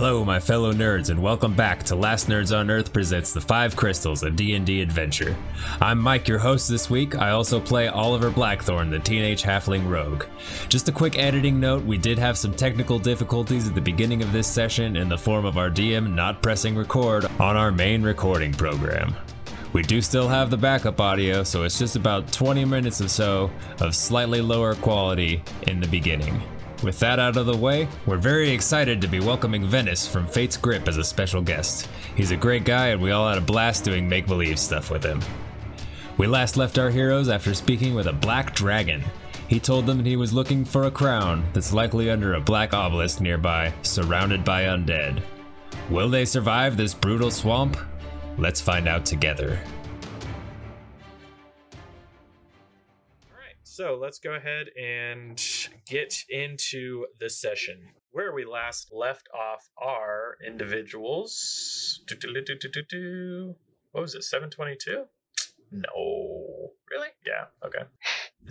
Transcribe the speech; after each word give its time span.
Hello, 0.00 0.24
my 0.24 0.40
fellow 0.40 0.72
nerds, 0.72 1.10
and 1.10 1.22
welcome 1.22 1.52
back 1.54 1.82
to 1.82 1.94
Last 1.94 2.26
Nerds 2.26 2.58
on 2.58 2.70
Earth 2.70 2.90
presents 2.90 3.34
the 3.34 3.40
Five 3.42 3.76
Crystals, 3.76 4.22
a 4.22 4.30
D&D 4.30 4.80
adventure. 4.80 5.36
I'm 5.78 5.98
Mike, 5.98 6.26
your 6.26 6.38
host 6.38 6.70
this 6.70 6.88
week. 6.88 7.18
I 7.18 7.32
also 7.32 7.60
play 7.60 7.86
Oliver 7.86 8.30
Blackthorn, 8.30 8.88
the 8.88 8.98
teenage 8.98 9.42
halfling 9.42 9.86
rogue. 9.86 10.24
Just 10.70 10.88
a 10.88 10.92
quick 10.92 11.18
editing 11.18 11.60
note, 11.60 11.84
we 11.84 11.98
did 11.98 12.18
have 12.18 12.38
some 12.38 12.54
technical 12.54 12.98
difficulties 12.98 13.68
at 13.68 13.74
the 13.74 13.80
beginning 13.82 14.22
of 14.22 14.32
this 14.32 14.46
session 14.46 14.96
in 14.96 15.10
the 15.10 15.18
form 15.18 15.44
of 15.44 15.58
our 15.58 15.68
DM 15.68 16.14
not 16.14 16.42
pressing 16.42 16.74
record 16.74 17.26
on 17.38 17.58
our 17.58 17.70
main 17.70 18.02
recording 18.02 18.54
program. 18.54 19.14
We 19.74 19.82
do 19.82 20.00
still 20.00 20.28
have 20.28 20.48
the 20.48 20.56
backup 20.56 20.98
audio, 20.98 21.42
so 21.42 21.64
it's 21.64 21.78
just 21.78 21.96
about 21.96 22.32
20 22.32 22.64
minutes 22.64 23.02
or 23.02 23.08
so 23.08 23.50
of 23.80 23.94
slightly 23.94 24.40
lower 24.40 24.76
quality 24.76 25.42
in 25.66 25.78
the 25.78 25.88
beginning. 25.88 26.40
With 26.82 26.98
that 27.00 27.18
out 27.18 27.36
of 27.36 27.44
the 27.44 27.56
way, 27.56 27.88
we're 28.06 28.16
very 28.16 28.48
excited 28.48 29.02
to 29.02 29.08
be 29.08 29.20
welcoming 29.20 29.66
Venice 29.66 30.08
from 30.08 30.26
Fate's 30.26 30.56
Grip 30.56 30.88
as 30.88 30.96
a 30.96 31.04
special 31.04 31.42
guest. 31.42 31.86
He's 32.16 32.30
a 32.30 32.36
great 32.36 32.64
guy, 32.64 32.88
and 32.88 33.02
we 33.02 33.10
all 33.10 33.28
had 33.28 33.36
a 33.36 33.42
blast 33.42 33.84
doing 33.84 34.08
make 34.08 34.26
believe 34.26 34.58
stuff 34.58 34.90
with 34.90 35.04
him. 35.04 35.20
We 36.16 36.26
last 36.26 36.56
left 36.56 36.78
our 36.78 36.88
heroes 36.88 37.28
after 37.28 37.52
speaking 37.52 37.94
with 37.94 38.06
a 38.06 38.14
black 38.14 38.54
dragon. 38.54 39.04
He 39.46 39.60
told 39.60 39.84
them 39.84 39.98
that 39.98 40.06
he 40.06 40.16
was 40.16 40.32
looking 40.32 40.64
for 40.64 40.84
a 40.84 40.90
crown 40.90 41.44
that's 41.52 41.74
likely 41.74 42.08
under 42.08 42.32
a 42.32 42.40
black 42.40 42.72
obelisk 42.72 43.20
nearby, 43.20 43.74
surrounded 43.82 44.42
by 44.42 44.62
undead. 44.64 45.22
Will 45.90 46.08
they 46.08 46.24
survive 46.24 46.78
this 46.78 46.94
brutal 46.94 47.30
swamp? 47.30 47.76
Let's 48.38 48.60
find 48.60 48.88
out 48.88 49.04
together. 49.04 49.60
So 53.80 53.98
let's 53.98 54.18
go 54.18 54.34
ahead 54.34 54.68
and 54.78 55.42
get 55.90 56.24
into 56.28 57.06
the 57.18 57.28
session. 57.28 57.88
Where 58.12 58.32
we 58.32 58.44
last 58.44 58.90
left 58.92 59.28
off 59.34 59.68
our 59.76 60.36
individuals. 60.46 62.00
What 63.92 64.00
was 64.00 64.14
it, 64.14 64.22
722? 64.24 65.04
No. 65.72 66.72
Really? 66.90 67.08
Yeah, 67.26 67.46
okay. 67.64 67.84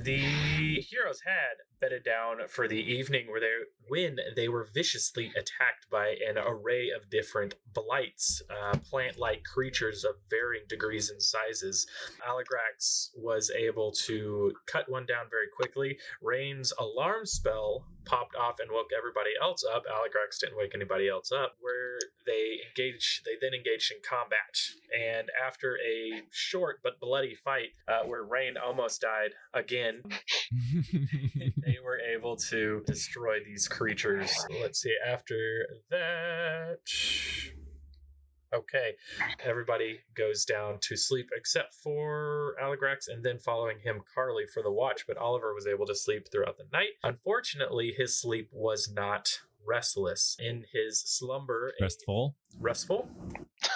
The 0.03 0.81
heroes 0.81 1.21
had 1.25 1.57
bedded 1.81 2.03
down 2.03 2.47
for 2.47 2.67
the 2.67 2.79
evening 2.79 3.27
where 3.29 3.41
they 3.41 3.53
when 3.87 4.17
they 4.35 4.47
were 4.47 4.67
viciously 4.73 5.31
attacked 5.35 5.89
by 5.91 6.15
an 6.25 6.37
array 6.37 6.89
of 6.89 7.09
different 7.09 7.55
blights, 7.73 8.41
uh, 8.49 8.77
plant-like 8.77 9.43
creatures 9.43 10.05
of 10.05 10.15
varying 10.29 10.63
degrees 10.69 11.09
and 11.09 11.21
sizes. 11.21 11.85
Aligrax 12.25 13.09
was 13.15 13.51
able 13.51 13.91
to 13.91 14.53
cut 14.67 14.89
one 14.89 15.05
down 15.05 15.25
very 15.29 15.47
quickly. 15.53 15.97
Rain's 16.21 16.71
alarm 16.79 17.25
spell 17.25 17.85
popped 18.05 18.35
off 18.35 18.59
and 18.59 18.71
woke 18.71 18.89
everybody 18.97 19.31
else 19.41 19.63
up. 19.63 19.83
Aligrax 19.85 20.39
didn't 20.39 20.57
wake 20.57 20.71
anybody 20.73 21.07
else 21.07 21.31
up. 21.31 21.55
Where 21.59 21.99
they 22.25 22.59
engaged, 22.67 23.25
they 23.25 23.33
then 23.41 23.53
engaged 23.53 23.91
in 23.91 23.97
combat, 24.07 24.57
and 24.97 25.29
after 25.45 25.77
a 25.85 26.23
short 26.31 26.79
but 26.83 26.99
bloody 26.99 27.35
fight, 27.35 27.69
uh, 27.87 28.05
where 28.05 28.23
Rain 28.23 28.55
almost 28.57 29.01
died 29.01 29.31
again, 29.53 30.03
they 30.91 31.77
were 31.83 31.99
able 31.99 32.35
to 32.49 32.83
destroy 32.85 33.39
these 33.43 33.67
creatures. 33.67 34.31
Let's 34.61 34.81
see. 34.81 34.95
After 35.05 35.65
that. 35.89 36.79
Okay, 38.53 38.93
everybody 39.45 39.99
goes 40.15 40.43
down 40.45 40.79
to 40.81 40.95
sleep 40.95 41.29
except 41.35 41.75
for 41.75 42.55
Aligrax 42.61 43.07
and 43.07 43.23
then 43.23 43.37
following 43.37 43.79
him 43.79 44.01
Carly 44.13 44.45
for 44.51 44.63
the 44.63 44.71
watch, 44.71 45.05
but 45.07 45.17
Oliver 45.17 45.53
was 45.53 45.67
able 45.67 45.85
to 45.85 45.95
sleep 45.95 46.27
throughout 46.31 46.57
the 46.57 46.65
night. 46.73 46.89
Unfortunately, 47.03 47.93
his 47.95 48.19
sleep 48.19 48.49
was 48.51 48.89
not 48.91 49.39
restless. 49.67 50.35
In 50.39 50.65
his 50.73 50.99
slumber, 51.01 51.73
a- 51.79 51.83
Restful? 51.83 52.35
restful. 52.59 53.09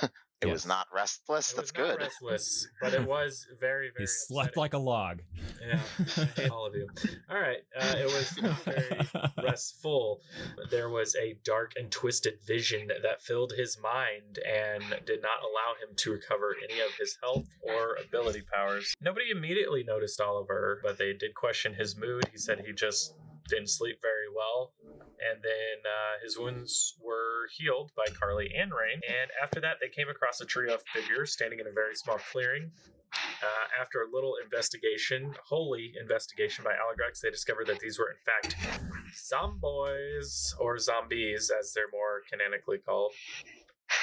It 0.43 0.47
Yes. 0.47 0.53
was 0.53 0.65
not 0.65 0.87
restless. 0.93 1.51
It 1.53 1.55
That's 1.55 1.71
was 1.71 1.77
not 1.79 1.87
good. 1.97 1.99
restless, 2.03 2.67
but 2.81 2.93
it 2.93 3.05
was 3.07 3.47
very, 3.59 3.89
very. 3.95 4.03
He 4.03 4.05
slept 4.07 4.49
upsetting. 4.49 4.61
like 4.61 4.73
a 4.73 4.77
log. 4.77 5.21
Yeah, 5.65 6.49
all 6.51 6.65
of 6.67 6.75
you. 6.75 6.87
All 7.29 7.39
right, 7.39 7.63
uh, 7.79 7.95
it 7.97 8.05
was 8.05 8.37
not 8.41 8.63
very 8.63 9.07
restful. 9.41 10.21
But 10.57 10.69
there 10.69 10.89
was 10.89 11.15
a 11.15 11.35
dark 11.43 11.73
and 11.77 11.89
twisted 11.91 12.39
vision 12.45 12.87
that 12.87 13.21
filled 13.21 13.53
his 13.57 13.77
mind 13.81 14.39
and 14.45 14.83
did 15.05 15.21
not 15.21 15.39
allow 15.41 15.73
him 15.81 15.95
to 15.95 16.11
recover 16.11 16.55
any 16.69 16.79
of 16.81 16.89
his 16.99 17.17
health 17.21 17.47
or 17.61 17.97
ability 18.05 18.41
powers. 18.53 18.93
Nobody 19.01 19.31
immediately 19.31 19.83
noticed 19.83 20.19
Oliver, 20.21 20.79
but 20.83 20.97
they 20.97 21.13
did 21.13 21.33
question 21.35 21.73
his 21.73 21.95
mood. 21.97 22.27
He 22.31 22.37
said 22.37 22.59
he 22.65 22.73
just 22.73 23.13
didn't 23.49 23.69
sleep 23.69 23.99
very 24.01 24.29
well. 24.33 24.73
And 24.83 25.41
then 25.41 25.77
uh, 25.85 26.23
his 26.23 26.37
wounds 26.37 26.95
were 27.01 27.47
healed 27.57 27.91
by 27.95 28.05
Carly 28.13 28.51
and 28.55 28.71
Rain. 28.71 28.99
And 29.07 29.31
after 29.41 29.61
that, 29.61 29.77
they 29.79 29.89
came 29.89 30.09
across 30.09 30.41
a 30.41 30.45
trio 30.45 30.75
of 30.75 30.83
figures 30.93 31.31
standing 31.33 31.59
in 31.59 31.67
a 31.67 31.71
very 31.71 31.95
small 31.95 32.19
clearing. 32.31 32.71
Uh, 33.13 33.81
after 33.81 34.01
a 34.01 34.09
little 34.11 34.35
investigation, 34.43 35.33
holy 35.45 35.93
investigation 36.01 36.63
by 36.63 36.71
Aligrax, 36.71 37.19
they 37.21 37.29
discovered 37.29 37.67
that 37.67 37.79
these 37.79 37.99
were 37.99 38.09
in 38.09 38.17
fact 38.25 38.55
zomboys, 39.13 40.53
or 40.59 40.79
zombies 40.79 41.51
as 41.51 41.73
they're 41.73 41.91
more 41.91 42.21
canonically 42.31 42.79
called. 42.79 43.13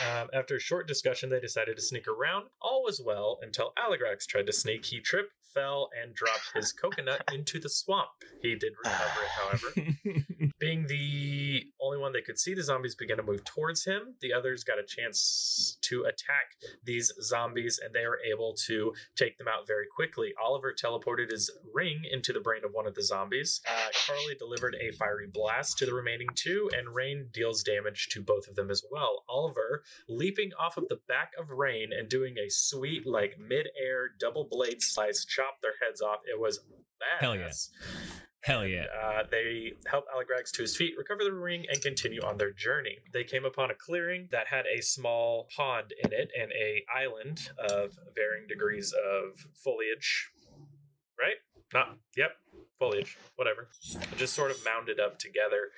Um, 0.06 0.28
after 0.32 0.56
a 0.56 0.60
short 0.60 0.86
discussion, 0.86 1.30
they 1.30 1.40
decided 1.40 1.76
to 1.76 1.82
sneak 1.82 2.06
around. 2.06 2.46
All 2.60 2.84
was 2.84 3.02
well 3.04 3.38
until 3.42 3.72
Aligrax 3.76 4.26
tried 4.26 4.46
to 4.46 4.52
sneak. 4.52 4.84
He 4.84 5.00
tripped, 5.00 5.32
fell, 5.54 5.90
and 6.00 6.14
dropped 6.14 6.52
his 6.54 6.72
coconut 6.80 7.22
into 7.32 7.58
the 7.58 7.68
swamp. 7.68 8.08
He 8.42 8.54
did 8.54 8.72
recover 8.84 9.20
it, 9.22 9.30
however. 9.40 10.52
Being 10.58 10.86
the 10.86 11.64
only 11.80 11.98
one 11.98 12.12
that 12.12 12.24
could 12.24 12.38
see 12.38 12.54
the 12.54 12.62
zombies 12.62 12.94
begin 12.94 13.16
to 13.16 13.22
move 13.22 13.44
towards 13.44 13.84
him, 13.84 14.14
the 14.20 14.32
others 14.32 14.64
got 14.64 14.78
a 14.78 14.84
chance 14.84 15.78
to 15.82 16.04
attack 16.04 16.56
these 16.84 17.12
zombies 17.22 17.80
and 17.82 17.94
they 17.94 18.06
were 18.06 18.20
able 18.30 18.54
to 18.66 18.92
take 19.16 19.38
them 19.38 19.48
out 19.48 19.66
very 19.66 19.86
quickly. 19.94 20.32
Oliver 20.42 20.74
teleported 20.74 21.30
his 21.30 21.50
ring 21.72 22.02
into 22.10 22.32
the 22.32 22.40
brain 22.40 22.62
of 22.64 22.72
one 22.72 22.86
of 22.86 22.94
the 22.94 23.02
zombies. 23.02 23.60
Uh, 23.68 23.88
Carly 24.06 24.34
delivered 24.38 24.76
a 24.80 24.92
fiery 24.92 25.28
blast 25.32 25.78
to 25.78 25.86
the 25.86 25.94
remaining 25.94 26.28
two, 26.34 26.70
and 26.76 26.94
Rain 26.94 27.28
deals 27.32 27.62
damage 27.62 28.08
to 28.10 28.22
both 28.22 28.48
of 28.48 28.54
them 28.54 28.70
as 28.70 28.84
well. 28.90 29.24
Oliver 29.28 29.82
leaping 30.08 30.50
off 30.58 30.76
of 30.76 30.88
the 30.88 31.00
back 31.08 31.32
of 31.38 31.50
Rain 31.50 31.90
and 31.92 32.08
doing 32.08 32.36
a 32.38 32.50
sweet, 32.50 33.06
like 33.06 33.38
mid 33.38 33.68
air 33.80 34.10
double 34.18 34.44
blade 34.44 34.82
slice, 34.82 35.24
chop 35.40 35.60
their 35.62 35.74
heads 35.82 36.00
off. 36.00 36.20
It 36.30 36.38
was 36.38 36.60
badass. 37.00 37.20
Hell 37.20 37.36
yeah. 37.36 37.50
Hell 38.42 38.66
yeah. 38.66 38.86
Uh, 39.02 39.22
they 39.30 39.72
help 39.86 40.06
Aligrax 40.08 40.50
to 40.52 40.62
his 40.62 40.76
feet, 40.76 40.94
recover 40.96 41.24
the 41.24 41.32
ring, 41.32 41.66
and 41.70 41.80
continue 41.82 42.22
on 42.22 42.38
their 42.38 42.52
journey. 42.52 42.96
They 43.12 43.24
came 43.24 43.44
upon 43.44 43.70
a 43.70 43.74
clearing 43.74 44.28
that 44.32 44.46
had 44.46 44.64
a 44.66 44.82
small 44.82 45.46
pond 45.54 45.92
in 46.02 46.12
it 46.12 46.30
and 46.38 46.50
a 46.52 46.82
island 46.94 47.50
of 47.58 47.98
varying 48.14 48.46
degrees 48.48 48.92
of 48.92 49.38
foliage. 49.62 50.30
Right? 51.18 51.36
Not. 51.74 51.98
Yep. 52.16 52.30
Foliage. 52.78 53.18
Whatever. 53.36 53.68
Just 54.16 54.32
sort 54.32 54.50
of 54.50 54.56
mounded 54.64 54.98
up 54.98 55.18
together. 55.18 55.68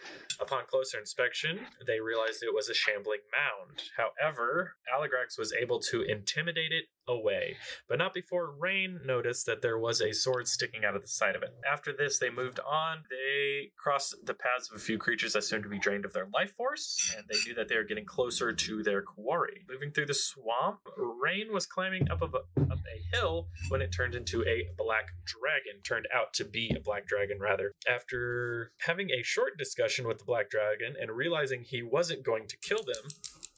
Upon 0.41 0.62
closer 0.71 1.00
inspection, 1.00 1.59
they 1.84 1.99
realized 1.99 2.44
it 2.44 2.55
was 2.55 2.69
a 2.69 2.75
shambling 2.75 3.21
mound. 3.33 3.83
However, 3.97 4.77
Aligrax 4.87 5.37
was 5.37 5.53
able 5.53 5.81
to 5.81 6.03
intimidate 6.03 6.71
it 6.71 6.84
away 7.09 7.57
but 7.89 7.99
not 7.99 8.15
before 8.15 8.55
Rain 8.59 9.01
noticed 9.05 9.47
that 9.47 9.63
there 9.63 9.79
was 9.79 10.01
a 10.01 10.13
sword 10.13 10.49
sticking 10.49 10.85
out 10.85 10.97
of 10.97 11.03
the 11.03 11.09
side 11.09 11.37
of 11.37 11.43
it. 11.43 11.55
After 11.71 11.93
this, 11.93 12.19
they 12.19 12.31
moved 12.31 12.61
on. 12.61 13.03
They 13.11 13.71
crossed 13.77 14.15
the 14.25 14.35
paths 14.35 14.71
of 14.71 14.77
a 14.77 14.81
few 14.81 14.99
creatures 14.99 15.33
that 15.33 15.45
seemed 15.45 15.62
to 15.65 15.69
be 15.69 15.79
drained 15.79 16.05
of 16.05 16.12
their 16.12 16.29
life 16.33 16.55
force, 16.57 17.15
and 17.17 17.27
they 17.29 17.39
knew 17.47 17.55
that 17.55 17.69
they 17.69 17.77
were 17.77 17.85
getting 17.85 18.05
closer 18.05 18.53
to 18.53 18.83
their 18.83 19.03
quarry. 19.03 19.65
Moving 19.69 19.91
through 19.91 20.07
the 20.07 20.15
swamp, 20.15 20.81
Rain 20.97 21.53
was 21.53 21.67
climbing 21.67 22.11
up, 22.11 22.23
of 22.23 22.35
a, 22.35 22.39
up 22.39 22.79
a 22.79 23.17
hill 23.17 23.49
when 23.69 23.83
it 23.83 23.93
turned 23.93 24.15
into 24.15 24.43
a 24.45 24.69
black 24.77 25.09
dragon. 25.25 25.83
Turned 25.85 26.07
out 26.15 26.33
to 26.35 26.45
be 26.45 26.73
a 26.77 26.81
black 26.81 27.07
dragon, 27.07 27.38
rather. 27.41 27.73
After 27.88 28.73
having 28.81 29.11
a 29.11 29.23
short 29.23 29.59
discussion 29.59 30.06
with 30.06 30.19
the 30.19 30.25
black 30.25 30.50
dragon 30.50 30.94
and 31.00 31.11
realizing 31.11 31.62
he 31.62 31.82
wasn't 31.82 32.25
going 32.25 32.47
to 32.49 32.56
kill 32.59 32.82
them, 32.82 33.11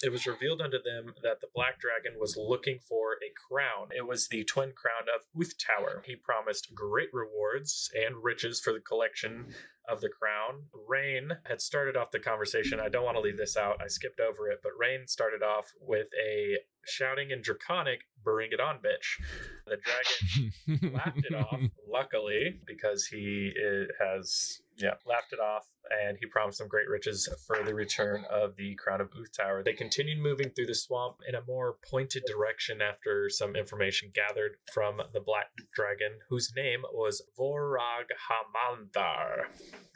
it 0.05 0.12
was 0.12 0.27
revealed 0.27 0.61
unto 0.61 0.83
them 0.83 1.15
that 1.23 1.41
the 1.41 1.49
black 1.55 1.81
dragon 1.81 2.21
was 2.21 2.37
looking 2.37 2.79
for 2.79 3.15
a 3.15 3.33
crown. 3.49 3.89
It 3.97 4.06
was 4.06 4.29
the 4.29 4.45
twin 4.45 4.73
crown 4.73 5.09
of 5.15 5.25
Uthtower. 5.35 6.05
He 6.05 6.17
promised 6.17 6.75
great 6.75 7.09
rewards 7.12 7.91
and 7.95 8.23
riches 8.23 8.61
for 8.61 8.73
the 8.73 8.81
collection 8.81 9.47
of 9.89 10.01
the 10.01 10.09
crown. 10.09 10.65
Rain 10.89 11.31
had 11.45 11.61
started 11.61 11.97
off 11.97 12.11
the 12.11 12.19
conversation. 12.19 12.81
I 12.81 12.89
don't 12.89 13.05
want 13.05 13.17
to 13.17 13.21
leave 13.21 13.37
this 13.37 13.56
out. 13.56 13.81
I 13.83 13.89
skipped 13.89 14.21
over 14.21 14.51
it, 14.51 14.61
but 14.62 14.73
Rain 14.79 15.06
started 15.06 15.43
off 15.43 15.73
with 15.81 16.09
a 16.27 16.59
shouting 16.87 17.31
in 17.31 17.43
draconic, 17.43 18.01
bring 18.23 18.51
it 18.53 18.61
on, 18.61 18.77
bitch. 18.77 19.21
The 19.67 19.77
dragon 19.77 20.93
laughed 20.95 21.25
it 21.25 21.35
off, 21.35 21.61
luckily, 21.91 22.61
because 22.67 23.06
he 23.06 23.53
uh, 23.59 23.85
has 24.05 24.61
yeah 24.76 24.94
laughed 25.06 25.32
it 25.32 25.41
off, 25.41 25.67
and 25.91 26.17
he 26.19 26.26
promised 26.26 26.59
them 26.59 26.69
great 26.69 26.88
riches 26.88 27.29
for 27.47 27.62
the 27.62 27.75
return 27.75 28.25
of 28.31 28.56
the 28.56 28.75
crown 28.76 29.00
of 29.00 29.11
Uthtower. 29.11 29.65
They 29.65 29.73
continued 29.73 30.19
moving 30.19 30.50
through 30.50 30.67
the 30.67 30.75
swamp 30.75 31.17
in 31.29 31.35
a 31.35 31.44
more 31.47 31.76
pointed 31.91 32.25
direction 32.26 32.81
after 32.81 33.29
some 33.29 33.56
information 33.56 34.11
gathered 34.15 34.56
from 34.73 35.00
the 35.12 35.21
black 35.21 35.49
dragon, 35.75 36.19
whose 36.29 36.53
name 36.56 36.82
was 36.93 37.23
Vorag 37.38 38.11
Hamandar. 38.29 39.47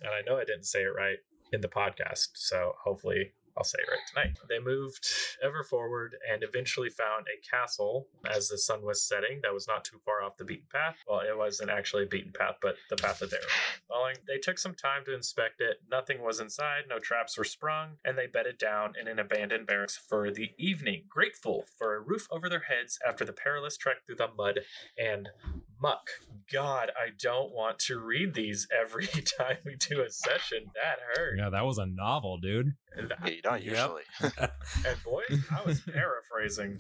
And 0.01 0.11
I 0.11 0.23
know 0.27 0.39
I 0.39 0.45
didn't 0.45 0.67
say 0.67 0.83
it 0.83 0.95
right 0.97 1.19
in 1.53 1.61
the 1.61 1.69
podcast, 1.69 2.29
so 2.35 2.73
hopefully 2.85 3.33
I'll 3.59 3.65
say 3.65 3.79
right 3.91 3.99
tonight. 4.07 4.39
They 4.49 4.61
moved 4.61 5.05
ever 5.43 5.65
forward 5.65 6.15
and 6.33 6.45
eventually 6.45 6.91
found 6.91 7.27
a 7.27 7.45
castle 7.45 8.07
as 8.31 8.49
the 8.49 8.57
sun 8.57 8.83
was 8.83 9.03
setting 9.03 9.41
that 9.43 9.53
was 9.53 9.67
not 9.67 9.85
too 9.85 9.99
far 10.05 10.23
off 10.23 10.37
the 10.37 10.45
beaten 10.45 10.69
path. 10.73 10.97
Well, 11.09 11.21
it 11.21 11.37
wasn't 11.37 11.71
actually 11.71 12.05
a 12.05 12.07
beaten 12.07 12.33
path, 12.33 12.57
but 12.63 12.77
the 12.89 12.95
path 12.97 13.19
that 13.19 13.33
they 13.33 13.37
were 13.37 13.89
following. 13.89 14.15
They 14.29 14.39
took 14.39 14.61
some 14.61 14.75
time 14.75 15.05
to 15.07 15.15
inspect 15.15 15.61
it. 15.61 15.79
Nothing 15.91 16.23
was 16.23 16.39
inside, 16.39 16.85
no 16.89 17.01
traps 17.01 17.37
were 17.37 17.43
sprung, 17.43 17.97
and 18.05 18.17
they 18.17 18.29
bedded 18.29 18.59
down 18.59 18.95
in 19.01 19.09
an 19.09 19.19
abandoned 19.19 19.67
barracks 19.67 19.97
for 19.97 20.31
the 20.31 20.51
evening, 20.57 21.03
grateful 21.09 21.65
for 21.77 21.97
a 21.97 22.01
roof 22.01 22.29
over 22.31 22.49
their 22.49 22.61
heads 22.69 23.01
after 23.07 23.25
the 23.25 23.33
perilous 23.33 23.77
trek 23.77 24.07
through 24.07 24.17
the 24.17 24.29
mud 24.37 24.61
and 24.97 25.31
muck. 25.81 26.09
God, 26.53 26.91
I 26.97 27.11
don't 27.21 27.53
want 27.53 27.79
to 27.81 27.99
read 27.99 28.35
these 28.35 28.67
every 28.81 29.07
time 29.07 29.59
we 29.65 29.77
do 29.77 30.01
a 30.03 30.11
session. 30.11 30.65
That 30.75 30.99
hurt. 31.15 31.37
Yeah, 31.39 31.51
that 31.51 31.65
was 31.67 31.79
a 31.79 31.87
novel, 31.87 32.39
dude. 32.39 32.73
And, 32.97 33.13
Yeah, 33.25 33.29
you 33.31 33.43
don't 33.43 33.63
Yep. 33.63 33.73
usually. 33.75 34.03
and 34.87 35.03
boy, 35.05 35.23
I 35.55 35.63
was 35.67 35.81
paraphrasing. 35.81 36.79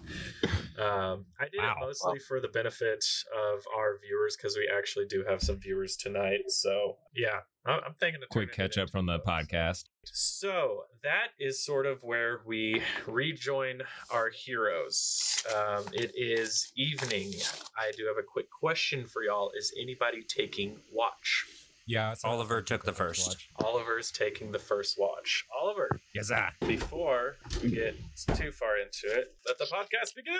Um, 0.78 1.26
I 1.38 1.48
did 1.50 1.58
Wow. 1.60 1.74
it 1.80 1.84
mostly 1.86 2.18
for 2.20 2.40
the 2.40 2.48
benefit 2.48 3.04
of 3.34 3.62
our 3.76 3.98
viewers 4.00 4.36
because 4.36 4.56
we 4.56 4.68
actually 4.74 5.06
do 5.06 5.24
have 5.28 5.42
some 5.42 5.58
viewers 5.60 5.96
tonight. 5.96 6.40
So 6.48 6.96
yeah, 7.14 7.40
I- 7.66 7.80
I'm 7.86 7.94
thinking 8.00 8.22
of 8.22 8.28
Quick 8.30 8.52
catch 8.52 8.78
up 8.78 8.90
from 8.90 9.06
the 9.06 9.18
podcast. 9.20 9.84
So 10.04 10.84
that 11.02 11.28
is 11.38 11.64
sort 11.64 11.86
of 11.86 12.02
where 12.02 12.40
we 12.46 12.82
rejoin 13.06 13.82
our 14.10 14.30
heroes. 14.30 15.42
Um, 15.54 15.84
it 15.92 16.12
is 16.16 16.72
evening. 16.76 17.32
I 17.76 17.92
do 17.96 18.06
have 18.06 18.16
a 18.18 18.22
quick 18.26 18.46
question 18.50 19.06
for 19.06 19.22
y'all. 19.22 19.50
Is 19.56 19.72
anybody 19.80 20.22
taking 20.22 20.78
watch? 20.92 21.46
Yeah, 21.86 22.14
Oliver 22.22 22.60
took 22.60 22.84
the 22.84 22.92
first. 22.92 23.38
Oliver's 23.64 24.10
taking 24.10 24.52
the 24.52 24.58
first 24.58 24.96
watch. 24.98 25.46
Oliver, 25.58 25.88
Yes, 26.14 26.28
sir. 26.28 26.50
before 26.66 27.36
we 27.62 27.70
get 27.70 27.96
too 28.36 28.52
far 28.52 28.76
into 28.76 29.06
it, 29.18 29.34
let 29.46 29.56
the 29.56 29.64
podcast 29.64 30.14
begin. 30.14 30.36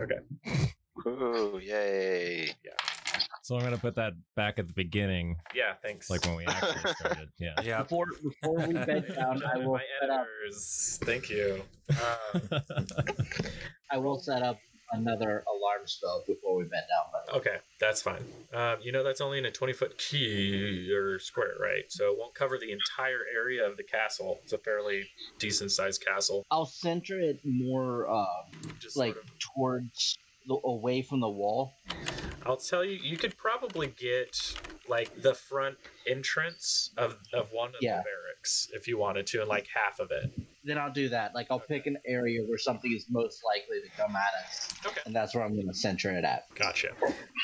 Okay. 0.00 0.60
Ooh, 1.08 1.58
yay. 1.62 2.54
So 3.46 3.54
I'm 3.54 3.62
gonna 3.62 3.78
put 3.78 3.94
that 3.94 4.14
back 4.34 4.58
at 4.58 4.66
the 4.66 4.72
beginning, 4.74 5.36
Yeah, 5.54 5.74
thanks. 5.80 6.10
like 6.10 6.24
when 6.26 6.34
we 6.34 6.46
actually 6.46 6.92
started. 6.98 7.28
Yeah. 7.38 7.54
Yeah. 7.62 7.82
Before 7.84 8.06
before 8.20 8.66
we 8.66 8.74
bed 8.74 9.06
down, 9.14 9.40
I 9.44 9.58
will 9.58 9.74
my 9.74 9.82
set 10.00 10.10
up. 10.10 10.26
Thank 11.04 11.30
you. 11.30 11.62
Um, 11.90 12.86
I 13.88 13.98
will 13.98 14.18
set 14.18 14.42
up 14.42 14.58
another 14.92 15.44
alarm 15.46 15.86
spell 15.86 16.24
before 16.26 16.56
we 16.56 16.64
bed 16.64 16.86
down. 16.90 17.04
But 17.12 17.36
okay, 17.36 17.56
that's 17.78 18.02
fine. 18.02 18.24
Um, 18.52 18.78
you 18.82 18.90
know 18.90 19.04
that's 19.04 19.20
only 19.20 19.38
in 19.38 19.44
a 19.46 19.50
20 19.52 19.72
foot 19.74 19.96
key 19.96 20.92
or 20.92 21.20
square, 21.20 21.54
right? 21.60 21.84
So 21.88 22.10
it 22.12 22.18
won't 22.18 22.34
cover 22.34 22.58
the 22.58 22.72
entire 22.72 23.20
area 23.32 23.64
of 23.64 23.76
the 23.76 23.84
castle. 23.84 24.40
It's 24.42 24.54
a 24.54 24.58
fairly 24.58 25.08
decent 25.38 25.70
sized 25.70 26.04
castle. 26.04 26.44
I'll 26.50 26.66
center 26.66 27.20
it 27.20 27.38
more 27.44 28.10
uh, 28.10 28.26
Just 28.80 28.96
like 28.96 29.14
sort 29.14 29.24
of 29.24 29.30
towards 29.38 30.16
the, 30.16 30.25
away 30.50 31.02
from 31.02 31.20
the 31.20 31.28
wall. 31.28 31.74
I'll 32.44 32.56
tell 32.56 32.84
you, 32.84 32.92
you 33.02 33.16
could 33.16 33.36
probably 33.36 33.88
get 33.88 34.54
like 34.88 35.20
the 35.20 35.34
front 35.34 35.76
entrance 36.06 36.90
of, 36.96 37.16
of 37.32 37.50
one 37.50 37.70
of 37.70 37.74
Yeah. 37.80 37.96
the 37.98 38.04
barracks 38.04 38.68
if 38.72 38.86
you 38.86 38.98
wanted 38.98 39.26
to, 39.28 39.40
and 39.40 39.48
like 39.48 39.66
half 39.74 39.98
of 39.98 40.12
it. 40.12 40.30
Then 40.62 40.78
I'll 40.78 40.92
do 40.92 41.08
that. 41.08 41.34
Like 41.34 41.48
I'll 41.50 41.58
pick 41.58 41.86
an 41.88 41.96
area 42.06 42.40
where 42.46 42.58
something 42.58 42.92
is 42.92 43.06
most 43.10 43.42
likely 43.44 43.80
to 43.80 43.88
come 44.00 44.14
at 44.14 44.44
us, 44.46 44.72
Okay. 44.86 45.00
and 45.06 45.14
that's 45.14 45.34
where 45.34 45.44
I'm 45.44 45.54
going 45.56 45.66
to 45.66 45.74
center 45.74 46.10
it 46.16 46.24
at. 46.24 46.44
Gotcha. 46.54 46.90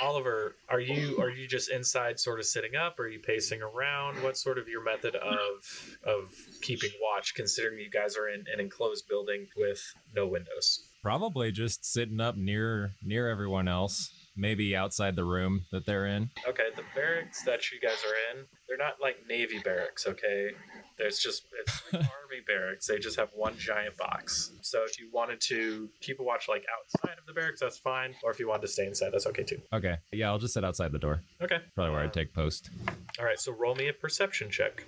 Oliver, 0.00 0.54
are 0.68 0.80
you 0.80 1.18
are 1.20 1.30
you 1.30 1.48
just 1.48 1.68
inside 1.70 2.20
sort 2.20 2.38
of 2.38 2.46
sitting 2.46 2.76
up? 2.76 2.98
Or 3.00 3.04
are 3.04 3.08
you 3.08 3.18
pacing 3.18 3.60
around? 3.60 4.22
What's 4.22 4.40
sort 4.42 4.58
of 4.58 4.68
your 4.68 4.84
method 4.84 5.16
of 5.16 5.96
of 6.04 6.32
keeping 6.62 6.90
watch 7.00 7.34
considering 7.34 7.80
you 7.80 7.90
guys 7.90 8.16
are 8.16 8.28
in 8.28 8.44
an 8.52 8.60
enclosed 8.60 9.08
building 9.08 9.48
with 9.56 9.82
no 10.14 10.26
windows? 10.28 10.84
Probably 11.02 11.50
just 11.50 11.84
sitting 11.84 12.20
up 12.20 12.36
near 12.36 12.92
near 13.02 13.28
everyone 13.28 13.66
else. 13.66 14.12
Maybe 14.36 14.74
outside 14.74 15.14
the 15.16 15.24
room 15.24 15.64
that 15.72 15.84
they're 15.84 16.06
in. 16.06 16.30
Okay, 16.48 16.68
the 16.74 16.84
barracks 16.94 17.42
that 17.42 17.70
you 17.70 17.78
guys 17.80 17.98
are 18.06 18.38
in, 18.38 18.44
they're 18.66 18.78
not 18.78 18.94
like 19.02 19.16
Navy 19.28 19.58
barracks, 19.62 20.06
okay? 20.06 20.52
There's 20.96 21.18
just 21.18 21.42
it's 21.60 21.82
like 21.92 22.02
army 22.22 22.42
barracks. 22.46 22.86
They 22.86 22.98
just 22.98 23.18
have 23.18 23.28
one 23.34 23.58
giant 23.58 23.98
box. 23.98 24.52
So 24.62 24.84
if 24.84 24.98
you 24.98 25.10
wanted 25.12 25.40
to 25.42 25.90
keep 26.00 26.18
a 26.18 26.22
watch 26.22 26.48
like 26.48 26.64
outside 26.78 27.18
of 27.18 27.26
the 27.26 27.34
barracks, 27.34 27.60
that's 27.60 27.76
fine. 27.76 28.14
Or 28.22 28.30
if 28.30 28.38
you 28.38 28.48
wanted 28.48 28.62
to 28.62 28.68
stay 28.68 28.86
inside, 28.86 29.10
that's 29.12 29.26
okay 29.26 29.42
too. 29.42 29.60
Okay. 29.72 29.96
Yeah, 30.12 30.28
I'll 30.30 30.38
just 30.38 30.54
sit 30.54 30.64
outside 30.64 30.92
the 30.92 30.98
door. 30.98 31.20
Okay. 31.42 31.58
Probably 31.74 31.92
where 31.92 32.02
I'd 32.02 32.14
take 32.14 32.32
post. 32.32 32.70
All 33.18 33.26
right, 33.26 33.38
so 33.38 33.52
roll 33.52 33.74
me 33.74 33.88
a 33.88 33.92
perception 33.92 34.50
check. 34.50 34.84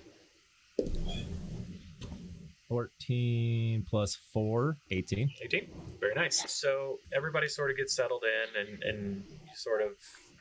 14 2.67 3.85
plus 3.89 4.17
4, 4.33 4.77
18. 4.91 5.29
18 5.43 5.67
very 5.99 6.13
nice. 6.15 6.43
So 6.51 6.99
everybody 7.15 7.47
sort 7.47 7.71
of 7.71 7.77
gets 7.77 7.95
settled 7.95 8.23
in 8.23 8.61
and, 8.61 8.83
and 8.83 9.23
you 9.27 9.55
sort 9.55 9.81
of 9.81 9.89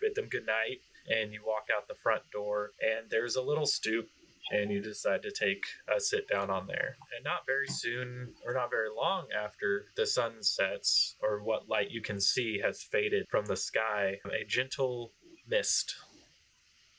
bid 0.01 0.15
them 0.15 0.29
good 0.29 0.47
night 0.47 0.79
and 1.09 1.33
you 1.33 1.41
walk 1.47 1.67
out 1.77 1.89
the 1.89 1.95
front 1.95 2.23
door 2.33 2.71
and 2.81 3.11
there's 3.11 3.37
a 3.37 3.43
little 3.43 3.67
stoop 3.67 4.09
and 4.51 4.71
you 4.71 4.81
decide 4.81 5.23
to 5.23 5.31
take 5.31 5.65
a 5.95 5.99
sit 5.99 6.29
down 6.29 6.51
on 6.51 6.67
there. 6.67 6.97
And 7.17 7.25
not 7.25 7.47
very 7.47 7.69
soon 7.69 8.35
or 8.45 8.53
not 8.53 8.71
very 8.71 8.91
long 8.95 9.27
after 9.37 9.87
the 9.97 10.07
sun 10.07 10.43
sets 10.43 11.17
or 11.23 11.43
what 11.43 11.69
light 11.69 11.91
you 11.91 12.03
can 12.03 12.21
see 12.21 12.59
has 12.61 12.83
faded 12.83 13.27
from 13.31 13.47
the 13.47 13.57
sky 13.57 14.17
a 14.27 14.45
gentle 14.45 15.13
mist 15.49 15.95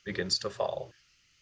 begins 0.04 0.38
to 0.38 0.50
fall 0.50 0.92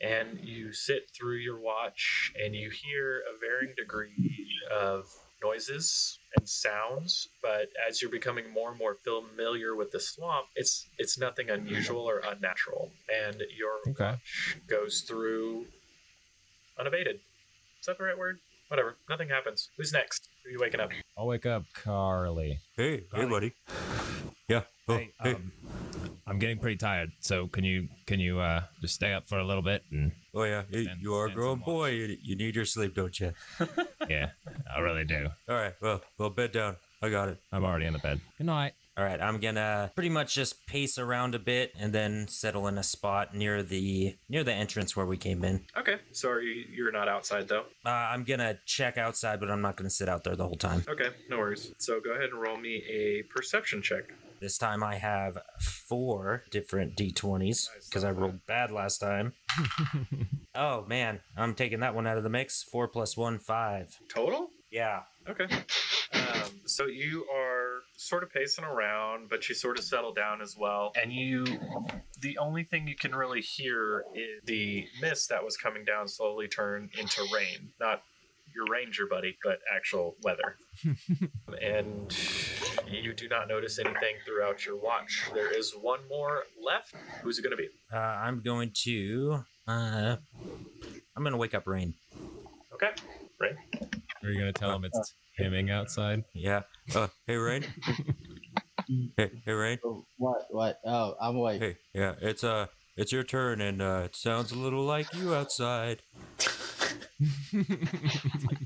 and 0.01 0.39
you 0.41 0.73
sit 0.73 1.11
through 1.17 1.37
your 1.37 1.61
watch 1.61 2.33
and 2.43 2.55
you 2.55 2.71
hear 2.71 3.23
a 3.33 3.39
varying 3.39 3.75
degree 3.77 4.49
of 4.73 5.05
noises 5.43 6.19
and 6.37 6.49
sounds 6.49 7.29
but 7.43 7.69
as 7.87 8.01
you're 8.01 8.11
becoming 8.11 8.51
more 8.51 8.71
and 8.71 8.79
more 8.79 8.97
familiar 9.05 9.77
with 9.77 9.91
the 9.93 10.01
swamp 10.01 10.47
it's 10.57 10.89
it's 10.99 11.19
nothing 11.19 11.51
unusual 11.51 12.09
or 12.09 12.21
unnatural 12.27 12.91
and 13.15 13.43
your 13.57 13.73
Okay. 13.91 14.11
watch 14.13 14.59
goes 14.69 15.03
through 15.03 15.67
unabated 16.79 17.17
is 17.17 17.87
that 17.87 17.99
the 17.99 18.05
right 18.05 18.17
word 18.19 18.39
whatever 18.69 18.97
nothing 19.09 19.29
happens 19.29 19.69
who's 19.77 19.93
next 19.93 20.29
who 20.43 20.49
are 20.49 20.53
you 20.53 20.61
waking 20.61 20.81
up 20.81 20.91
I'll 21.17 21.27
wake 21.29 21.47
up 21.47 21.63
Carly. 21.75 22.59
Hey, 22.77 23.05
hey, 23.15 23.25
buddy. 23.27 23.53
Yeah. 24.49 24.63
Oh, 24.89 24.97
Hey, 24.97 25.13
hey. 25.23 25.35
um, 25.35 25.53
I'm 26.27 26.39
getting 26.39 26.59
pretty 26.59 26.77
tired, 26.77 27.13
so 27.21 27.47
can 27.49 27.65
you 27.65 27.89
can 28.07 28.19
you 28.21 28.41
uh 28.41 28.63
just 28.81 28.95
stay 28.95 29.13
up 29.13 29.27
for 29.29 29.39
a 29.39 29.45
little 29.45 29.63
bit 29.63 29.85
and 29.91 30.13
oh 30.35 30.45
yeah. 30.45 30.63
Stand- 30.71 31.01
you 31.01 31.15
are 31.15 31.27
a 31.27 31.29
stand 31.29 31.37
grown 31.41 31.59
boy. 31.61 31.91
You, 31.91 32.17
you 32.23 32.37
need 32.37 32.55
your 32.57 32.65
sleep, 32.65 32.95
don't 32.95 33.19
you? 33.21 33.33
yeah, 34.09 34.31
I 34.75 34.81
really 34.81 35.05
do. 35.05 35.29
All 35.49 35.55
right. 35.57 35.75
Well, 35.81 36.01
well, 36.19 36.31
bed 36.31 36.53
down. 36.53 36.77
I 37.03 37.11
got 37.11 37.29
it. 37.29 37.39
I'm 37.53 37.65
already 37.65 37.85
in 37.87 37.93
the 37.93 37.99
bed. 37.99 38.21
Good 38.39 38.47
night. 38.47 38.73
All 38.97 39.05
right, 39.05 39.21
I'm 39.21 39.39
gonna 39.41 39.91
pretty 39.97 40.09
much 40.09 40.37
just 40.37 40.67
pace 40.69 40.99
around 40.99 41.35
a 41.35 41.41
bit 41.41 41.73
and 41.77 41.93
then 41.93 42.29
settle 42.29 42.69
in 42.69 42.79
a 42.79 42.83
spot 42.85 43.35
near 43.35 43.61
the 43.63 44.17
near 44.29 44.45
the 44.45 44.53
entrance 44.53 44.95
where 44.97 45.05
we 45.05 45.17
came 45.17 45.43
in. 45.45 45.65
okay 45.77 45.97
so 46.13 46.29
are 46.31 46.41
you 46.41 46.65
you're 46.73 46.93
not 46.93 47.09
outside 47.09 47.49
though 47.49 47.65
Uh, 47.85 47.89
I'm 47.91 48.23
gonna 48.23 48.57
check 48.67 48.97
outside, 48.97 49.41
but 49.41 49.51
I'm 49.51 49.61
not 49.61 49.75
gonna 49.77 49.91
sit 49.91 50.09
out 50.09 50.23
there 50.23 50.37
the 50.37 50.45
whole 50.47 50.55
time. 50.57 50.85
okay 50.89 51.09
no 51.29 51.39
worries 51.39 51.75
so 51.79 52.01
go 52.01 52.13
ahead 52.13 52.31
and 52.31 52.41
roll 52.41 52.57
me 52.57 52.85
a 52.89 53.23
perception 53.35 53.83
check 53.83 54.05
This 54.41 54.59
time 54.59 54.83
I 54.83 54.97
have 54.97 55.39
four 55.61 56.45
different 56.51 56.97
d20s 56.97 57.69
because 57.89 58.05
I 58.05 58.11
rolled 58.11 58.47
bad 58.47 58.71
last 58.71 58.99
time. 58.99 59.33
oh 60.55 60.85
man, 60.87 61.21
I'm 61.37 61.55
taking 61.55 61.81
that 61.81 61.95
one 61.95 62.07
out 62.07 62.19
of 62.19 62.25
the 62.25 62.31
mix. 62.31 62.63
Four 62.63 62.89
plus 62.89 63.17
one, 63.17 63.39
five. 63.39 63.97
total 64.09 64.51
Yeah. 64.71 65.03
Okay. 65.29 65.47
Um, 66.13 66.51
so 66.67 66.87
you 66.87 67.25
are 67.33 67.79
sort 67.97 68.23
of 68.23 68.33
pacing 68.33 68.65
around, 68.65 69.29
but 69.31 69.49
you 69.49 69.55
sort 69.55 69.79
of 69.79 69.85
settle 69.85 70.13
down 70.13 70.43
as 70.43 70.57
well. 70.59 70.93
And 71.01 71.13
you, 71.13 71.45
the 72.21 72.37
only 72.39 72.65
thing 72.65 72.89
you 72.89 72.97
can 72.97 73.15
really 73.15 73.41
hear 73.41 74.05
is 74.15 74.43
the 74.45 74.87
mist 75.01 75.29
that 75.31 75.45
was 75.45 75.57
coming 75.57 75.85
down 75.85 76.09
slowly 76.09 76.49
turn 76.49 76.91
into 76.99 77.25
rain. 77.33 77.71
Not 77.81 78.03
your 78.55 78.67
ranger 78.71 79.07
buddy, 79.07 79.37
but 79.43 79.59
actual 79.75 80.17
weather. 80.23 80.57
and 81.63 82.17
you 82.89 83.13
do 83.13 83.29
not 83.29 83.49
notice 83.49 83.79
anything 83.79 84.17
throughout 84.27 84.65
your 84.65 84.77
watch. 84.77 85.25
There 85.35 85.57
is 85.57 85.73
one 85.73 86.01
more 86.09 86.45
left. 86.63 86.95
Who's 87.23 87.39
it 87.39 87.43
going 87.43 87.57
to 87.57 87.57
be? 87.57 87.69
Uh, 87.93 87.99
I'm 87.99 88.41
going 88.41 88.71
to. 88.85 89.45
Uh, 89.67 90.17
I'm 91.17 91.23
gonna 91.23 91.37
wake 91.37 91.55
up 91.55 91.67
Rain. 91.67 91.95
Okay. 92.75 92.91
Rain. 93.39 93.57
Are 94.23 94.31
you 94.31 94.39
gonna 94.39 94.53
tell 94.53 94.75
him 94.75 94.85
it's 94.85 95.15
hemming 95.39 95.71
outside? 95.71 96.25
Yeah. 96.35 96.63
Uh, 96.95 97.09
hey 97.27 97.37
Rain. 97.37 97.65
hey, 99.17 99.31
hey 99.45 99.53
Rain. 99.53 99.79
Oh, 99.85 100.05
What? 100.19 100.47
What? 100.51 100.81
Oh, 100.85 101.15
I'm 101.21 101.37
awake. 101.37 101.63
Hey, 101.63 101.77
yeah, 101.95 102.15
it's 102.21 102.45
uh, 102.45 102.67
it's 102.97 103.13
your 103.13 103.23
turn, 103.23 103.61
and 103.61 103.81
uh, 103.81 104.03
it 104.05 104.17
sounds 104.17 104.53
a 104.53 104.57
little 104.59 104.85
like 104.85 105.15
you 105.15 105.35
outside. 105.35 106.03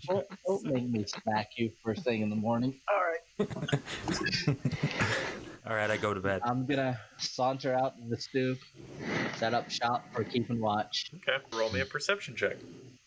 Don't, 0.09 0.27
don't 0.47 0.65
make 0.65 0.89
me 0.89 1.05
smack 1.07 1.49
you 1.57 1.71
first 1.85 2.03
thing 2.03 2.23
in 2.23 2.31
the 2.31 2.37
morning. 2.37 2.75
All 2.91 2.99
right. 2.99 3.49
All 5.67 5.77
right, 5.77 5.91
I 5.91 5.97
go 5.99 6.15
to 6.15 6.21
bed. 6.21 6.41
I'm 6.45 6.65
gonna 6.67 6.99
saunter 7.19 7.75
out 7.75 7.97
to 7.99 8.09
the 8.09 8.17
stoop, 8.17 8.59
set 9.37 9.53
up 9.53 9.71
shop 9.71 10.05
for 10.15 10.25
keeping 10.25 10.61
watch. 10.61 11.11
Okay. 11.17 11.45
Roll 11.53 11.71
me 11.71 11.81
a 11.81 11.85
perception 11.85 12.35
check. 12.37 12.57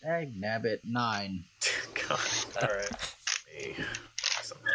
Dang 0.04 0.40
nabbit, 0.44 0.80
nine. 0.84 1.44
God, 2.08 2.20
All 2.62 2.68
right. 2.68 2.92
Me- 3.56 3.76
something. 4.42 4.66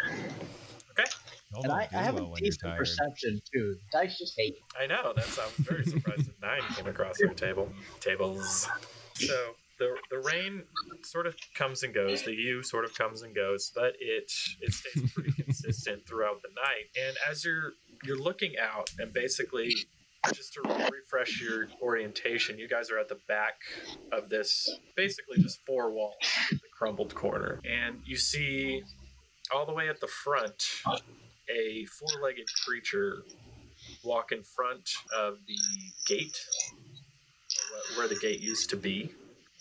Okay. 0.91 1.09
Y'all 1.51 1.63
And 1.63 1.71
I, 1.71 1.87
I 1.93 2.03
have 2.03 2.15
well 2.15 2.25
a 2.25 2.29
when 2.31 2.43
you're 2.43 2.51
decent 2.51 2.77
perception 2.77 3.39
too. 3.53 3.75
Dice 3.93 4.17
just 4.17 4.33
hate. 4.37 4.57
I 4.79 4.85
know. 4.87 5.13
That's 5.15 5.37
I'm 5.37 5.49
very 5.59 5.85
surprised 5.85 6.25
that 6.27 6.41
nine 6.41 6.61
came 6.75 6.87
across 6.87 7.19
your 7.19 7.33
table. 7.33 7.71
Tables. 8.01 8.67
So 9.15 9.55
the 9.79 9.95
the 10.09 10.19
rain 10.19 10.63
sort 11.03 11.27
of 11.27 11.35
comes 11.53 11.83
and 11.83 11.93
goes. 11.93 12.23
The 12.23 12.33
U 12.33 12.63
sort 12.63 12.85
of 12.85 12.97
comes 12.97 13.21
and 13.21 13.35
goes, 13.35 13.71
but 13.75 13.95
it 13.99 14.31
it 14.61 14.73
stays 14.73 15.11
pretty 15.13 15.31
consistent 15.31 16.05
throughout 16.07 16.41
the 16.41 16.49
night. 16.55 16.85
And 17.07 17.17
as 17.29 17.43
you're 17.45 17.73
you're 18.03 18.19
looking 18.19 18.53
out, 18.57 18.89
and 18.99 19.13
basically 19.13 19.75
just 20.33 20.53
to 20.53 20.61
refresh 20.91 21.41
your 21.41 21.67
orientation, 21.81 22.57
you 22.57 22.67
guys 22.67 22.89
are 22.91 22.99
at 22.99 23.07
the 23.07 23.19
back 23.27 23.55
of 24.11 24.29
this 24.29 24.69
basically 24.95 25.41
just 25.41 25.59
four 25.65 25.91
walls, 25.91 26.15
the 26.51 26.59
crumbled 26.77 27.13
corner, 27.15 27.59
and 27.69 28.01
you 28.05 28.17
see 28.17 28.83
all 29.53 29.65
the 29.65 29.73
way 29.73 29.87
at 29.87 30.01
the 30.01 30.07
front 30.07 30.65
a 31.49 31.85
four-legged 31.85 32.47
creature 32.65 33.23
walk 34.03 34.31
in 34.31 34.43
front 34.43 34.89
of 35.15 35.37
the 35.47 35.57
gate 36.05 36.37
where 37.95 38.07
the 38.07 38.15
gate 38.15 38.41
used 38.41 38.69
to 38.69 38.75
be 38.75 39.09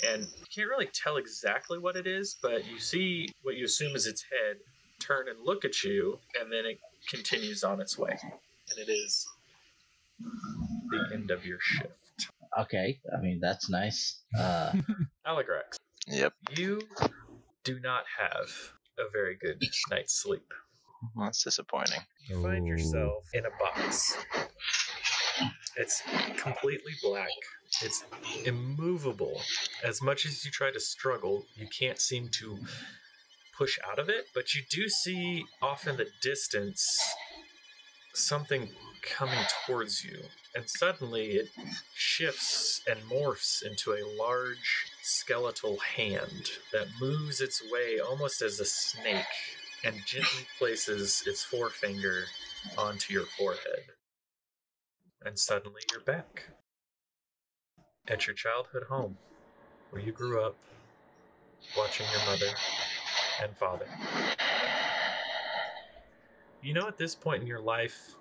and 0.05 0.23
you 0.39 0.45
can't 0.55 0.69
really 0.69 0.89
tell 0.93 1.17
exactly 1.17 1.79
what 1.79 1.97
it 1.97 2.07
is 2.07 2.37
but 2.43 2.67
you 2.71 2.79
see 2.79 3.29
what 3.43 3.57
you 3.57 3.65
assume 3.65 3.95
is 3.97 4.07
its 4.07 4.25
head 4.31 4.57
turn 5.01 5.29
and 5.29 5.39
look 5.45 5.65
at 5.65 5.83
you 5.83 6.19
and 6.41 6.51
then 6.53 6.65
it 6.67 6.79
continues 7.09 7.63
on 7.65 7.81
its 7.81 7.99
way 7.99 8.11
and 8.23 8.79
it 8.89 8.91
is 8.91 9.27
the 10.19 11.15
end 11.15 11.31
of 11.31 11.45
your 11.47 11.59
shift 11.61 11.93
Okay, 12.59 12.99
I 13.15 13.21
mean 13.21 13.39
that's 13.39 13.69
nice. 13.69 14.23
Uh, 14.39 14.73
Aligrax, 15.27 15.77
Yep. 16.07 16.33
you 16.57 16.81
do 17.65 17.79
not 17.81 18.05
have 18.19 18.49
a 18.99 19.11
very 19.13 19.37
good 19.39 19.61
night's 19.91 20.15
sleep 20.15 20.55
Well, 21.15 21.27
That's 21.27 21.45
disappointing. 21.45 22.01
You 22.31 22.43
find 22.43 22.67
yourself 22.67 23.25
in 23.35 23.45
a 23.45 23.51
box. 23.61 24.17
It's 25.77 26.03
completely 26.39 26.93
black. 27.03 27.29
It's 27.83 28.05
immovable. 28.45 29.41
As 29.85 30.01
much 30.01 30.25
as 30.25 30.45
you 30.45 30.51
try 30.51 30.71
to 30.71 30.81
struggle, 30.81 31.47
you 31.55 31.67
can't 31.67 32.01
seem 32.01 32.29
to 32.31 32.59
push 33.57 33.79
out 33.89 33.99
of 33.99 34.09
it, 34.09 34.27
but 34.35 34.55
you 34.55 34.63
do 34.71 34.89
see 34.89 35.45
off 35.63 35.87
in 35.87 35.97
the 35.97 36.09
distance 36.23 36.99
something 38.15 38.69
coming 39.03 39.45
towards 39.67 40.05
you. 40.05 40.19
And 40.55 40.69
suddenly 40.69 41.33
it 41.33 41.49
shifts 41.95 42.83
and 42.89 42.99
morphs 43.11 43.63
into 43.63 43.93
a 43.93 44.09
large 44.19 44.87
skeletal 45.03 45.79
hand 45.79 46.51
that 46.73 46.87
moves 47.01 47.41
its 47.41 47.63
way 47.71 47.99
almost 48.01 48.43
as 48.43 48.59
a 48.59 48.65
snake 48.65 49.25
and 49.85 49.97
gently 50.07 50.47
places 50.59 51.23
its 51.27 51.45
forefinger 51.45 52.25
onto 52.77 53.13
your 53.13 53.27
forehead. 53.27 53.85
And 55.25 55.39
suddenly 55.39 55.83
you're 55.93 56.01
back 56.01 56.45
at 58.09 58.27
your 58.27 58.35
childhood 58.35 58.85
home 58.85 59.17
where 59.91 60.03
you 60.03 60.13
grew 60.13 60.41
up 60.43 60.57
watching 61.77 62.07
your 62.13 62.27
mother 62.27 62.47
and 63.43 63.57
father. 63.57 63.87
You 66.63 66.75
know, 66.75 66.89
at 66.89 66.99
this 66.99 67.15
point 67.15 67.43
in 67.43 67.47
your 67.47 67.61
life, 67.61 68.17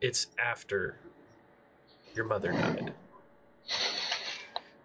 it's 0.00 0.26
after 0.38 0.96
your 2.14 2.24
mother 2.24 2.52
died. 2.52 2.92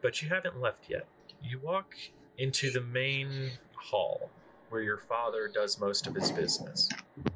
But 0.01 0.21
you 0.21 0.29
haven't 0.29 0.61
left 0.61 0.89
yet. 0.89 1.05
You 1.43 1.59
walk 1.59 1.95
into 2.37 2.71
the 2.71 2.81
main 2.81 3.51
hall 3.75 4.29
where 4.69 4.81
your 4.81 4.97
father 4.97 5.49
does 5.53 5.79
most 5.79 6.07
of 6.07 6.15
his 6.15 6.31
business. 6.31 6.89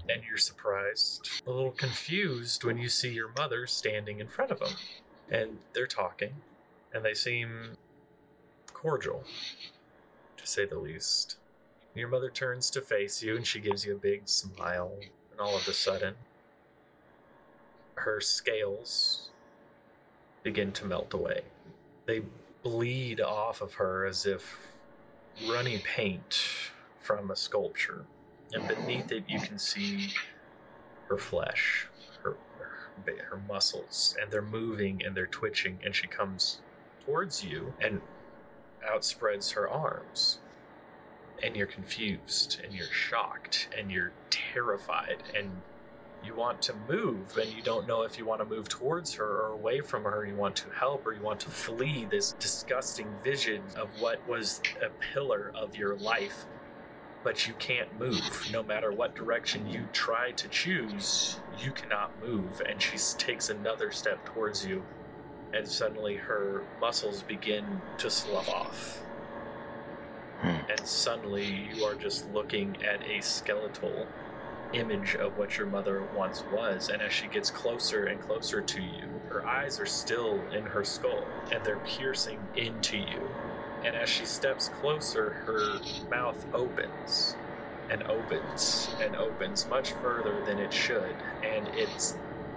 And 0.10 0.22
you're 0.28 0.38
surprised, 0.38 1.30
a 1.48 1.52
little 1.52 1.72
confused 1.72 2.64
when 2.64 2.78
you 2.78 2.90
see 2.90 3.12
your 3.12 3.32
mother 3.38 3.66
standing 3.68 4.20
in 4.20 4.28
front 4.28 4.52
of 4.52 4.62
him. 4.62 4.76
And 5.32 5.60
they're 5.74 5.88
talking, 5.88 6.34
and 6.94 7.06
they 7.06 7.14
seem 7.14 7.78
cordial, 8.74 9.24
to 10.36 10.46
say 10.46 10.66
the 10.66 10.78
least. 10.78 11.38
Your 11.96 12.10
mother 12.10 12.30
turns 12.30 12.70
to 12.72 12.82
face 12.82 13.24
you 13.24 13.36
and 13.36 13.48
she 13.48 13.60
gives 13.60 13.86
you 13.86 13.96
a 13.96 14.00
big 14.00 14.28
smile, 14.28 14.92
and 15.32 15.40
all 15.40 15.56
of 15.56 15.68
a 15.68 15.74
sudden, 15.74 16.16
her 17.96 18.20
scales 18.20 19.30
begin 20.44 20.72
to 20.74 20.86
melt 20.86 21.14
away. 21.14 21.42
They 22.06 22.24
bleed 22.64 23.22
off 23.22 23.62
of 23.62 23.74
her 23.76 24.06
as 24.06 24.26
if 24.26 24.58
runny 25.50 25.80
paint 25.80 26.42
from 27.00 27.32
a 27.32 27.36
sculpture, 27.36 28.06
and 28.54 28.68
beneath 28.68 29.12
it 29.12 29.24
you 29.28 29.40
can 29.40 29.58
see 29.58 30.14
her 31.08 31.18
flesh, 31.18 31.88
her, 33.08 33.42
muscles, 33.48 34.16
and 34.22 34.32
they're 34.32 34.42
moving 34.42 35.04
and 35.04 35.16
they're 35.16 35.28
twitching. 35.28 35.80
And 35.84 35.96
she 35.96 36.08
comes 36.08 36.60
towards 37.06 37.44
you 37.44 37.74
and 37.82 38.02
outspreads 38.88 39.52
her 39.52 39.70
arms, 39.70 40.40
and 41.44 41.56
you're 41.56 41.68
confused 41.68 42.62
and 42.64 42.74
you're 42.74 42.88
shocked 42.88 43.70
and 43.78 43.92
you're 43.92 44.12
terrified 44.30 45.24
and 45.36 45.50
you 46.24 46.36
want 46.36 46.62
to 46.62 46.74
move 46.88 47.36
and 47.38 47.52
you 47.52 47.64
don't 47.64 47.88
know 47.88 48.04
if 48.04 48.18
you 48.18 48.26
want 48.26 48.40
to 48.40 48.46
move 48.46 48.70
towards 48.70 49.14
her 49.14 49.42
or 49.42 49.54
away 49.54 49.82
from 49.82 50.04
her 50.04 50.26
you 50.26 50.36
want 50.36 50.56
to 50.56 50.70
help 50.70 51.06
or 51.06 51.14
you 51.14 51.22
want 51.22 51.40
to 51.40 51.50
flee 51.50 52.06
this 52.12 52.34
disgusting 52.34 53.08
vision 53.24 53.62
of 53.76 53.90
what 54.00 54.26
was 54.28 54.62
a 54.84 54.90
pillar 55.14 55.52
of 55.56 55.76
your 55.76 55.96
life 55.98 56.46
but 57.24 57.48
you 57.48 57.54
can't 57.60 58.00
move 58.00 58.48
no 58.52 58.64
matter 58.64 58.92
what 58.92 59.16
direction 59.16 59.68
you 59.68 59.88
try 59.94 60.32
to 60.32 60.48
choose 60.48 61.40
you 61.60 61.72
cannot 61.72 62.12
move 62.24 62.62
and 62.68 62.82
she 62.82 62.98
takes 63.18 63.50
another 63.50 63.92
step 63.92 64.24
towards 64.26 64.66
you 64.66 64.84
and 65.54 65.68
suddenly 65.68 66.16
her 66.16 66.64
muscles 66.80 67.24
begin 67.24 67.82
to 67.98 68.10
slough 68.10 68.50
off 68.50 69.02
Hmm. 70.42 70.58
and 70.72 70.88
suddenly 70.88 71.70
you 71.72 71.86
are 71.86 71.94
just 71.94 72.28
looking 72.32 72.76
at 72.84 73.08
a 73.08 73.22
skeletal 73.22 74.08
image 74.74 75.16
of 75.16 75.38
what 75.38 75.56
your 75.58 75.68
mother 75.68 76.02
once 76.16 76.44
was. 76.52 76.90
And 76.90 77.02
as 77.02 77.14
she 77.14 77.28
gets 77.28 77.52
closer 77.52 78.06
and 78.06 78.20
closer 78.20 78.60
to 78.62 78.82
you, 78.82 79.22
her 79.30 79.46
eyes 79.46 79.80
are 79.80 79.86
still 79.86 80.42
in 80.52 80.64
her 80.64 80.84
skull 80.84 81.26
and 81.52 81.64
they're 81.64 81.78
piercing 81.86 82.40
into 82.56 82.98
you. 82.98 83.30
And 83.84 83.96
as 83.96 84.10
she 84.10 84.26
steps 84.26 84.70
closer, 84.70 85.32
her 85.46 85.80
mouth 86.10 86.46
opens 86.54 87.36
and 87.90 88.04
opens 88.04 88.90
and 89.02 89.16
opens 89.16 89.68
much 89.68 89.92
further 89.94 90.44
than 90.46 90.60
it 90.60 90.74
should. 90.74 91.16
And 91.44 91.68
it 91.70 92.14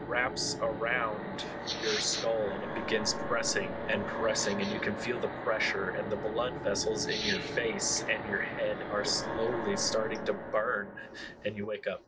wraps 0.06 0.56
around 0.60 1.44
your 1.82 1.94
skull 1.94 2.50
and 2.50 2.62
it 2.62 2.74
begins 2.84 3.14
pressing 3.14 3.70
and 3.88 4.06
pressing. 4.06 4.60
And 4.60 4.70
you 4.70 4.80
can 4.80 4.94
feel 4.96 5.18
the 5.20 5.30
pressure 5.44 5.90
and 5.90 6.10
the 6.12 6.16
blood 6.16 6.54
vessels 6.62 7.06
in 7.06 7.20
your 7.22 7.40
face 7.40 8.04
and 8.10 8.28
your 8.28 8.42
head 8.42 8.76
are 8.92 9.04
slowly 9.04 9.76
starting 9.76 10.24
to 10.26 10.34
burn. 10.52 10.88
And 11.44 11.56
you 11.56 11.66
wake 11.66 11.86
up. 11.86 12.02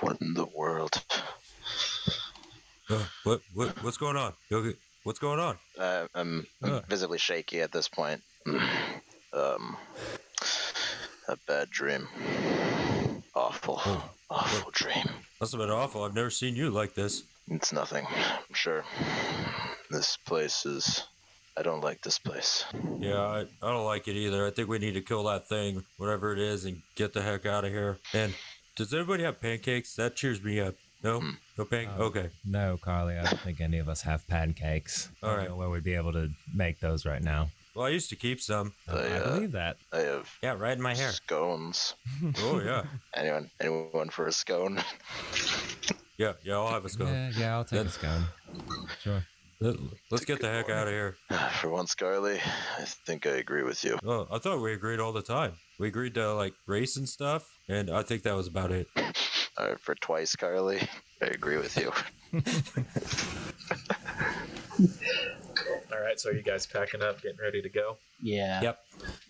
What 0.00 0.20
in 0.20 0.34
the 0.34 0.46
world? 0.56 1.02
Uh, 2.88 3.04
what 3.24 3.40
what 3.54 3.82
what's 3.82 3.96
going 3.96 4.16
on? 4.16 4.32
Okay? 4.52 4.76
What's 5.04 5.18
going 5.18 5.38
on? 5.40 5.56
Uh, 5.78 6.06
I'm, 6.14 6.46
I'm 6.62 6.72
Uh. 6.72 6.80
visibly 6.88 7.18
shaky 7.18 7.60
at 7.60 7.72
this 7.72 7.88
point. 7.88 8.22
um, 9.32 9.76
a 11.28 11.36
bad 11.46 11.70
dream. 11.70 12.08
Awful, 13.34 13.80
Oh. 13.84 14.10
awful 14.30 14.70
dream. 14.72 15.04
Must 15.40 15.52
have 15.52 15.60
been 15.60 15.70
awful. 15.70 16.02
I've 16.04 16.14
never 16.14 16.30
seen 16.30 16.56
you 16.56 16.70
like 16.70 16.94
this. 16.94 17.22
It's 17.48 17.72
nothing. 17.72 18.06
I'm 18.08 18.54
sure. 18.54 18.84
This 19.90 20.16
place 20.16 20.64
is. 20.66 21.04
I 21.58 21.62
don't 21.62 21.80
like 21.82 22.02
this 22.02 22.18
place. 22.18 22.64
Yeah, 22.98 23.20
I, 23.20 23.40
I 23.62 23.70
don't 23.72 23.84
like 23.86 24.08
it 24.08 24.16
either. 24.16 24.46
I 24.46 24.50
think 24.50 24.68
we 24.68 24.78
need 24.78 24.92
to 24.94 25.00
kill 25.00 25.24
that 25.24 25.48
thing, 25.48 25.84
whatever 25.96 26.32
it 26.32 26.38
is, 26.38 26.64
and 26.66 26.82
get 26.96 27.14
the 27.14 27.22
heck 27.22 27.46
out 27.46 27.64
of 27.64 27.70
here. 27.72 27.98
And 28.12 28.34
does 28.76 28.92
anybody 28.92 29.22
have 29.24 29.40
pancakes? 29.40 29.94
That 29.94 30.16
cheers 30.16 30.42
me 30.42 30.60
up. 30.60 30.74
No, 31.02 31.20
Hmm. 31.20 31.30
no 31.58 31.64
panc. 31.64 31.88
Oh. 31.98 32.04
Okay. 32.04 32.30
No, 32.44 32.76
Carly, 32.76 33.16
I 33.18 33.24
don't 33.24 33.40
think 33.40 33.60
any 33.60 33.78
of 33.78 33.88
us 33.88 34.02
have 34.02 34.26
pancakes. 34.26 35.08
All 35.22 35.28
right, 35.28 35.30
All 35.30 35.30
don't 35.30 35.38
right. 35.38 35.48
know 35.50 35.56
where 35.56 35.70
we'd 35.70 35.84
be 35.84 35.94
able 35.94 36.12
to 36.12 36.30
make 36.54 36.80
those 36.80 37.04
right 37.06 37.22
now. 37.22 37.50
Well, 37.74 37.84
I 37.84 37.90
used 37.90 38.08
to 38.08 38.16
keep 38.16 38.40
some. 38.40 38.72
Uh, 38.88 38.96
I 38.96 39.18
uh, 39.18 39.34
believe 39.34 39.52
that. 39.52 39.76
I 39.92 39.98
have 39.98 40.30
Yeah, 40.42 40.54
right 40.58 40.72
in 40.76 40.82
my 40.82 40.94
hair. 40.94 41.12
scones. 41.12 41.94
Oh 42.38 42.60
yeah, 42.60 42.84
Anyone? 43.14 43.50
Anyone 43.60 44.08
for 44.10 44.26
a 44.26 44.32
scone? 44.32 44.82
yeah, 46.18 46.32
yeah. 46.42 46.54
I'll 46.54 46.68
have 46.68 46.84
a 46.84 46.88
scone. 46.88 47.08
Yeah, 47.12 47.30
yeah, 47.36 47.54
I'll 47.56 47.64
take 47.64 47.86
a 47.86 47.90
scone. 47.90 48.24
Sure. 49.02 49.22
Let- 49.60 49.76
Let's 50.10 50.24
get 50.24 50.40
the 50.40 50.48
heck 50.48 50.68
out 50.70 50.86
of 50.86 50.92
here. 50.92 51.16
For 51.60 51.68
once, 51.70 51.94
Carly, 51.94 52.38
I 52.78 52.84
think 52.84 53.26
I 53.26 53.30
agree 53.36 53.62
with 53.62 53.84
you. 53.84 53.98
Oh, 54.04 54.26
I 54.30 54.38
thought 54.38 54.60
we 54.60 54.72
agreed 54.72 55.00
all 55.00 55.12
the 55.12 55.22
time. 55.22 55.52
We 55.78 55.88
agreed 55.88 56.14
to 56.14 56.32
like 56.34 56.54
race 56.66 56.96
and 56.96 57.08
stuff, 57.08 57.58
and 57.68 57.90
I 57.90 58.02
think 58.02 58.22
that 58.24 58.34
was 58.36 58.46
about 58.48 58.70
it. 58.72 58.86
All 59.58 59.68
right, 59.68 59.80
for 59.80 59.94
twice, 59.94 60.36
Carly, 60.36 60.80
I 61.22 61.26
agree 61.26 61.56
with 61.56 61.76
you. 61.76 61.92
All 65.92 66.00
right, 66.02 66.20
so 66.20 66.30
are 66.30 66.34
you 66.34 66.42
guys 66.42 66.66
packing 66.66 67.02
up, 67.02 67.22
getting 67.22 67.38
ready 67.42 67.62
to 67.62 67.68
go? 67.68 67.96
Yeah. 68.20 68.60
Yep. 68.60 68.78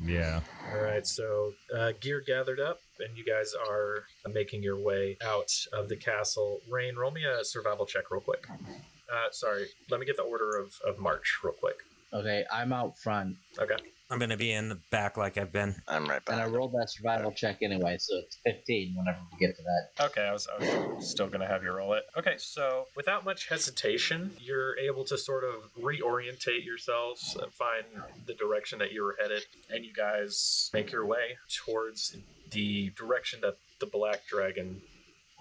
Yeah. 0.04 0.40
All 0.72 0.80
right, 0.82 1.06
so 1.06 1.52
uh, 1.76 1.92
gear 2.00 2.22
gathered 2.26 2.60
up, 2.60 2.80
and 2.98 3.16
you 3.16 3.24
guys 3.24 3.52
are 3.70 4.04
making 4.32 4.62
your 4.62 4.78
way 4.78 5.16
out 5.24 5.52
of 5.72 5.88
the 5.88 5.96
castle. 5.96 6.60
Rain, 6.68 6.96
roll 6.96 7.12
me 7.12 7.24
a 7.24 7.44
survival 7.44 7.86
check 7.86 8.10
real 8.10 8.20
quick. 8.20 8.46
Uh, 8.50 9.30
sorry, 9.30 9.66
let 9.90 10.00
me 10.00 10.06
get 10.06 10.16
the 10.16 10.22
order 10.24 10.56
of, 10.58 10.72
of 10.84 10.98
march 10.98 11.38
real 11.44 11.54
quick. 11.54 11.76
Okay, 12.12 12.44
I'm 12.52 12.72
out 12.72 12.98
front, 12.98 13.36
Okay. 13.58 13.76
I'm 14.08 14.20
gonna 14.20 14.36
be 14.36 14.52
in 14.52 14.68
the 14.68 14.78
back 14.90 15.16
like 15.16 15.36
I've 15.36 15.52
been. 15.52 15.74
I'm 15.88 16.06
right 16.06 16.24
back. 16.24 16.34
and 16.34 16.40
I 16.40 16.46
rolled 16.46 16.72
that 16.72 16.88
survival 16.90 17.32
check 17.32 17.58
anyway, 17.62 17.96
so 17.98 18.16
it's 18.18 18.38
15 18.44 18.94
whenever 18.96 19.18
we 19.32 19.38
get 19.44 19.56
to 19.56 19.62
that. 19.62 20.04
Okay, 20.06 20.22
I 20.22 20.32
was, 20.32 20.46
I 20.46 20.58
was 20.94 21.10
still 21.10 21.26
going 21.26 21.40
to 21.40 21.46
have 21.46 21.64
you 21.64 21.72
roll 21.72 21.92
it. 21.94 22.04
Okay, 22.16 22.34
so 22.38 22.84
without 22.96 23.24
much 23.24 23.48
hesitation, 23.48 24.30
you're 24.38 24.78
able 24.78 25.04
to 25.06 25.18
sort 25.18 25.42
of 25.42 25.72
reorientate 25.82 26.64
yourselves 26.64 27.36
and 27.42 27.52
find 27.52 27.84
the 28.26 28.34
direction 28.34 28.78
that 28.78 28.92
you 28.92 29.02
were 29.02 29.16
headed, 29.20 29.42
and 29.70 29.84
you 29.84 29.92
guys 29.92 30.70
make 30.72 30.92
your 30.92 31.04
way 31.04 31.36
towards 31.64 32.16
the 32.52 32.90
direction 32.90 33.40
that 33.42 33.54
the 33.80 33.86
Black 33.86 34.26
Dragon. 34.28 34.82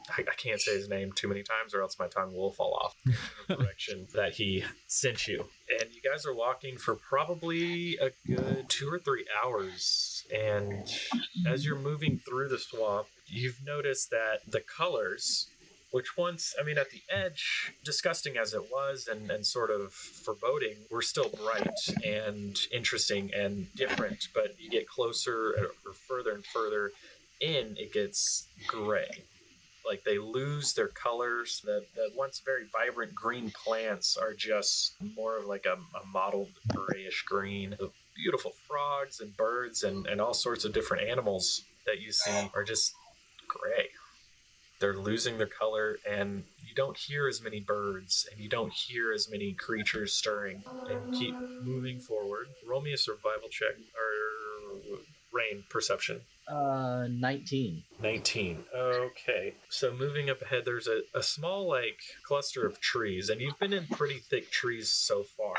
I, 0.09 0.21
I 0.21 0.35
can't 0.35 0.61
say 0.61 0.75
his 0.75 0.89
name 0.89 1.11
too 1.11 1.27
many 1.27 1.43
times, 1.43 1.73
or 1.73 1.81
else 1.81 1.97
my 1.99 2.07
tongue 2.07 2.33
will 2.33 2.51
fall 2.51 2.79
off. 2.81 2.95
the 3.47 3.55
direction 3.55 4.07
that 4.13 4.33
he 4.33 4.63
sent 4.87 5.27
you, 5.27 5.45
and 5.79 5.89
you 5.93 6.01
guys 6.01 6.25
are 6.25 6.33
walking 6.33 6.77
for 6.77 6.95
probably 6.95 7.97
a 7.97 8.11
good 8.27 8.69
two 8.69 8.89
or 8.91 8.99
three 8.99 9.25
hours. 9.43 10.23
And 10.33 10.87
as 11.47 11.65
you're 11.65 11.79
moving 11.79 12.19
through 12.19 12.49
the 12.49 12.59
swamp, 12.59 13.07
you've 13.27 13.59
noticed 13.65 14.09
that 14.11 14.39
the 14.47 14.61
colors 14.61 15.47
which 15.91 16.17
once 16.17 16.53
i 16.59 16.63
mean 16.63 16.77
at 16.77 16.89
the 16.89 17.01
edge 17.09 17.71
disgusting 17.85 18.35
as 18.35 18.53
it 18.53 18.63
was 18.69 19.07
and, 19.09 19.31
and 19.31 19.45
sort 19.45 19.71
of 19.71 19.93
foreboding 19.93 20.75
were 20.91 21.01
still 21.01 21.29
bright 21.29 21.79
and 22.03 22.57
interesting 22.73 23.31
and 23.33 23.73
different 23.75 24.27
but 24.33 24.59
you 24.59 24.69
get 24.69 24.89
closer 24.89 25.69
or 25.85 25.93
further 25.93 26.31
and 26.31 26.45
further 26.45 26.91
in 27.39 27.75
it 27.77 27.93
gets 27.93 28.47
gray 28.67 29.23
like 29.87 30.03
they 30.03 30.17
lose 30.17 30.73
their 30.73 30.87
colors. 30.87 31.61
The, 31.63 31.85
the 31.95 32.09
once 32.15 32.41
very 32.43 32.63
vibrant 32.71 33.13
green 33.13 33.51
plants 33.51 34.17
are 34.17 34.33
just 34.33 34.95
more 35.15 35.37
of 35.37 35.45
like 35.45 35.65
a, 35.65 35.73
a 35.73 36.05
mottled 36.11 36.49
grayish 36.73 37.23
green. 37.23 37.75
The 37.79 37.89
beautiful 38.15 38.53
frogs 38.67 39.19
and 39.19 39.35
birds 39.35 39.83
and, 39.83 40.07
and 40.07 40.21
all 40.21 40.33
sorts 40.33 40.65
of 40.65 40.73
different 40.73 41.07
animals 41.07 41.63
that 41.85 42.01
you 42.01 42.11
see 42.11 42.49
are 42.53 42.63
just 42.63 42.93
gray. 43.47 43.87
They're 44.79 44.97
losing 44.97 45.37
their 45.37 45.47
color 45.47 45.97
and 46.09 46.43
you 46.67 46.75
don't 46.75 46.97
hear 46.97 47.27
as 47.27 47.41
many 47.41 47.59
birds 47.59 48.27
and 48.31 48.39
you 48.41 48.49
don't 48.49 48.73
hear 48.73 49.13
as 49.13 49.29
many 49.29 49.53
creatures 49.53 50.13
stirring. 50.13 50.63
And 50.89 51.13
keep 51.13 51.35
moving 51.63 51.99
forward. 51.99 52.47
Roll 52.67 52.81
me 52.81 52.93
a 52.93 52.97
survival 52.97 53.49
check 53.49 53.75
or 53.75 54.34
rain 55.35 55.63
perception 55.69 56.21
Uh, 56.47 57.07
19. 57.09 57.83
19 58.01 58.63
okay 58.75 59.53
so 59.69 59.91
moving 59.93 60.29
up 60.29 60.41
ahead 60.43 60.63
there's 60.65 60.87
a, 60.87 61.01
a 61.13 61.23
small 61.23 61.67
like 61.67 61.99
cluster 62.23 62.65
of 62.65 62.79
trees 62.79 63.29
and 63.29 63.41
you've 63.41 63.59
been 63.59 63.73
in 63.73 63.85
pretty 63.87 64.19
thick 64.19 64.49
trees 64.51 64.91
so 64.91 65.23
far 65.23 65.55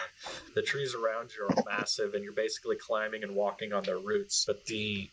the 0.54 0.62
trees 0.62 0.94
around 0.94 1.30
you 1.36 1.44
are 1.44 1.64
massive 1.76 2.14
and 2.14 2.22
you're 2.24 2.32
basically 2.46 2.76
climbing 2.76 3.22
and 3.24 3.34
walking 3.34 3.72
on 3.72 3.82
their 3.82 3.98
roots 3.98 4.44
but 4.46 4.64
the 4.66 5.08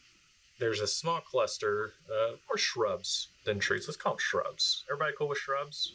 there's 0.59 0.79
a 0.79 0.87
small 0.87 1.19
cluster 1.21 1.93
uh, 2.15 2.33
more 2.47 2.57
shrubs 2.57 3.29
than 3.45 3.57
trees 3.59 3.85
let's 3.87 3.97
call 3.97 4.13
them 4.13 4.19
shrubs 4.19 4.83
everybody 4.89 5.13
cool 5.17 5.27
with 5.27 5.39
shrubs 5.39 5.93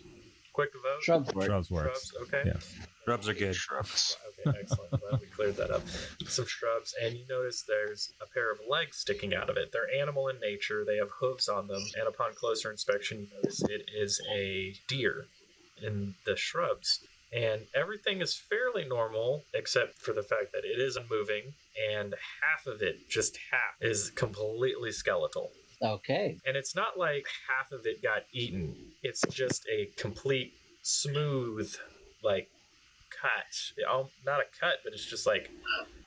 quick 0.53 0.71
vote 0.75 1.03
Shrubs 1.05 1.33
work. 1.35 1.45
Shrubs 1.47 1.71
works. 1.71 2.11
Shrubs, 2.11 2.29
okay 2.29 2.43
Yeah. 2.51 2.59
Shrubs 3.05 3.29
are 3.29 3.35
good. 3.35 3.55
Shrubs. 3.55 4.16
Okay, 4.46 4.59
excellent. 4.61 4.90
Glad 4.90 5.20
we 5.20 5.27
cleared 5.27 5.57
that 5.57 5.70
up. 5.70 5.83
Some 6.27 6.46
shrubs, 6.46 6.94
and 7.03 7.16
you 7.16 7.24
notice 7.29 7.62
there's 7.66 8.12
a 8.20 8.27
pair 8.27 8.51
of 8.53 8.59
legs 8.68 8.98
sticking 8.98 9.35
out 9.35 9.51
of 9.51 9.57
it. 9.57 9.70
They're 9.72 9.92
animal 10.01 10.29
in 10.29 10.38
nature. 10.40 10.85
They 10.85 10.96
have 10.96 11.11
hooves 11.20 11.48
on 11.48 11.66
them, 11.66 11.83
and 11.98 12.09
upon 12.09 12.35
closer 12.35 12.70
inspection, 12.70 13.20
you 13.20 13.27
notice 13.35 13.62
it 13.64 13.88
is 13.96 14.20
a 14.33 14.74
deer 14.88 15.27
in 15.83 16.14
the 16.27 16.37
shrubs. 16.37 17.01
And 17.33 17.66
everything 17.74 18.22
is 18.22 18.35
fairly 18.35 18.87
normal, 18.88 19.44
except 19.53 19.98
for 19.98 20.12
the 20.12 20.22
fact 20.22 20.53
that 20.53 20.64
it 20.64 20.81
is 20.81 20.96
moving, 21.11 21.53
and 21.92 22.14
half 22.40 22.66
of 22.66 22.81
it, 22.81 23.09
just 23.11 23.38
half, 23.51 23.77
is 23.81 24.11
completely 24.11 24.92
skeletal. 24.92 25.51
Okay. 25.83 26.38
And 26.46 26.57
it's 26.57 26.74
not 26.74 26.98
like 26.98 27.27
half 27.48 27.70
of 27.70 27.87
it 27.87 28.03
got 28.03 28.22
eaten. 28.33 28.74
It's 29.03 29.22
just 29.31 29.66
a 29.70 29.90
complete 29.96 30.55
smooth, 30.83 31.72
like 32.22 32.48
cut. 33.20 33.87
Oh, 33.88 34.11
Not 34.24 34.40
a 34.40 34.44
cut, 34.61 34.76
but 34.85 34.92
it's 34.92 35.04
just 35.04 35.26
like. 35.26 35.50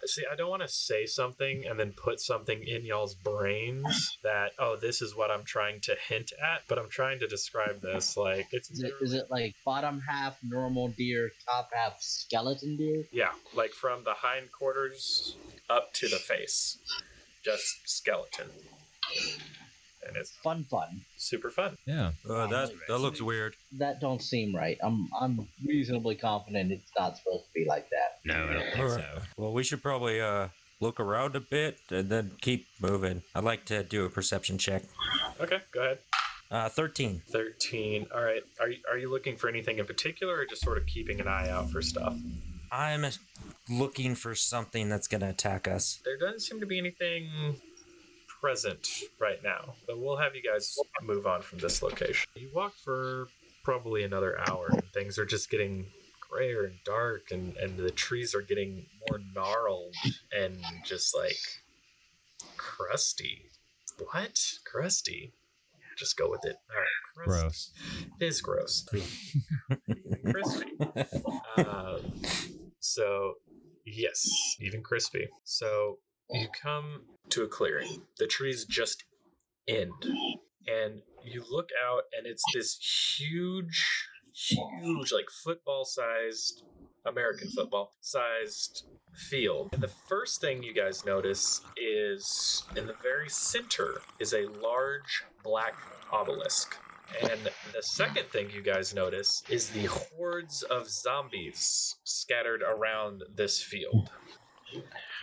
See, 0.06 0.24
I 0.32 0.36
don't 0.36 0.50
want 0.50 0.64
to 0.64 0.68
say 0.68 1.06
something 1.06 1.64
and 1.70 1.80
then 1.80 1.92
put 1.92 2.20
something 2.20 2.64
in 2.68 2.84
y'all's 2.86 3.14
brains 3.14 4.18
that 4.24 4.52
oh, 4.58 4.76
this 4.76 5.00
is 5.00 5.16
what 5.16 5.30
I'm 5.30 5.44
trying 5.44 5.80
to 5.82 5.96
hint 6.10 6.32
at. 6.42 6.64
But 6.68 6.80
I'm 6.80 6.90
trying 6.90 7.20
to 7.20 7.28
describe 7.28 7.82
this 7.82 8.18
like 8.18 8.48
it's 8.52 8.72
Is 8.72 8.82
it, 8.82 8.94
is 9.00 9.14
it 9.14 9.26
like 9.30 9.54
bottom 9.64 10.02
half 10.02 10.38
normal 10.44 10.88
deer, 10.98 11.30
top 11.48 11.70
half 11.72 11.98
skeleton 12.00 12.78
deer? 12.78 13.04
yeah, 13.12 13.30
like 13.54 13.72
from 13.74 14.04
the 14.04 14.16
hindquarters 14.16 15.36
up 15.70 15.94
to 15.94 16.08
the 16.08 16.18
face, 16.18 16.80
just 17.46 17.64
skeleton, 17.86 18.48
and 20.08 20.16
it's 20.18 20.32
Fun, 20.38 20.64
fun. 20.64 21.02
super 21.18 21.50
fun. 21.50 21.78
Yeah. 21.86 22.12
Uh, 22.30 22.48
that 22.48 22.72
that 22.88 22.98
looks 23.00 23.22
weird. 23.22 23.56
That 23.74 24.00
don't 24.02 24.22
seem 24.22 24.56
right. 24.56 24.78
I'm 24.84 25.10
I'm 25.20 25.48
reasonably 25.66 26.16
confident 26.16 26.72
it's 26.72 26.92
not 26.98 27.18
supposed 27.18 27.46
to 27.46 27.54
be 27.54 27.66
like 27.66 27.88
that. 27.90 28.20
No, 28.26 28.48
I 28.50 28.54
don't 28.54 28.74
think 28.74 28.90
so. 28.90 29.22
Well, 29.38 29.54
we 29.54 29.64
should 29.64 29.82
probably 29.84 30.20
uh 30.22 30.48
look 30.80 31.00
around 31.00 31.36
a 31.36 31.40
bit 31.40 31.78
and 31.92 32.10
then 32.10 32.32
keep 32.42 32.66
moving. 32.82 33.22
I'd 33.36 33.44
like 33.44 33.66
to 33.66 33.84
do 33.84 34.06
a 34.06 34.10
perception 34.10 34.58
check. 34.58 34.84
Okay, 35.40 35.60
go 35.72 35.82
ahead. 35.82 36.00
Uh, 36.50 36.68
thirteen. 36.68 37.22
13 37.32 38.08
all 38.14 38.22
right 38.22 38.42
are 38.60 38.68
you, 38.70 38.78
are 38.92 38.98
you 38.98 39.10
looking 39.10 39.38
for 39.38 39.48
anything 39.48 39.80
in 39.80 39.86
particular 39.86 40.36
or 40.36 40.46
just 40.46 40.62
sort 40.62 40.78
of 40.78 40.86
keeping 40.86 41.22
an 41.22 41.28
eye 41.28 41.50
out 41.50 41.70
for 41.72 41.82
stuff 41.82 42.14
I'm 42.70 43.06
looking 43.70 44.16
for 44.16 44.36
something 44.36 44.90
that's 44.90 45.08
gonna 45.08 45.30
attack 45.30 45.66
us. 45.68 46.02
there 46.04 46.18
doesn't 46.18 46.42
seem 46.42 46.60
to 46.60 46.66
be 46.66 46.78
anything 46.78 47.30
present 48.42 48.88
right 49.20 49.44
now 49.44 49.76
but 49.88 50.00
we'll 50.00 50.18
have 50.18 50.36
you 50.36 50.42
guys 50.42 50.76
move 51.04 51.28
on 51.28 51.42
from 51.42 51.60
this 51.60 51.82
location 51.82 52.28
you 52.36 52.50
walk 52.54 52.74
for 52.84 53.28
probably 53.64 54.04
another 54.04 54.40
hour 54.50 54.68
and 54.72 54.84
things 54.94 55.20
are 55.20 55.26
just 55.26 55.50
getting 55.50 55.86
grayer 56.30 56.64
and 56.64 56.76
dark 56.86 57.30
and, 57.32 57.56
and 57.58 57.78
the 57.78 57.92
trees 57.92 58.34
are 58.34 58.42
getting 58.42 58.86
more 59.08 59.20
gnarled 59.36 59.94
and 60.36 60.58
just 60.84 61.16
like 61.16 61.38
crusty 62.58 63.44
what 64.12 64.42
crusty 64.66 65.34
yeah, 65.74 65.86
just 65.98 66.18
go 66.18 66.30
with 66.30 66.44
it 66.46 66.56
all 66.70 66.78
right 66.80 67.02
crusty. 67.14 67.42
Gross. 67.42 67.72
It 68.20 68.26
is 68.26 68.42
gross. 68.42 68.88
crispy. 70.32 70.72
Um, 71.58 72.22
so, 72.80 73.34
yes, 73.86 74.30
even 74.60 74.82
crispy. 74.82 75.28
So, 75.44 76.00
you 76.32 76.48
come 76.62 77.02
to 77.32 77.44
a 77.44 77.48
clearing. 77.48 78.04
The 78.18 78.28
trees 78.28 78.66
just 78.66 79.04
end. 79.68 79.92
And 80.68 81.02
you 81.24 81.44
look 81.50 81.70
out, 81.88 82.04
and 82.18 82.28
it's 82.28 82.44
this 82.54 82.78
huge, 83.20 84.08
huge, 84.34 85.12
like 85.12 85.30
football 85.44 85.86
sized, 85.86 86.64
American 87.06 87.50
football 87.50 87.92
sized 88.02 88.86
field. 89.16 89.70
And 89.74 89.82
the 89.82 89.92
first 90.08 90.42
thing 90.42 90.64
you 90.64 90.74
guys 90.74 91.06
notice 91.06 91.62
is 91.78 92.64
in 92.76 92.88
the 92.88 92.96
very 93.02 93.30
center 93.30 94.02
is 94.20 94.34
a 94.34 94.48
large 94.62 95.24
black 95.44 95.76
obelisk. 96.12 96.78
And 97.22 97.50
the 97.74 97.82
second 97.82 98.28
thing 98.28 98.50
you 98.50 98.62
guys 98.62 98.94
notice 98.96 99.44
is 99.50 99.70
the 99.70 99.86
hordes 99.86 100.64
of 100.64 100.90
zombies 100.90 101.98
scattered 102.04 102.62
around 102.62 103.24
this 103.36 103.62
field. 103.62 104.10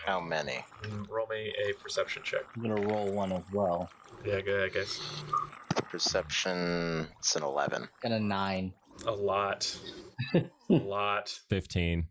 How 0.08 0.20
many? 0.20 0.64
Mm, 0.84 1.06
Roll 1.10 1.26
me 1.26 1.52
a 1.68 1.74
perception 1.74 2.22
check. 2.24 2.40
I'm 2.56 2.62
gonna 2.62 2.80
roll 2.80 3.12
one 3.12 3.30
as 3.30 3.42
well. 3.52 3.90
Yeah, 4.24 4.40
go 4.40 4.52
ahead, 4.54 4.72
guys. 4.72 4.98
Perception. 5.90 7.08
It's 7.18 7.36
an 7.36 7.42
11. 7.42 7.86
And 8.02 8.14
a 8.14 8.18
nine. 8.18 8.72
A 9.06 9.12
lot. 9.12 9.76
a 10.34 10.42
lot. 10.70 11.28
15. 11.50 12.06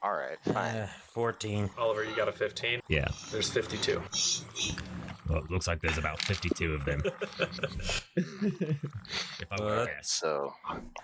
All 0.00 0.12
right, 0.12 0.38
fine. 0.44 0.76
Uh, 0.76 0.88
Fourteen. 1.08 1.70
Oliver, 1.76 2.04
you 2.04 2.14
got 2.14 2.28
a 2.28 2.32
15. 2.32 2.80
Yeah. 2.86 3.08
There's 3.32 3.50
52. 3.50 4.00
Well, 5.28 5.38
it 5.42 5.50
looks 5.50 5.66
like 5.66 5.80
there's 5.80 5.98
about 5.98 6.22
52 6.22 6.72
of 6.74 6.84
them. 6.84 7.02
if 8.16 9.50
I 9.50 9.60
were 9.60 9.74
Uh, 9.74 9.86
to 9.86 9.90
guess. 9.92 10.12
So 10.12 10.54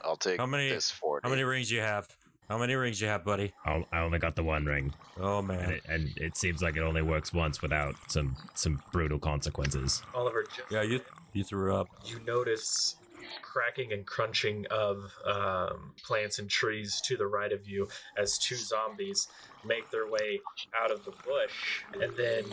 I'll 0.05 0.17
take 0.17 0.39
How 0.39 0.47
many- 0.47 0.69
this 0.69 0.93
40. 0.93 1.25
How 1.27 1.31
many 1.31 1.43
rings 1.43 1.73
you 1.73 1.81
have? 1.81 2.07
How 2.53 2.59
many 2.59 2.75
rings 2.75 3.01
you 3.01 3.09
have, 3.09 3.25
buddy? 3.25 3.55
I'll, 3.65 3.87
I 3.91 4.01
only 4.01 4.19
got 4.19 4.37
the 4.37 4.43
one 4.43 4.67
ring, 4.67 4.93
Oh 5.19 5.39
and 5.39 5.49
man. 5.49 5.71
it, 5.71 5.83
and 5.89 6.11
it 6.19 6.37
seems 6.37 6.61
like 6.61 6.77
it 6.77 6.83
only 6.83 7.01
works 7.01 7.33
once 7.33 7.63
without 7.63 7.95
some 8.09 8.37
some 8.55 8.83
brutal 8.93 9.19
consequences. 9.19 10.03
Oliver, 10.15 10.43
just 10.43 10.71
Yeah, 10.71 10.83
you 10.83 11.01
you 11.33 11.45
threw 11.45 11.75
up. 11.75 11.89
you 12.05 12.21
notice 12.27 12.97
cracking 13.41 13.95
and 13.95 14.05
crunching 14.07 14.67
of 14.71 14.99
um, 15.25 15.95
plants 16.05 16.39
and 16.39 16.51
trees 16.51 17.01
to 17.07 17.17
the 17.17 17.27
right 17.27 17.53
of 17.53 17.67
you 17.67 17.89
as 18.19 18.37
two 18.37 18.57
zombies 18.57 19.29
make 19.65 19.91
their 19.91 20.07
way 20.07 20.43
out 20.79 20.91
of 20.91 21.07
the 21.07 21.13
bush, 21.27 21.85
and 22.03 22.13
then 22.19 22.45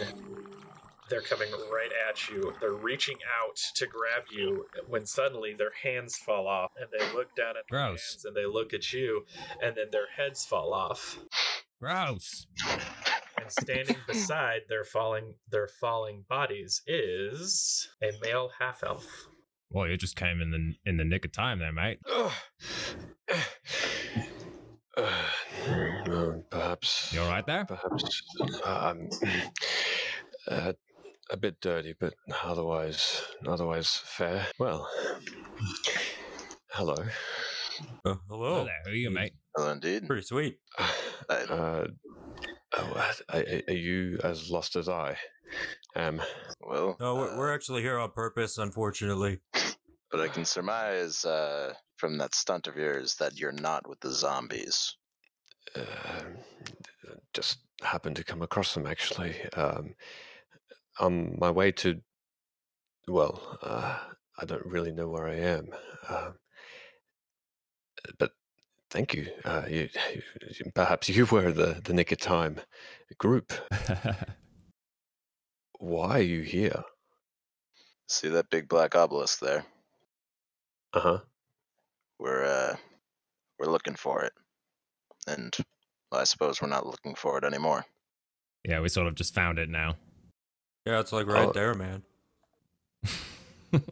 they're 1.09 1.21
coming 1.21 1.49
right 1.71 1.91
at 2.09 2.29
you. 2.29 2.53
They're 2.59 2.73
reaching 2.73 3.17
out 3.41 3.57
to 3.75 3.85
grab 3.87 4.23
you 4.31 4.65
when 4.87 5.05
suddenly 5.05 5.53
their 5.53 5.71
hands 5.83 6.17
fall 6.17 6.47
off, 6.47 6.71
and 6.79 6.89
they 6.91 7.05
look 7.13 7.35
down 7.35 7.49
at 7.57 7.63
their 7.69 7.79
Gross. 7.87 8.13
hands 8.13 8.25
and 8.25 8.35
they 8.35 8.45
look 8.45 8.73
at 8.73 8.93
you, 8.93 9.25
and 9.61 9.75
then 9.75 9.87
their 9.91 10.07
heads 10.15 10.45
fall 10.45 10.73
off. 10.73 11.19
Gross. 11.81 12.47
And 13.37 13.49
standing 13.49 13.95
beside 14.07 14.61
their 14.67 14.83
falling 14.83 15.35
their 15.49 15.67
falling 15.67 16.25
bodies 16.27 16.81
is 16.85 17.87
a 18.03 18.11
male 18.21 18.51
half 18.59 18.83
elf. 18.83 19.27
Well, 19.71 19.87
you 19.87 19.97
just 19.97 20.15
came 20.15 20.41
in 20.41 20.51
the 20.51 20.73
in 20.85 20.97
the 20.97 21.05
nick 21.05 21.25
of 21.25 21.31
time 21.31 21.59
there, 21.59 21.71
mate. 21.73 21.99
Uh, 24.97 26.41
perhaps. 26.49 27.13
You 27.13 27.21
all 27.21 27.29
right 27.29 27.45
there? 27.45 27.63
Perhaps. 27.63 28.21
Um, 28.65 29.07
uh, 30.47 30.73
a 31.29 31.37
bit 31.37 31.61
dirty, 31.61 31.93
but 31.99 32.13
otherwise, 32.43 33.21
otherwise 33.45 34.01
fair. 34.03 34.47
Well, 34.57 34.89
hello. 36.71 36.95
Uh, 38.05 38.15
hello. 38.29 38.65
there. 38.65 38.73
Who 38.85 38.91
are 38.91 38.95
you, 38.95 39.09
mate? 39.11 39.33
Well, 39.55 39.69
indeed. 39.69 40.07
Pretty 40.07 40.23
sweet. 40.23 40.57
Uh, 41.29 41.85
oh, 42.75 43.11
are, 43.29 43.43
are 43.67 43.73
you 43.73 44.17
as 44.23 44.49
lost 44.49 44.75
as 44.75 44.89
I 44.89 45.15
am? 45.95 46.19
well, 46.59 46.95
No, 46.99 47.15
we're, 47.15 47.33
uh, 47.33 47.37
we're 47.37 47.53
actually 47.53 47.83
here 47.83 47.99
on 47.99 48.09
purpose, 48.11 48.57
unfortunately. 48.57 49.39
but 50.09 50.21
I 50.21 50.27
can 50.27 50.43
surmise 50.45 51.23
uh, 51.25 51.73
from 51.97 52.17
that 52.17 52.33
stunt 52.33 52.65
of 52.67 52.77
yours 52.77 53.15
that 53.19 53.37
you're 53.37 53.51
not 53.51 53.87
with 53.87 53.99
the 53.99 54.11
zombies. 54.11 54.95
Uh, 55.75 55.81
just 57.33 57.59
happened 57.83 58.15
to 58.15 58.23
come 58.23 58.41
across 58.41 58.73
them 58.73 58.87
actually. 58.87 59.35
Um, 59.53 59.93
on 60.99 61.38
my 61.39 61.49
way 61.51 61.71
to, 61.73 62.01
well, 63.07 63.57
uh, 63.62 63.97
I 64.38 64.45
don't 64.45 64.65
really 64.65 64.91
know 64.91 65.07
where 65.09 65.27
I 65.27 65.35
am, 65.35 65.69
um, 66.09 66.33
but 68.17 68.31
thank 68.89 69.13
you. 69.13 69.27
Uh, 69.43 69.63
you, 69.69 69.89
you. 70.13 70.71
Perhaps 70.75 71.09
you 71.09 71.25
were 71.25 71.51
the 71.51 71.81
the 71.83 71.93
nick 71.93 72.12
of 72.12 72.19
time 72.19 72.59
group. 73.17 73.51
Why 75.79 76.19
are 76.19 76.21
you 76.21 76.41
here? 76.41 76.83
See 78.07 78.27
that 78.29 78.49
big 78.49 78.67
black 78.67 78.95
obelisk 78.95 79.39
there? 79.39 79.65
Uh 80.93 80.99
huh. 80.99 81.19
We're 82.19 82.43
uh, 82.45 82.75
we're 83.57 83.71
looking 83.71 83.95
for 83.95 84.23
it, 84.23 84.33
and 85.27 85.55
well, 86.12 86.21
I 86.21 86.23
suppose 86.25 86.62
we're 86.62 86.67
not 86.69 86.85
looking 86.88 87.15
for 87.15 87.38
it 87.38 87.43
anymore. 87.43 87.85
yeah, 88.65 88.79
we 88.81 88.89
sort 88.89 89.07
of 89.07 89.15
just 89.15 89.33
found 89.33 89.59
it 89.59 89.69
now. 89.69 89.95
Yeah, 90.89 91.02
it's 91.02 91.12
like 91.12 91.28
right 91.28 91.49
Oh. 91.49 91.52
there, 91.52 91.75
man. 91.75 92.02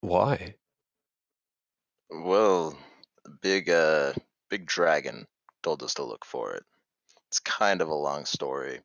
Why? 0.00 0.54
Well, 2.08 2.74
big 3.42 3.68
uh, 3.68 4.14
big 4.48 4.64
dragon 4.64 5.26
told 5.62 5.82
us 5.82 5.92
to 5.94 6.04
look 6.04 6.24
for 6.24 6.54
it. 6.54 6.64
It's 7.28 7.40
kind 7.40 7.82
of 7.82 7.88
a 7.88 7.94
long 7.94 8.24
story. 8.24 8.80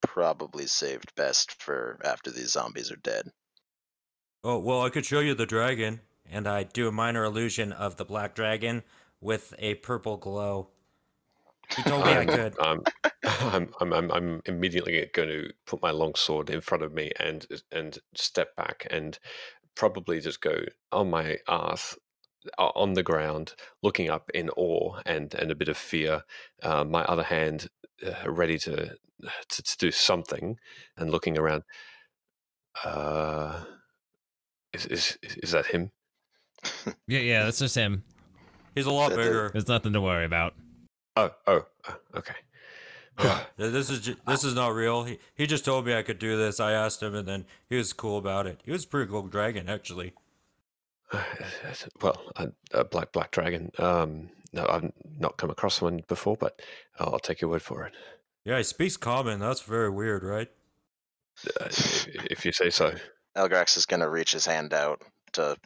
Probably 0.00 0.66
saved 0.66 1.14
best 1.14 1.60
for 1.60 2.00
after 2.02 2.30
these 2.30 2.52
zombies 2.52 2.90
are 2.90 2.96
dead. 2.96 3.30
Oh, 4.42 4.58
well, 4.60 4.80
I 4.80 4.88
could 4.88 5.04
show 5.04 5.20
you 5.20 5.34
the 5.34 5.44
dragon, 5.44 6.00
and 6.24 6.48
I 6.48 6.62
do 6.62 6.88
a 6.88 6.92
minor 6.92 7.24
illusion 7.24 7.70
of 7.70 7.96
the 7.96 8.06
black 8.06 8.34
dragon 8.34 8.82
with 9.20 9.52
a 9.58 9.74
purple 9.74 10.16
glow. 10.16 10.70
He 11.76 11.82
told 11.82 12.04
me 12.04 12.12
I 12.12 12.18
I'm- 12.18 12.26
could. 12.28 12.54
I'm, 12.60 12.80
I'm, 13.24 13.68
I'm, 13.80 13.92
I'm, 13.92 14.10
I'm 14.12 14.42
immediately 14.46 15.08
going 15.14 15.28
to 15.28 15.50
put 15.66 15.80
my 15.82 15.90
long 15.90 16.14
sword 16.14 16.50
in 16.50 16.60
front 16.60 16.82
of 16.82 16.92
me 16.92 17.12
and 17.18 17.46
and 17.70 17.98
step 18.14 18.54
back 18.56 18.86
and 18.90 19.18
probably 19.74 20.20
just 20.20 20.40
go 20.40 20.56
on 20.90 21.10
my 21.10 21.38
ass 21.48 21.96
on 22.58 22.94
the 22.94 23.02
ground, 23.02 23.54
looking 23.82 24.10
up 24.10 24.30
in 24.34 24.50
awe 24.50 25.00
and 25.06 25.32
and 25.34 25.50
a 25.50 25.54
bit 25.54 25.68
of 25.68 25.76
fear. 25.76 26.22
Uh, 26.62 26.84
my 26.84 27.04
other 27.04 27.22
hand 27.22 27.68
uh, 28.06 28.30
ready 28.30 28.58
to, 28.58 28.96
to 29.48 29.62
to 29.62 29.76
do 29.78 29.90
something, 29.92 30.56
and 30.96 31.10
looking 31.10 31.38
around. 31.38 31.62
Uh, 32.84 33.60
is 34.72 34.86
is 34.86 35.18
is 35.22 35.50
that 35.52 35.66
him? 35.66 35.90
Yeah, 37.06 37.18
yeah, 37.20 37.44
that's 37.44 37.58
just 37.58 37.74
him. 37.74 38.04
He's 38.74 38.86
a 38.86 38.90
lot 38.90 39.10
That- 39.10 39.16
that- 39.16 39.22
bigger. 39.24 39.50
There's 39.52 39.68
nothing 39.68 39.92
to 39.92 40.00
worry 40.00 40.24
about. 40.24 40.54
Oh 41.16 41.30
oh 41.46 41.66
oh, 41.88 41.96
okay. 42.16 42.34
Yeah, 43.20 43.44
this 43.56 43.90
is 43.90 44.00
ju- 44.00 44.16
this 44.26 44.42
is 44.42 44.54
not 44.54 44.68
real. 44.74 45.04
He 45.04 45.18
he 45.34 45.46
just 45.46 45.64
told 45.64 45.84
me 45.86 45.94
I 45.94 46.02
could 46.02 46.18
do 46.18 46.36
this. 46.36 46.58
I 46.60 46.72
asked 46.72 47.02
him, 47.02 47.14
and 47.14 47.28
then 47.28 47.44
he 47.68 47.76
was 47.76 47.92
cool 47.92 48.16
about 48.18 48.46
it. 48.46 48.60
He 48.64 48.72
was 48.72 48.84
a 48.84 48.88
pretty 48.88 49.10
cool 49.10 49.22
dragon, 49.22 49.68
actually. 49.68 50.14
well, 52.00 52.20
a, 52.36 52.48
a 52.72 52.84
black 52.84 53.12
black 53.12 53.30
dragon. 53.30 53.70
Um, 53.78 54.30
no, 54.52 54.66
I've 54.66 54.92
not 55.18 55.36
come 55.36 55.50
across 55.50 55.82
one 55.82 56.02
before, 56.08 56.36
but 56.36 56.60
I'll 56.98 57.18
take 57.18 57.40
your 57.42 57.50
word 57.50 57.62
for 57.62 57.84
it. 57.84 57.92
Yeah, 58.44 58.56
he 58.56 58.64
speaks 58.64 58.96
common. 58.96 59.40
That's 59.40 59.60
very 59.60 59.90
weird, 59.90 60.24
right? 60.24 60.50
Uh, 61.60 61.66
if, 61.66 62.06
if 62.30 62.44
you 62.44 62.52
say 62.52 62.70
so. 62.70 62.94
Aligrax 63.36 63.76
is 63.76 63.86
gonna 63.86 64.08
reach 64.08 64.32
his 64.32 64.46
hand 64.46 64.72
out 64.72 65.02
to 65.32 65.56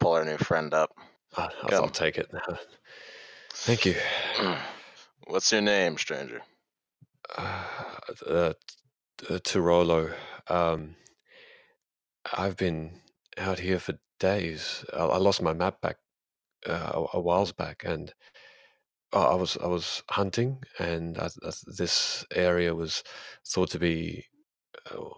pull 0.00 0.12
our 0.12 0.24
new 0.24 0.38
friend 0.38 0.72
up. 0.74 0.90
I'll, 1.36 1.50
I'll, 1.62 1.82
I'll 1.82 1.88
take 1.88 2.18
it. 2.18 2.30
Thank 3.52 3.86
you. 3.86 3.96
What's 5.26 5.52
your 5.52 5.62
name, 5.62 5.98
stranger? 5.98 6.42
Uh, 7.36 7.64
uh, 8.28 8.54
uh, 9.30 9.38
Tirolo. 9.40 10.14
Um, 10.48 10.96
I've 12.36 12.56
been 12.56 13.00
out 13.38 13.60
here 13.60 13.78
for 13.80 13.98
days. 14.20 14.84
I, 14.94 15.00
I 15.04 15.18
lost 15.18 15.42
my 15.42 15.54
map 15.54 15.80
back 15.82 15.96
uh, 16.68 16.92
a, 17.14 17.18
a 17.18 17.20
whiles 17.20 17.52
back, 17.52 17.84
and 17.86 18.12
I 19.12 19.34
was 19.36 19.58
I 19.62 19.68
was 19.68 20.02
hunting, 20.10 20.62
and 20.78 21.18
I, 21.18 21.26
I, 21.44 21.52
this 21.66 22.26
area 22.34 22.74
was 22.74 23.04
thought 23.46 23.70
to 23.72 23.80
be 23.80 24.26
uh, 24.90 25.10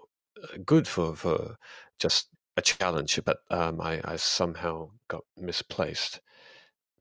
good 0.64 0.88
for 0.88 1.16
for 1.16 1.56
just 2.00 2.28
a 2.56 2.62
challenge, 2.62 3.20
but 3.24 3.38
um, 3.50 3.80
I, 3.80 4.00
I 4.04 4.16
somehow 4.16 4.90
got 5.08 5.24
misplaced. 5.38 6.20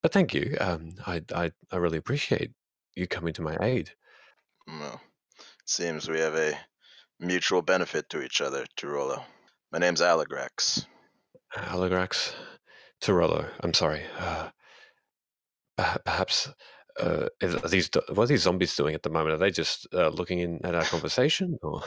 But 0.04 0.12
thank 0.12 0.34
you. 0.34 0.58
Um, 0.60 0.92
I, 1.08 1.22
I 1.34 1.52
I 1.72 1.78
really 1.78 1.98
appreciate 1.98 2.52
you 2.96 3.08
coming 3.08 3.34
to 3.34 3.42
my 3.42 3.58
aid. 3.62 3.92
Well, 4.68 5.02
seems 5.66 6.10
we 6.10 6.20
have 6.20 6.36
a 6.36 6.60
mutual 7.20 7.62
benefit 7.62 8.10
to 8.10 8.22
each 8.22 8.42
other, 8.42 8.66
Tirolo. 8.78 9.24
My 9.72 9.80
name's 9.80 10.02
Aligrax. 10.02 10.86
Aligrax, 11.56 12.34
Torello. 13.02 13.48
I'm 13.62 13.74
sorry. 13.74 14.02
Uh, 14.20 14.50
perhaps 15.78 16.50
uh, 17.00 17.28
are 17.42 17.70
these 17.70 17.90
what 18.10 18.24
are 18.24 18.28
these 18.28 18.44
zombies 18.44 18.76
doing 18.76 18.96
at 18.96 19.04
the 19.04 19.10
moment? 19.10 19.36
Are 19.36 19.40
they 19.40 19.52
just 19.52 19.88
uh, 19.94 20.10
looking 20.10 20.40
in 20.40 20.66
at 20.66 20.76
our 20.76 20.84
conversation? 20.84 21.58
Or 21.64 21.82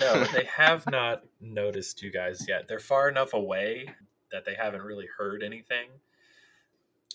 No, 0.00 0.24
they 0.24 0.44
have 0.56 0.84
not 0.90 1.22
noticed 1.40 2.02
you 2.02 2.10
guys 2.10 2.46
yet. 2.48 2.66
They're 2.66 2.80
far 2.80 3.08
enough 3.08 3.32
away 3.32 3.88
that 4.32 4.44
they 4.44 4.54
haven't 4.54 4.82
really 4.82 5.08
heard 5.16 5.42
anything. 5.42 5.88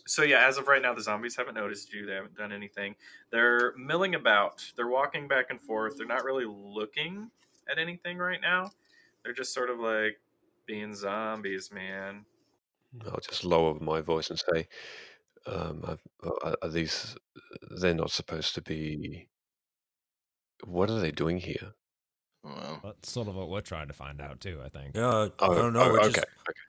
So 0.05 0.23
yeah, 0.23 0.45
as 0.47 0.57
of 0.57 0.67
right 0.67 0.81
now, 0.81 0.93
the 0.93 1.01
zombies 1.01 1.35
haven't 1.35 1.55
noticed 1.55 1.93
you. 1.93 2.05
They 2.05 2.13
haven't 2.15 2.35
done 2.35 2.51
anything. 2.51 2.95
They're 3.31 3.73
milling 3.77 4.15
about. 4.15 4.63
They're 4.75 4.89
walking 4.89 5.27
back 5.27 5.45
and 5.49 5.61
forth. 5.61 5.97
They're 5.97 6.07
not 6.07 6.23
really 6.25 6.45
looking 6.45 7.31
at 7.69 7.77
anything 7.79 8.17
right 8.17 8.41
now. 8.41 8.71
They're 9.23 9.33
just 9.33 9.53
sort 9.53 9.69
of 9.69 9.79
like 9.79 10.19
being 10.65 10.93
zombies, 10.93 11.71
man. 11.71 12.25
I'll 13.05 13.19
just 13.21 13.43
lower 13.45 13.79
my 13.79 14.01
voice 14.01 14.29
and 14.29 14.37
say, 14.53 14.67
um, 15.45 15.83
are, 16.23 16.55
are 16.61 16.69
these? 16.69 17.15
They're 17.81 17.93
not 17.93 18.11
supposed 18.11 18.55
to 18.55 18.61
be. 18.61 19.29
What 20.65 20.89
are 20.89 20.99
they 20.99 21.11
doing 21.11 21.37
here? 21.37 21.73
Well, 22.43 22.81
That's 22.83 23.09
sort 23.11 23.27
of 23.29 23.35
what 23.35 23.49
we're 23.49 23.61
trying 23.61 23.87
to 23.87 23.93
find 23.93 24.21
out 24.21 24.41
too. 24.41 24.61
I 24.63 24.69
think. 24.69 24.95
Yeah, 24.95 25.29
I 25.39 25.47
Oh, 25.47 25.55
don't 25.55 25.73
know. 25.73 25.83
oh, 25.83 25.89
we're 25.91 25.99
okay, 26.01 26.07
just 26.09 26.19
okay. 26.19 26.59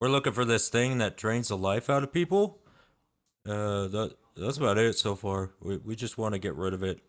we're 0.00 0.08
looking 0.10 0.32
for 0.34 0.44
this 0.44 0.68
thing 0.68 0.98
that 0.98 1.16
drains 1.16 1.48
the 1.48 1.56
life 1.56 1.88
out 1.90 2.02
of 2.02 2.12
people. 2.12 2.61
Uh, 3.46 3.88
that 3.88 4.14
that's 4.36 4.56
about 4.58 4.78
it 4.78 4.96
so 4.96 5.14
far. 5.16 5.50
We 5.60 5.78
we 5.78 5.96
just 5.96 6.18
want 6.18 6.34
to 6.34 6.38
get 6.38 6.54
rid 6.54 6.74
of 6.74 6.82
it. 6.82 7.00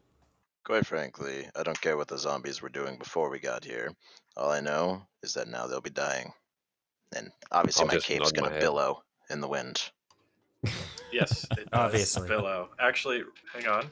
quite 0.64 0.86
frankly, 0.86 1.48
I 1.56 1.64
don't 1.64 1.80
care 1.80 1.98
what 1.98 2.08
the 2.08 2.18
zombies 2.18 2.62
were 2.62 2.70
doing 2.70 2.98
before 2.98 3.30
we 3.30 3.40
got 3.40 3.64
here. 3.64 3.94
All 4.38 4.50
I 4.52 4.60
know 4.62 5.04
is 5.22 5.34
that 5.36 5.48
now 5.48 5.68
they'll 5.68 5.82
be 5.82 5.90
dying. 5.90 6.32
And 7.16 7.32
obviously, 7.52 7.84
I'll 7.84 7.88
my 7.88 7.94
just 7.96 8.08
cape's 8.08 8.34
nod 8.34 8.42
my 8.42 8.48
gonna 8.48 8.54
head. 8.56 8.62
billow 8.62 9.04
in 9.30 9.42
the 9.42 9.48
wind. 9.48 9.92
Yes, 11.12 11.46
it 11.52 11.70
does 11.70 11.70
Obviously. 11.74 12.28
billow. 12.28 12.70
Actually, 12.80 13.22
hang 13.54 13.68
on. 13.68 13.90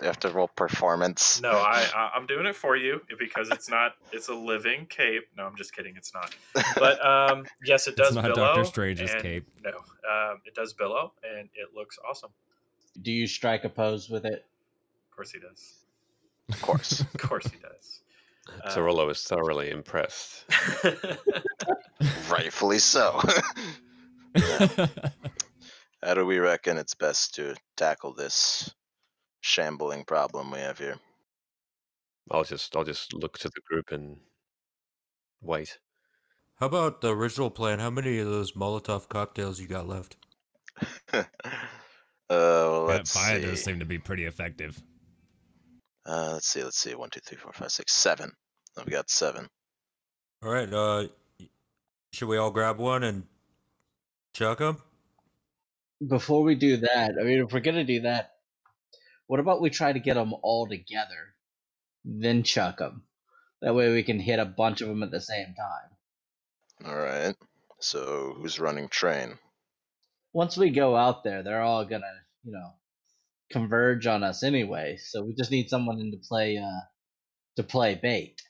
You 0.00 0.06
have 0.06 0.18
to 0.20 0.30
roll 0.30 0.48
performance. 0.48 1.40
No, 1.42 1.50
I, 1.50 1.86
I 1.94 2.10
I'm 2.16 2.26
doing 2.26 2.46
it 2.46 2.56
for 2.56 2.74
you 2.76 3.00
because 3.18 3.50
it's 3.50 3.68
not. 3.68 3.92
It's 4.12 4.28
a 4.28 4.34
living 4.34 4.86
cape. 4.86 5.24
No, 5.36 5.44
I'm 5.44 5.56
just 5.56 5.74
kidding. 5.74 5.94
It's 5.96 6.12
not. 6.14 6.34
But 6.76 7.04
um, 7.04 7.44
yes, 7.64 7.86
it 7.86 7.96
does 7.96 8.08
It's 8.08 8.16
not 8.16 8.24
billow. 8.24 8.36
Doctor 8.36 8.64
Strange's 8.64 9.10
and- 9.12 9.22
cape. 9.22 9.46
No, 9.62 9.70
um, 9.70 10.40
it 10.46 10.54
does 10.54 10.72
billow, 10.72 11.12
and 11.22 11.48
it 11.54 11.74
looks 11.74 11.98
awesome. 12.08 12.30
Do 13.02 13.12
you 13.12 13.26
strike 13.26 13.64
a 13.64 13.68
pose 13.68 14.08
with 14.08 14.24
it? 14.24 14.46
Of 15.10 15.16
course 15.16 15.32
he 15.32 15.38
does. 15.38 15.74
Of 16.48 16.62
course. 16.62 17.00
Of 17.14 17.20
course 17.20 17.46
he 17.46 17.58
does. 17.58 18.00
Uh, 18.64 18.70
Torolo 18.70 19.10
is 19.10 19.22
thoroughly 19.22 19.70
impressed. 19.70 20.44
Rightfully 22.30 22.78
so. 22.78 23.20
How 26.02 26.14
do 26.14 26.24
we 26.24 26.38
reckon 26.38 26.78
it's 26.78 26.94
best 26.94 27.34
to 27.34 27.54
tackle 27.76 28.14
this 28.14 28.74
shambling 29.40 30.04
problem 30.04 30.50
we 30.50 30.58
have 30.58 30.78
here? 30.78 30.96
I'll 32.30 32.44
just 32.44 32.74
I'll 32.76 32.84
just 32.84 33.12
look 33.12 33.38
to 33.38 33.48
the 33.48 33.60
group 33.68 33.90
and 33.90 34.18
wait. 35.40 35.78
How 36.56 36.66
about 36.66 37.00
the 37.00 37.14
original 37.14 37.50
plan? 37.50 37.78
How 37.78 37.90
many 37.90 38.18
of 38.18 38.26
those 38.26 38.52
Molotov 38.52 39.08
cocktails 39.08 39.58
you 39.58 39.66
got 39.66 39.88
left? 39.88 40.16
uh, 41.12 41.24
well, 42.28 42.86
that 42.86 42.98
let's 42.98 43.14
fire 43.14 43.40
see. 43.40 43.46
does 43.46 43.64
seem 43.64 43.78
to 43.80 43.86
be 43.86 43.98
pretty 43.98 44.26
effective. 44.26 44.80
Uh, 46.06 46.32
let's 46.34 46.46
see. 46.46 46.62
Let's 46.62 46.78
see. 46.78 46.94
One, 46.94 47.10
two, 47.10 47.20
three, 47.24 47.38
four, 47.38 47.52
five, 47.52 47.70
six, 47.70 47.92
seven. 47.92 48.32
I've 48.78 48.90
got 48.90 49.10
seven. 49.10 49.48
All 50.42 50.52
right. 50.52 50.72
Uh, 50.72 51.08
should 52.12 52.28
we 52.28 52.36
all 52.36 52.50
grab 52.50 52.78
one 52.78 53.04
and 53.04 53.24
chuck 54.34 54.58
them? 54.58 54.78
Before 56.06 56.42
we 56.42 56.54
do 56.54 56.78
that, 56.78 57.12
I 57.20 57.24
mean, 57.24 57.44
if 57.44 57.52
we're 57.52 57.60
gonna 57.60 57.84
do 57.84 58.00
that, 58.02 58.32
what 59.30 59.38
about 59.38 59.60
we 59.60 59.70
try 59.70 59.92
to 59.92 60.00
get 60.00 60.14
them 60.14 60.34
all 60.42 60.66
together, 60.66 61.36
then 62.04 62.42
chuck 62.42 62.78
them? 62.78 63.04
That 63.62 63.76
way 63.76 63.92
we 63.92 64.02
can 64.02 64.18
hit 64.18 64.40
a 64.40 64.44
bunch 64.44 64.80
of 64.80 64.88
them 64.88 65.04
at 65.04 65.12
the 65.12 65.20
same 65.20 65.54
time. 65.54 66.88
All 66.90 66.98
right. 66.98 67.36
So 67.78 68.34
who's 68.36 68.58
running 68.58 68.88
train? 68.88 69.38
Once 70.32 70.56
we 70.56 70.70
go 70.70 70.96
out 70.96 71.22
there, 71.22 71.44
they're 71.44 71.60
all 71.60 71.84
gonna, 71.84 72.10
you 72.42 72.50
know, 72.50 72.72
converge 73.52 74.08
on 74.08 74.24
us 74.24 74.42
anyway. 74.42 74.96
So 74.96 75.22
we 75.22 75.32
just 75.34 75.52
need 75.52 75.70
someone 75.70 76.00
in 76.00 76.10
to 76.10 76.16
play, 76.16 76.56
uh, 76.58 76.80
to 77.54 77.62
play 77.62 77.94
bait. 77.94 78.42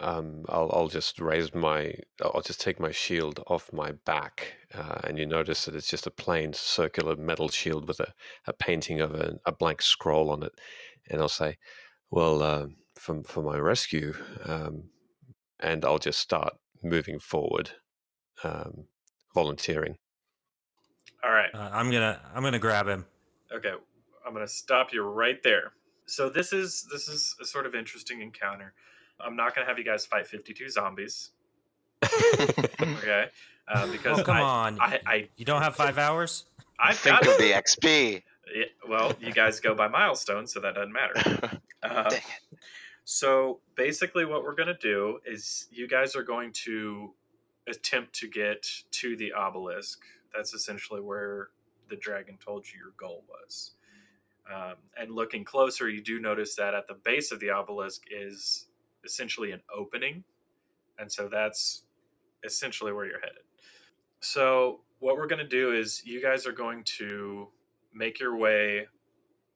Um, 0.00 0.44
I'll 0.48 0.70
I'll 0.72 0.88
just 0.88 1.20
raise 1.20 1.54
my 1.54 1.94
I'll 2.22 2.40
just 2.40 2.60
take 2.60 2.80
my 2.80 2.90
shield 2.90 3.42
off 3.46 3.72
my 3.72 3.92
back, 3.92 4.54
uh, 4.74 5.00
and 5.04 5.18
you 5.18 5.26
notice 5.26 5.66
that 5.66 5.74
it's 5.74 5.90
just 5.90 6.06
a 6.06 6.10
plain 6.10 6.54
circular 6.54 7.16
metal 7.16 7.48
shield 7.50 7.86
with 7.86 8.00
a, 8.00 8.14
a 8.46 8.52
painting 8.52 9.00
of 9.00 9.14
a, 9.14 9.38
a 9.44 9.52
blank 9.52 9.82
scroll 9.82 10.30
on 10.30 10.42
it, 10.42 10.52
and 11.10 11.20
I'll 11.20 11.28
say, 11.28 11.58
"Well, 12.10 12.42
uh, 12.42 12.66
for 12.94 13.22
for 13.24 13.42
my 13.42 13.58
rescue," 13.58 14.14
um, 14.44 14.90
and 15.60 15.84
I'll 15.84 15.98
just 15.98 16.18
start 16.18 16.54
moving 16.82 17.18
forward, 17.18 17.72
um, 18.42 18.86
volunteering. 19.34 19.96
All 21.22 21.32
right. 21.32 21.50
Uh, 21.54 21.70
I'm 21.72 21.90
gonna 21.90 22.20
I'm 22.34 22.42
gonna 22.42 22.58
grab 22.58 22.88
him. 22.88 23.04
Okay, 23.52 23.72
I'm 24.26 24.32
gonna 24.32 24.48
stop 24.48 24.92
you 24.92 25.02
right 25.02 25.42
there. 25.42 25.72
So 26.06 26.28
this 26.28 26.52
is 26.52 26.86
this 26.90 27.08
is 27.08 27.36
a 27.40 27.44
sort 27.44 27.66
of 27.66 27.74
interesting 27.74 28.20
encounter. 28.22 28.72
I'm 29.24 29.36
not 29.36 29.54
gonna 29.54 29.66
have 29.66 29.78
you 29.78 29.84
guys 29.84 30.06
fight 30.06 30.26
52 30.26 30.70
zombies, 30.70 31.30
okay? 32.04 33.26
Uh, 33.68 33.86
because 33.90 34.20
Oh 34.20 34.24
come 34.24 34.36
I, 34.36 34.40
on! 34.40 34.80
I, 34.80 35.00
I 35.06 35.28
you 35.36 35.44
don't 35.44 35.62
have 35.62 35.76
five 35.76 35.98
hours? 35.98 36.44
I've 36.78 36.96
Think 36.96 37.20
got 37.20 37.28
of 37.28 37.38
the 37.38 37.52
XP. 37.52 38.22
Yeah, 38.54 38.64
well, 38.88 39.12
you 39.20 39.32
guys 39.32 39.60
go 39.60 39.74
by 39.74 39.88
milestones, 39.88 40.52
so 40.52 40.60
that 40.60 40.74
doesn't 40.74 40.92
matter. 40.92 41.60
Uh, 41.82 42.10
Dang 42.10 42.20
so 43.10 43.58
basically, 43.74 44.24
what 44.24 44.44
we're 44.44 44.54
going 44.54 44.68
to 44.68 44.74
do 44.74 45.18
is 45.26 45.66
you 45.72 45.88
guys 45.88 46.14
are 46.14 46.22
going 46.22 46.52
to 46.64 47.12
attempt 47.68 48.12
to 48.20 48.28
get 48.28 48.64
to 48.92 49.16
the 49.16 49.32
obelisk. 49.32 49.98
That's 50.32 50.54
essentially 50.54 51.00
where 51.00 51.48
the 51.88 51.96
dragon 51.96 52.38
told 52.44 52.66
you 52.66 52.78
your 52.78 52.92
goal 52.96 53.24
was. 53.28 53.72
Um, 54.48 54.74
and 54.96 55.10
looking 55.10 55.44
closer, 55.44 55.88
you 55.88 56.02
do 56.02 56.20
notice 56.20 56.54
that 56.54 56.74
at 56.74 56.86
the 56.86 56.94
base 56.94 57.32
of 57.32 57.40
the 57.40 57.50
obelisk 57.50 58.02
is 58.10 58.66
essentially 59.04 59.52
an 59.52 59.60
opening. 59.74 60.24
And 60.98 61.10
so 61.10 61.28
that's 61.28 61.84
essentially 62.44 62.92
where 62.92 63.06
you're 63.06 63.20
headed. 63.20 63.42
So, 64.20 64.80
what 64.98 65.16
we're 65.16 65.26
going 65.26 65.40
to 65.40 65.48
do 65.48 65.72
is 65.72 66.02
you 66.04 66.20
guys 66.20 66.46
are 66.46 66.52
going 66.52 66.84
to 66.84 67.48
make 67.94 68.20
your 68.20 68.36
way 68.36 68.86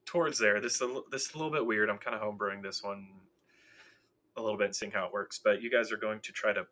towards 0.06 0.38
there. 0.38 0.60
This 0.60 0.76
is 0.76 0.82
a, 0.82 1.00
this 1.10 1.26
is 1.28 1.34
a 1.34 1.36
little 1.36 1.52
bit 1.52 1.66
weird. 1.66 1.90
I'm 1.90 1.98
kind 1.98 2.16
of 2.16 2.22
homebrewing 2.22 2.62
this 2.62 2.82
one 2.82 3.08
a 4.36 4.42
little 4.42 4.56
bit 4.56 4.66
and 4.66 4.76
seeing 4.76 4.92
how 4.92 5.06
it 5.06 5.12
works. 5.12 5.38
But 5.42 5.62
you 5.62 5.70
guys 5.70 5.92
are 5.92 5.96
going 5.96 6.20
to 6.20 6.32
try 6.32 6.52
to 6.52 6.66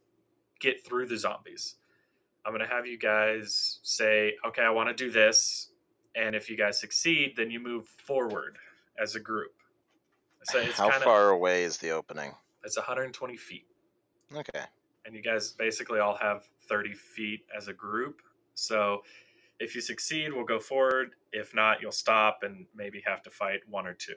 get 0.59 0.85
through 0.85 1.07
the 1.07 1.19
zombies. 1.19 1.77
I'm 2.45 2.53
going 2.53 2.67
to 2.67 2.75
have 2.75 2.87
you 2.87 2.99
guys 2.99 3.79
say, 3.83 4.37
"Okay, 4.47 4.63
I 4.63 4.71
want 4.71 4.89
to 4.89 4.95
do 4.95 5.11
this," 5.11 5.69
and 6.17 6.35
if 6.35 6.51
you 6.51 6.57
guys 6.57 6.81
succeed, 6.81 7.35
then 7.37 7.51
you 7.51 7.61
move 7.61 7.87
forward 7.87 8.57
as 9.01 9.15
a 9.15 9.21
group. 9.21 9.53
So 10.45 10.59
it's 10.59 10.77
How 10.77 10.91
kind 10.91 10.97
of 10.97 11.05
far 11.05 11.31
away 11.31 11.63
is 11.63 11.79
the 11.79 11.91
opening? 11.91 12.33
It's 12.65 12.77
120 12.77 13.37
feet, 13.37 13.67
Okay. 14.35 14.65
and 15.05 15.15
you 15.15 15.23
guys 15.23 15.53
basically 15.53 15.99
all 16.01 16.17
have 16.17 16.49
30 16.69 16.95
feet 16.95 17.45
as 17.57 17.69
a 17.69 17.73
group. 17.73 18.23
So 18.55 19.03
if 19.61 19.75
you 19.75 19.81
succeed, 19.81 20.33
we'll 20.33 20.45
go 20.45 20.59
forward. 20.59 21.15
If 21.33 21.55
not, 21.55 21.81
you'll 21.81 21.93
stop 21.93 22.43
and 22.43 22.67
maybe 22.75 23.03
have 23.07 23.23
to 23.23 23.31
fight 23.31 23.61
one 23.69 23.87
or 23.87 23.95
two. 23.95 24.15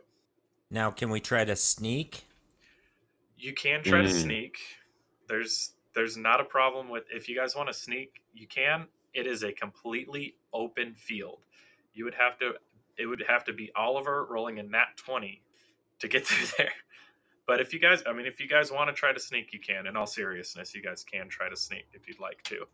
Now, 0.72 0.92
can 0.92 1.10
we 1.10 1.20
try 1.20 1.46
to 1.46 1.56
sneak? 1.56 2.26
You 3.38 3.54
can 3.54 3.84
try 3.84 4.02
to 4.02 4.08
Mm. 4.08 4.22
sneak. 4.24 4.58
There's 5.28 5.72
there's 5.94 6.18
not 6.18 6.42
a 6.42 6.44
problem 6.44 6.90
with 6.90 7.06
if 7.10 7.30
you 7.30 7.36
guys 7.38 7.56
want 7.56 7.70
to 7.70 7.74
sneak, 7.74 8.22
you 8.34 8.48
can. 8.48 8.88
It 9.14 9.28
is 9.28 9.44
a 9.44 9.54
completely 9.54 10.36
open 10.52 10.94
field. 10.94 11.46
You 11.94 12.04
would 12.04 12.16
have 12.16 12.38
to 12.40 12.60
it 12.98 13.06
would 13.08 13.24
have 13.28 13.44
to 13.46 13.54
be 13.54 13.72
Oliver 13.76 14.26
rolling 14.26 14.60
a 14.60 14.64
nat 14.64 14.96
20 14.98 15.42
to 16.00 16.08
get 16.08 16.26
through 16.28 16.48
there. 16.58 16.74
But 17.48 17.60
if 17.62 17.74
you 17.74 17.80
guys 17.80 18.04
I 18.08 18.14
mean 18.14 18.26
if 18.26 18.40
you 18.40 18.48
guys 18.48 18.72
want 18.72 18.90
to 18.90 18.94
try 18.94 19.14
to 19.14 19.20
sneak, 19.20 19.54
you 19.54 19.60
can. 19.60 19.88
In 19.88 19.96
all 19.96 20.08
seriousness, 20.08 20.74
you 20.74 20.82
guys 20.82 21.04
can 21.04 21.30
try 21.30 21.50
to 21.50 21.56
sneak 21.56 21.88
if 21.94 22.08
you'd 22.08 22.20
like 22.20 22.42
to. 22.44 22.66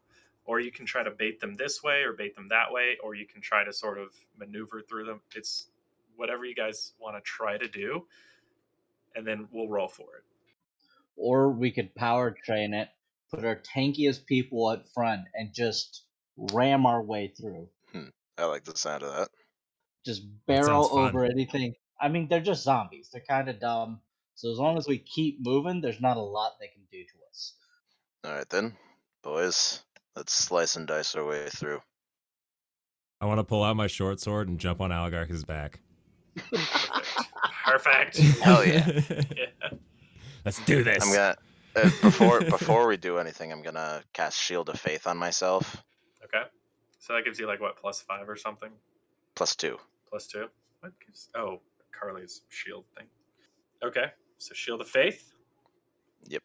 Or 0.45 0.59
you 0.59 0.71
can 0.71 0.85
try 0.85 1.03
to 1.03 1.11
bait 1.11 1.39
them 1.39 1.55
this 1.55 1.83
way 1.83 2.01
or 2.03 2.13
bait 2.13 2.35
them 2.35 2.47
that 2.49 2.71
way 2.71 2.97
or 3.03 3.15
you 3.15 3.25
can 3.25 3.41
try 3.41 3.63
to 3.63 3.71
sort 3.71 3.97
of 3.97 4.09
maneuver 4.37 4.81
through 4.81 5.05
them. 5.05 5.21
It's 5.35 5.67
whatever 6.15 6.45
you 6.45 6.55
guys 6.55 6.93
want 6.99 7.15
to 7.15 7.21
try 7.21 7.57
to 7.57 7.67
do 7.67 8.05
and 9.15 9.25
then 9.25 9.47
we'll 9.51 9.67
roll 9.67 9.87
for 9.87 10.15
it. 10.17 10.23
Or 11.15 11.51
we 11.51 11.71
could 11.71 11.93
power 11.95 12.35
train 12.45 12.73
it, 12.73 12.89
put 13.29 13.45
our 13.45 13.61
tankiest 13.75 14.25
people 14.25 14.67
up 14.67 14.87
front, 14.93 15.21
and 15.35 15.53
just 15.53 16.03
ram 16.37 16.85
our 16.85 17.01
way 17.01 17.33
through. 17.39 17.67
Hmm. 17.91 18.09
I 18.37 18.45
like 18.45 18.63
the 18.63 18.75
sound 18.75 19.03
of 19.03 19.15
that. 19.15 19.29
Just 20.05 20.23
barrel 20.47 20.85
sounds 20.85 20.89
fun. 20.89 21.09
over 21.09 21.25
anything. 21.25 21.75
I 21.99 22.07
mean, 22.07 22.27
they're 22.27 22.41
just 22.41 22.63
zombies. 22.63 23.09
They're 23.11 23.23
kind 23.27 23.49
of 23.49 23.59
dumb. 23.59 23.99
So 24.41 24.51
as 24.51 24.57
long 24.57 24.75
as 24.75 24.87
we 24.87 24.97
keep 24.97 25.37
moving, 25.39 25.81
there's 25.81 26.01
not 26.01 26.17
a 26.17 26.21
lot 26.21 26.53
they 26.59 26.65
can 26.65 26.81
do 26.91 27.03
to 27.03 27.13
us. 27.29 27.53
All 28.23 28.31
right 28.31 28.49
then, 28.49 28.75
boys. 29.21 29.83
Let's 30.15 30.33
slice 30.33 30.75
and 30.75 30.87
dice 30.87 31.13
our 31.13 31.23
way 31.23 31.47
through. 31.49 31.79
I 33.21 33.27
want 33.27 33.37
to 33.37 33.43
pull 33.43 33.63
out 33.63 33.75
my 33.75 33.85
short 33.85 34.19
sword 34.19 34.47
and 34.49 34.59
jump 34.59 34.81
on 34.81 34.89
Aligrax's 34.89 35.45
back. 35.45 35.79
Perfect. 37.65 38.17
Hell 38.41 38.65
yeah. 38.65 38.89
yeah. 39.11 39.69
Let's 40.43 40.59
do 40.65 40.83
this. 40.83 41.03
I'm 41.05 41.13
gonna 41.13 41.35
uh, 41.75 41.91
before 42.01 42.41
before 42.41 42.87
we 42.87 42.97
do 42.97 43.19
anything, 43.19 43.51
I'm 43.51 43.61
gonna 43.61 44.01
cast 44.11 44.39
Shield 44.39 44.69
of 44.69 44.79
Faith 44.79 45.05
on 45.05 45.19
myself. 45.19 45.83
Okay. 46.23 46.45
So 46.97 47.13
that 47.13 47.25
gives 47.25 47.39
you 47.39 47.45
like 47.45 47.61
what 47.61 47.77
plus 47.77 48.01
five 48.01 48.27
or 48.27 48.35
something? 48.35 48.71
Plus 49.35 49.55
two. 49.55 49.77
Plus 50.09 50.25
two? 50.25 50.47
What 50.79 50.93
gives 51.05 51.29
oh 51.35 51.61
Carly's 51.91 52.41
shield 52.49 52.85
thing. 52.97 53.05
Okay. 53.83 54.05
So 54.41 54.55
shield 54.55 54.81
of 54.81 54.87
faith. 54.89 55.33
Yep. 56.27 56.41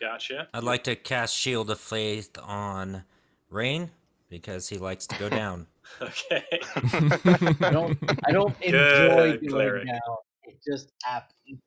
Gotcha. 0.00 0.46
I'd 0.54 0.62
like 0.62 0.84
to 0.84 0.94
cast 0.94 1.34
Shield 1.34 1.70
of 1.70 1.80
Faith 1.80 2.30
on 2.40 3.02
Rain 3.50 3.90
because 4.28 4.68
he 4.68 4.78
likes 4.78 5.08
to 5.08 5.18
go 5.18 5.28
down. 5.40 5.66
Okay. 6.00 6.44
I 6.76 7.70
don't. 7.72 7.98
I 8.24 8.30
don't 8.30 8.54
enjoy 8.62 9.32
Good 9.32 9.40
doing 9.40 9.50
cleric. 9.50 9.86
now. 9.86 10.18
It 10.44 10.58
just 10.64 10.92
happens. 11.02 11.58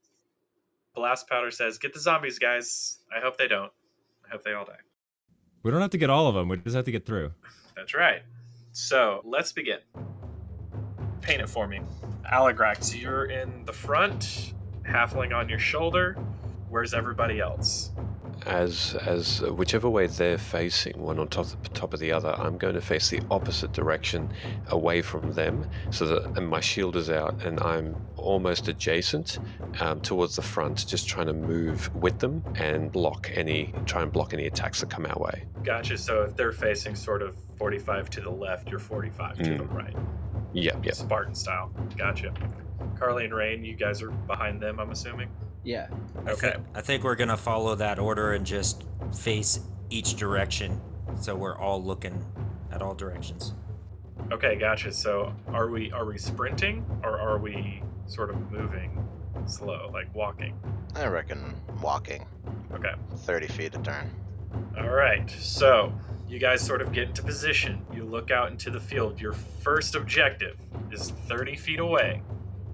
Blast 0.95 1.27
powder 1.27 1.51
says, 1.51 1.77
"Get 1.77 1.93
the 1.93 1.99
zombies, 1.99 2.39
guys." 2.39 2.99
I 3.13 3.19
hope 3.19 3.38
they 3.38 3.49
don't. 3.49 3.71
I 4.25 4.29
hope 4.29 4.43
they 4.45 4.53
all 4.53 4.63
die. 4.63 4.77
we 5.63 5.71
don't 5.71 5.81
have 5.81 5.89
to 5.91 5.97
get 5.97 6.09
all 6.09 6.27
of 6.27 6.35
them. 6.35 6.47
We 6.47 6.55
just 6.55 6.75
have 6.77 6.85
to 6.85 6.91
get 6.91 7.05
through. 7.05 7.33
That's 7.75 7.93
right. 7.93 8.21
So 8.71 9.19
let's 9.25 9.51
begin. 9.51 9.79
Paint 11.21 11.41
it 11.41 11.49
for 11.49 11.67
me. 11.67 11.81
Aligrax, 12.31 12.99
you're 12.99 13.25
in 13.25 13.65
the 13.65 13.73
front, 13.73 14.53
halfling 14.88 15.36
on 15.36 15.50
your 15.50 15.60
shoulder. 15.60 16.13
Where's 16.69 16.93
everybody 16.93 17.39
else? 17.39 17.91
As 18.45 18.95
as 19.05 19.41
whichever 19.41 19.89
way 19.89 20.08
they're 20.08 20.38
facing, 20.38 21.01
one 21.01 21.19
on 21.19 21.27
top 21.27 21.47
top 21.73 21.93
of 21.93 21.99
the 21.99 22.12
other, 22.12 22.34
I'm 22.38 22.58
going 22.58 22.75
to 22.75 22.81
face 22.81 23.10
the 23.10 23.21
opposite 23.31 23.71
direction, 23.73 24.31
away 24.69 25.01
from 25.01 25.31
them, 25.34 25.69
so 25.89 26.05
that 26.08 26.38
and 26.38 26.47
my 26.47 26.60
shield 26.60 26.95
is 26.95 27.10
out, 27.10 27.43
and 27.43 27.60
I'm 27.60 27.95
almost 28.17 28.67
adjacent 28.67 29.39
um, 29.79 30.01
towards 30.01 30.36
the 30.36 30.41
front, 30.41 30.88
just 30.88 31.08
trying 31.08 31.27
to 31.27 31.34
move 31.34 31.93
with 31.95 32.19
them 32.19 32.43
and 32.55 32.91
block 32.91 33.29
any 33.34 33.73
try 33.86 34.01
and 34.03 34.12
block 34.12 34.34
any 34.34 34.45
attacks 34.47 34.79
that 34.81 34.89
come 34.89 35.05
our 35.05 35.17
way. 35.19 35.43
Gotcha. 35.63 35.97
So 35.97 36.23
if 36.23 36.36
they're 36.36 36.51
facing 36.51 36.95
sort 36.95 37.21
of 37.21 37.36
45 37.58 38.10
to 38.12 38.21
the 38.21 38.29
left, 38.29 38.69
you're 38.69 38.79
45 38.79 39.38
to 39.38 39.43
the 39.43 39.49
Mm. 39.63 39.73
right. 39.73 39.95
Yep, 40.53 40.86
yep. 40.86 40.95
Spartan 40.95 41.36
style. 41.36 41.71
Gotcha. 41.97 42.34
Carly 42.97 43.25
and 43.25 43.34
Rain, 43.34 43.65
you 43.65 43.75
guys 43.75 44.01
are 44.01 44.12
behind 44.12 44.62
them, 44.62 44.79
I'm 44.79 44.91
assuming. 44.91 45.29
Yeah. 45.65 45.88
I 46.25 46.32
Okay. 46.32 46.56
I 46.73 46.82
think 46.82 47.04
we're 47.04 47.15
gonna 47.15 47.36
follow 47.38 47.75
that 47.75 47.99
order 47.99 48.32
and 48.34 48.45
just 48.45 48.86
face 49.19 49.60
each 49.89 50.15
direction, 50.15 50.80
so 51.19 51.36
we're 51.36 51.58
all 51.58 51.84
looking 51.84 52.23
at 52.71 52.82
all 52.82 52.93
directions. 52.95 53.54
Okay, 54.32 54.56
gotcha. 54.56 54.93
So 54.93 55.34
are 55.49 55.69
we 55.69 55.91
are 55.91 56.06
we 56.06 56.17
sprinting 56.17 56.86
or 57.04 57.19
are 57.19 57.38
we 57.38 57.84
sort 58.08 58.30
of 58.30 58.51
moving 58.51 59.06
slow, 59.47 59.89
like 59.91 60.13
walking? 60.15 60.58
I 60.95 61.08
reckon 61.08 61.54
walking 61.82 62.25
Okay. 62.73 62.93
30 63.17 63.47
feet 63.47 63.75
a 63.75 63.80
turn. 63.80 64.10
All 64.78 64.89
right. 64.89 65.30
So 65.30 65.93
you 66.28 66.39
guys 66.39 66.62
sort 66.62 66.82
of 66.82 66.91
get 66.91 67.10
into 67.10 67.21
position. 67.23 67.86
You 67.93 68.04
look 68.06 68.32
out 68.32 68.49
into 68.51 68.69
the 68.69 68.80
field. 68.80 69.19
Your 69.21 69.34
first 69.34 69.95
objective 69.95 70.58
is 70.91 71.12
30 71.28 71.56
feet 71.56 71.80
away. 71.80 72.21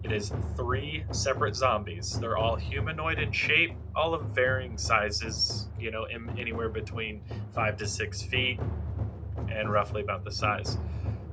It 0.03 0.11
is 0.11 0.31
three 0.55 1.05
separate 1.11 1.55
zombies. 1.55 2.19
They're 2.19 2.37
all 2.37 2.55
humanoid 2.55 3.19
in 3.19 3.31
shape, 3.31 3.73
all 3.95 4.13
of 4.13 4.23
varying 4.27 4.77
sizes, 4.77 5.67
you 5.79 5.91
know, 5.91 6.05
in, 6.05 6.29
anywhere 6.39 6.69
between 6.69 7.21
five 7.53 7.77
to 7.77 7.87
six 7.87 8.21
feet 8.21 8.59
and 9.49 9.71
roughly 9.71 10.01
about 10.01 10.23
the 10.23 10.31
size. 10.31 10.77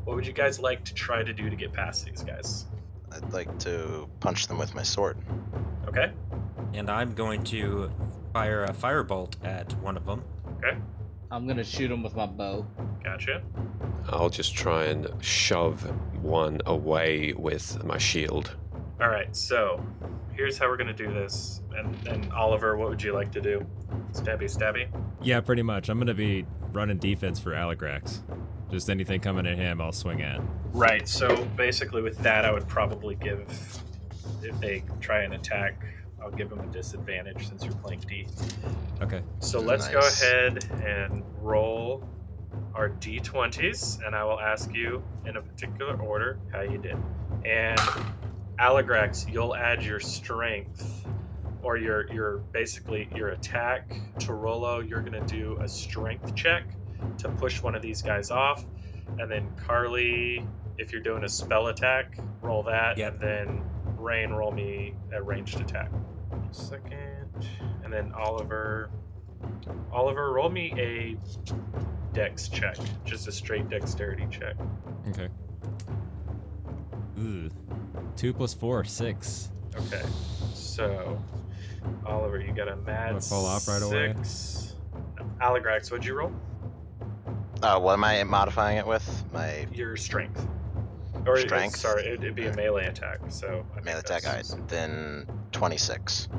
What 0.04 0.16
would 0.16 0.26
you 0.26 0.32
guys 0.32 0.60
like 0.60 0.84
to 0.84 0.94
try 0.94 1.22
to 1.22 1.32
do 1.32 1.48
to 1.48 1.56
get 1.56 1.72
past 1.72 2.04
these 2.04 2.22
guys? 2.22 2.66
I'd 3.12 3.32
like 3.32 3.58
to 3.60 4.08
punch 4.20 4.46
them 4.48 4.58
with 4.58 4.74
my 4.74 4.82
sword. 4.82 5.16
Okay. 5.86 6.12
And 6.74 6.90
I'm 6.90 7.14
going 7.14 7.44
to 7.44 7.90
fire 8.32 8.64
a 8.64 8.72
firebolt 8.72 9.42
at 9.44 9.72
one 9.80 9.96
of 9.96 10.04
them. 10.04 10.22
Okay. 10.58 10.76
I'm 11.30 11.46
gonna 11.46 11.64
shoot 11.64 11.90
him 11.90 12.02
with 12.02 12.14
my 12.16 12.26
bow. 12.26 12.66
Gotcha. 13.02 13.42
I'll 14.08 14.30
just 14.30 14.54
try 14.54 14.84
and 14.84 15.08
shove 15.22 15.82
one 16.22 16.60
away 16.66 17.32
with 17.34 17.84
my 17.84 17.98
shield. 17.98 18.56
All 19.00 19.08
right. 19.08 19.34
So 19.36 19.84
here's 20.34 20.58
how 20.58 20.68
we're 20.68 20.76
going 20.76 20.88
to 20.88 20.92
do 20.92 21.12
this. 21.12 21.62
And 21.76 21.94
then, 21.96 22.30
Oliver, 22.32 22.76
what 22.76 22.88
would 22.88 23.02
you 23.02 23.12
like 23.12 23.30
to 23.32 23.40
do? 23.40 23.64
Stabby, 24.12 24.44
stabby? 24.44 24.88
Yeah, 25.22 25.40
pretty 25.40 25.62
much. 25.62 25.88
I'm 25.88 25.98
gonna 25.98 26.14
be 26.14 26.46
running 26.72 26.98
defense 26.98 27.38
for 27.38 27.52
Aligrax. 27.52 28.20
Just 28.70 28.90
anything 28.90 29.20
coming 29.20 29.46
at 29.46 29.56
him, 29.56 29.80
I'll 29.80 29.92
swing 29.92 30.22
at. 30.22 30.40
Right. 30.72 31.06
So 31.08 31.44
basically, 31.56 32.02
with 32.02 32.18
that, 32.18 32.44
I 32.44 32.52
would 32.52 32.68
probably 32.68 33.14
give, 33.16 33.40
if 34.42 34.60
they 34.60 34.82
try 35.00 35.22
and 35.22 35.34
attack, 35.34 35.84
I'll 36.22 36.30
give 36.30 36.50
them 36.50 36.60
a 36.60 36.66
disadvantage 36.66 37.48
since 37.48 37.64
you're 37.64 37.74
playing 37.74 38.00
D. 38.00 38.26
Okay. 39.00 39.22
So 39.40 39.60
let's 39.60 39.88
go 39.88 40.00
ahead 40.00 40.64
and 40.84 41.22
roll 41.40 42.06
our 42.74 42.90
D20s, 42.90 44.04
and 44.06 44.14
I 44.14 44.24
will 44.24 44.40
ask 44.40 44.72
you 44.74 45.02
in 45.26 45.36
a 45.36 45.42
particular 45.42 46.00
order 46.00 46.38
how 46.52 46.60
you 46.62 46.78
did. 46.78 46.96
And 47.44 47.78
Aligrax, 48.58 49.30
you'll 49.32 49.54
add 49.54 49.82
your 49.82 50.00
strength 50.00 51.06
or 51.62 51.76
your 51.76 52.10
your 52.12 52.38
basically 52.52 53.08
your 53.14 53.28
attack. 53.30 53.92
To 54.20 54.34
Rolo, 54.34 54.80
you're 54.80 55.02
gonna 55.02 55.26
do 55.26 55.58
a 55.60 55.68
strength 55.68 56.34
check 56.34 56.64
to 57.18 57.28
push 57.28 57.62
one 57.62 57.74
of 57.74 57.82
these 57.82 58.02
guys 58.02 58.30
off, 58.30 58.64
and 59.18 59.30
then 59.30 59.48
Carly, 59.56 60.46
if 60.78 60.92
you're 60.92 61.02
doing 61.02 61.24
a 61.24 61.28
spell 61.28 61.68
attack, 61.68 62.18
roll 62.42 62.62
that, 62.64 62.96
Yep. 62.98 63.12
and 63.12 63.20
then 63.20 63.62
Rain, 63.96 64.30
roll 64.30 64.52
me 64.52 64.94
a 65.12 65.20
ranged 65.22 65.60
attack. 65.60 65.90
Second, 66.52 67.46
and 67.84 67.92
then 67.92 68.12
Oliver. 68.12 68.90
Oliver, 69.92 70.32
roll 70.32 70.48
me 70.50 70.72
a 70.76 71.16
dex 72.18 72.48
check, 72.48 72.76
just 73.04 73.28
a 73.28 73.32
straight 73.32 73.68
dexterity 73.70 74.26
check. 74.28 74.56
Okay. 75.10 75.28
Ooh. 77.20 77.48
Two 78.16 78.34
plus 78.34 78.52
four, 78.52 78.82
six. 78.84 79.50
Okay, 79.76 80.02
so 80.52 81.16
Oliver, 82.04 82.40
you 82.40 82.52
got 82.52 82.66
a 82.66 82.74
mad 82.78 83.10
Wanna 83.12 83.20
fall 83.20 83.46
off 83.46 83.68
right 83.68 83.80
away? 83.82 84.14
six. 84.16 84.74
Aligrax, 85.40 85.92
what'd 85.92 86.04
you 86.04 86.14
roll? 86.18 86.32
Uh, 87.62 87.78
what 87.78 87.92
am 87.92 88.02
I 88.02 88.24
modifying 88.24 88.78
it 88.78 88.86
with? 88.86 89.24
My 89.32 89.68
Your 89.72 89.96
strength. 89.96 90.44
Or 91.24 91.36
it- 91.36 91.42
Strength? 91.42 91.76
sorry, 91.76 92.02
it'd, 92.06 92.22
it'd 92.24 92.34
be 92.34 92.46
a 92.46 92.54
melee 92.56 92.86
attack. 92.86 93.18
So 93.28 93.64
I 93.76 93.80
melee 93.82 94.00
attack. 94.00 94.22
that's- 94.22 94.52
Alright, 94.52 94.68
then 94.68 95.24
26. 95.52 96.28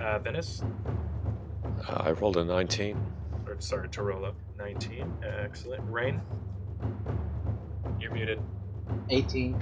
Uh, 0.00 0.18
Venice, 0.20 0.62
Uh, 1.86 1.92
I 2.04 2.12
rolled 2.12 2.38
a 2.38 2.44
19. 3.60 3.88
or 3.88 3.88
sorry, 3.88 3.88
Torola, 3.88 4.32
nineteen. 4.58 5.12
Excellent. 5.22 5.82
Rain, 5.90 6.20
you're 8.00 8.12
muted. 8.12 8.40
18. 9.10 9.60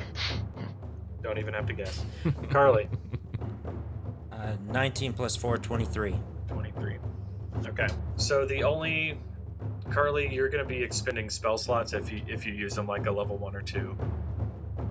Don't 1.22 1.38
even 1.38 1.52
have 1.52 1.66
to 1.66 1.72
guess. 1.72 2.04
Carly, 2.50 2.88
Uh, 4.32 4.52
19 4.68 5.14
plus 5.14 5.34
4, 5.34 5.58
23. 5.58 6.14
23. 6.46 6.98
Okay. 7.66 7.88
So 8.16 8.46
the 8.46 8.62
only 8.62 9.18
Carly, 9.90 10.32
you're 10.32 10.48
going 10.48 10.62
to 10.62 10.68
be 10.68 10.80
expending 10.80 11.28
spell 11.28 11.58
slots 11.58 11.92
if 11.92 12.12
you 12.12 12.22
if 12.28 12.46
you 12.46 12.52
use 12.54 12.74
them 12.74 12.86
like 12.86 13.06
a 13.06 13.10
level 13.10 13.36
1 13.36 13.56
or 13.56 13.62
2. 13.62 13.98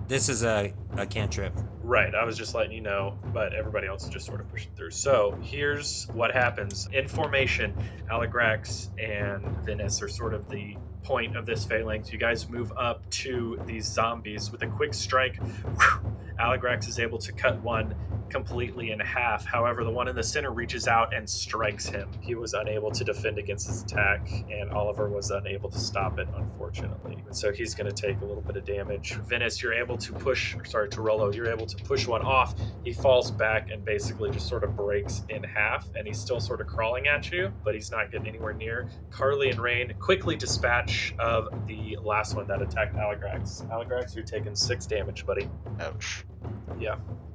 This 0.06 0.28
is 0.28 0.42
a, 0.42 0.72
a 0.96 1.06
cantrip. 1.06 1.52
Right, 1.82 2.14
I 2.14 2.24
was 2.24 2.36
just 2.36 2.54
letting 2.54 2.72
you 2.72 2.80
know, 2.80 3.18
but 3.32 3.54
everybody 3.54 3.86
else 3.86 4.04
is 4.04 4.10
just 4.10 4.26
sort 4.26 4.40
of 4.40 4.48
pushing 4.48 4.70
through. 4.76 4.90
So 4.90 5.38
here's 5.42 6.06
what 6.12 6.32
happens. 6.32 6.88
In 6.92 7.08
formation, 7.08 7.74
Aligrax 8.10 8.88
and 8.98 9.44
Venice 9.64 10.02
are 10.02 10.08
sort 10.08 10.34
of 10.34 10.48
the 10.50 10.76
point 11.02 11.36
of 11.36 11.46
this 11.46 11.64
phalanx. 11.64 12.12
You 12.12 12.18
guys 12.18 12.48
move 12.48 12.72
up 12.76 13.08
to 13.10 13.58
these 13.64 13.86
zombies 13.86 14.50
with 14.50 14.62
a 14.62 14.66
quick 14.66 14.92
strike. 14.92 15.36
whew, 15.36 16.12
Aligrax 16.38 16.88
is 16.88 16.98
able 16.98 17.18
to 17.18 17.32
cut 17.32 17.60
one 17.62 17.94
completely 18.30 18.90
in 18.90 19.00
half. 19.00 19.44
However, 19.44 19.84
the 19.84 19.90
one 19.90 20.08
in 20.08 20.16
the 20.16 20.22
center 20.22 20.50
reaches 20.50 20.88
out 20.88 21.14
and 21.14 21.28
strikes 21.28 21.86
him. 21.86 22.10
He 22.20 22.34
was 22.34 22.54
unable 22.54 22.90
to 22.90 23.04
defend 23.04 23.38
against 23.38 23.66
his 23.66 23.82
attack, 23.82 24.30
and 24.50 24.70
Oliver 24.70 25.08
was 25.08 25.30
unable 25.30 25.70
to 25.70 25.78
stop 25.78 26.18
it, 26.18 26.28
unfortunately. 26.36 27.22
And 27.26 27.36
so 27.36 27.52
he's 27.52 27.74
going 27.74 27.92
to 27.92 27.94
take 27.94 28.20
a 28.20 28.24
little 28.24 28.42
bit 28.42 28.56
of 28.56 28.64
damage. 28.64 29.14
Venice, 29.14 29.62
you're 29.62 29.74
able 29.74 29.96
to 29.98 30.12
push, 30.12 30.54
or 30.54 30.64
sorry, 30.64 30.88
Torello, 30.88 31.30
you're 31.30 31.50
able 31.50 31.66
to 31.66 31.76
push 31.84 32.06
one 32.06 32.22
off. 32.22 32.54
He 32.84 32.92
falls 32.92 33.30
back 33.30 33.70
and 33.70 33.84
basically 33.84 34.30
just 34.30 34.48
sort 34.48 34.64
of 34.64 34.76
breaks 34.76 35.22
in 35.28 35.42
half, 35.42 35.88
and 35.94 36.06
he's 36.06 36.18
still 36.18 36.40
sort 36.40 36.60
of 36.60 36.66
crawling 36.66 37.08
at 37.08 37.30
you, 37.30 37.52
but 37.64 37.74
he's 37.74 37.90
not 37.90 38.10
getting 38.10 38.28
anywhere 38.28 38.54
near. 38.54 38.88
Carly 39.10 39.50
and 39.50 39.60
Rain 39.60 39.92
quickly 39.98 40.36
dispatch 40.36 41.14
of 41.18 41.48
the 41.66 41.96
last 42.02 42.34
one 42.34 42.46
that 42.48 42.62
attacked 42.62 42.94
Aligrax. 42.96 43.68
Aligrax, 43.70 44.14
you're 44.14 44.24
taking 44.24 44.54
six 44.54 44.86
damage, 44.86 45.26
buddy. 45.26 45.48
Ouch. 45.80 46.24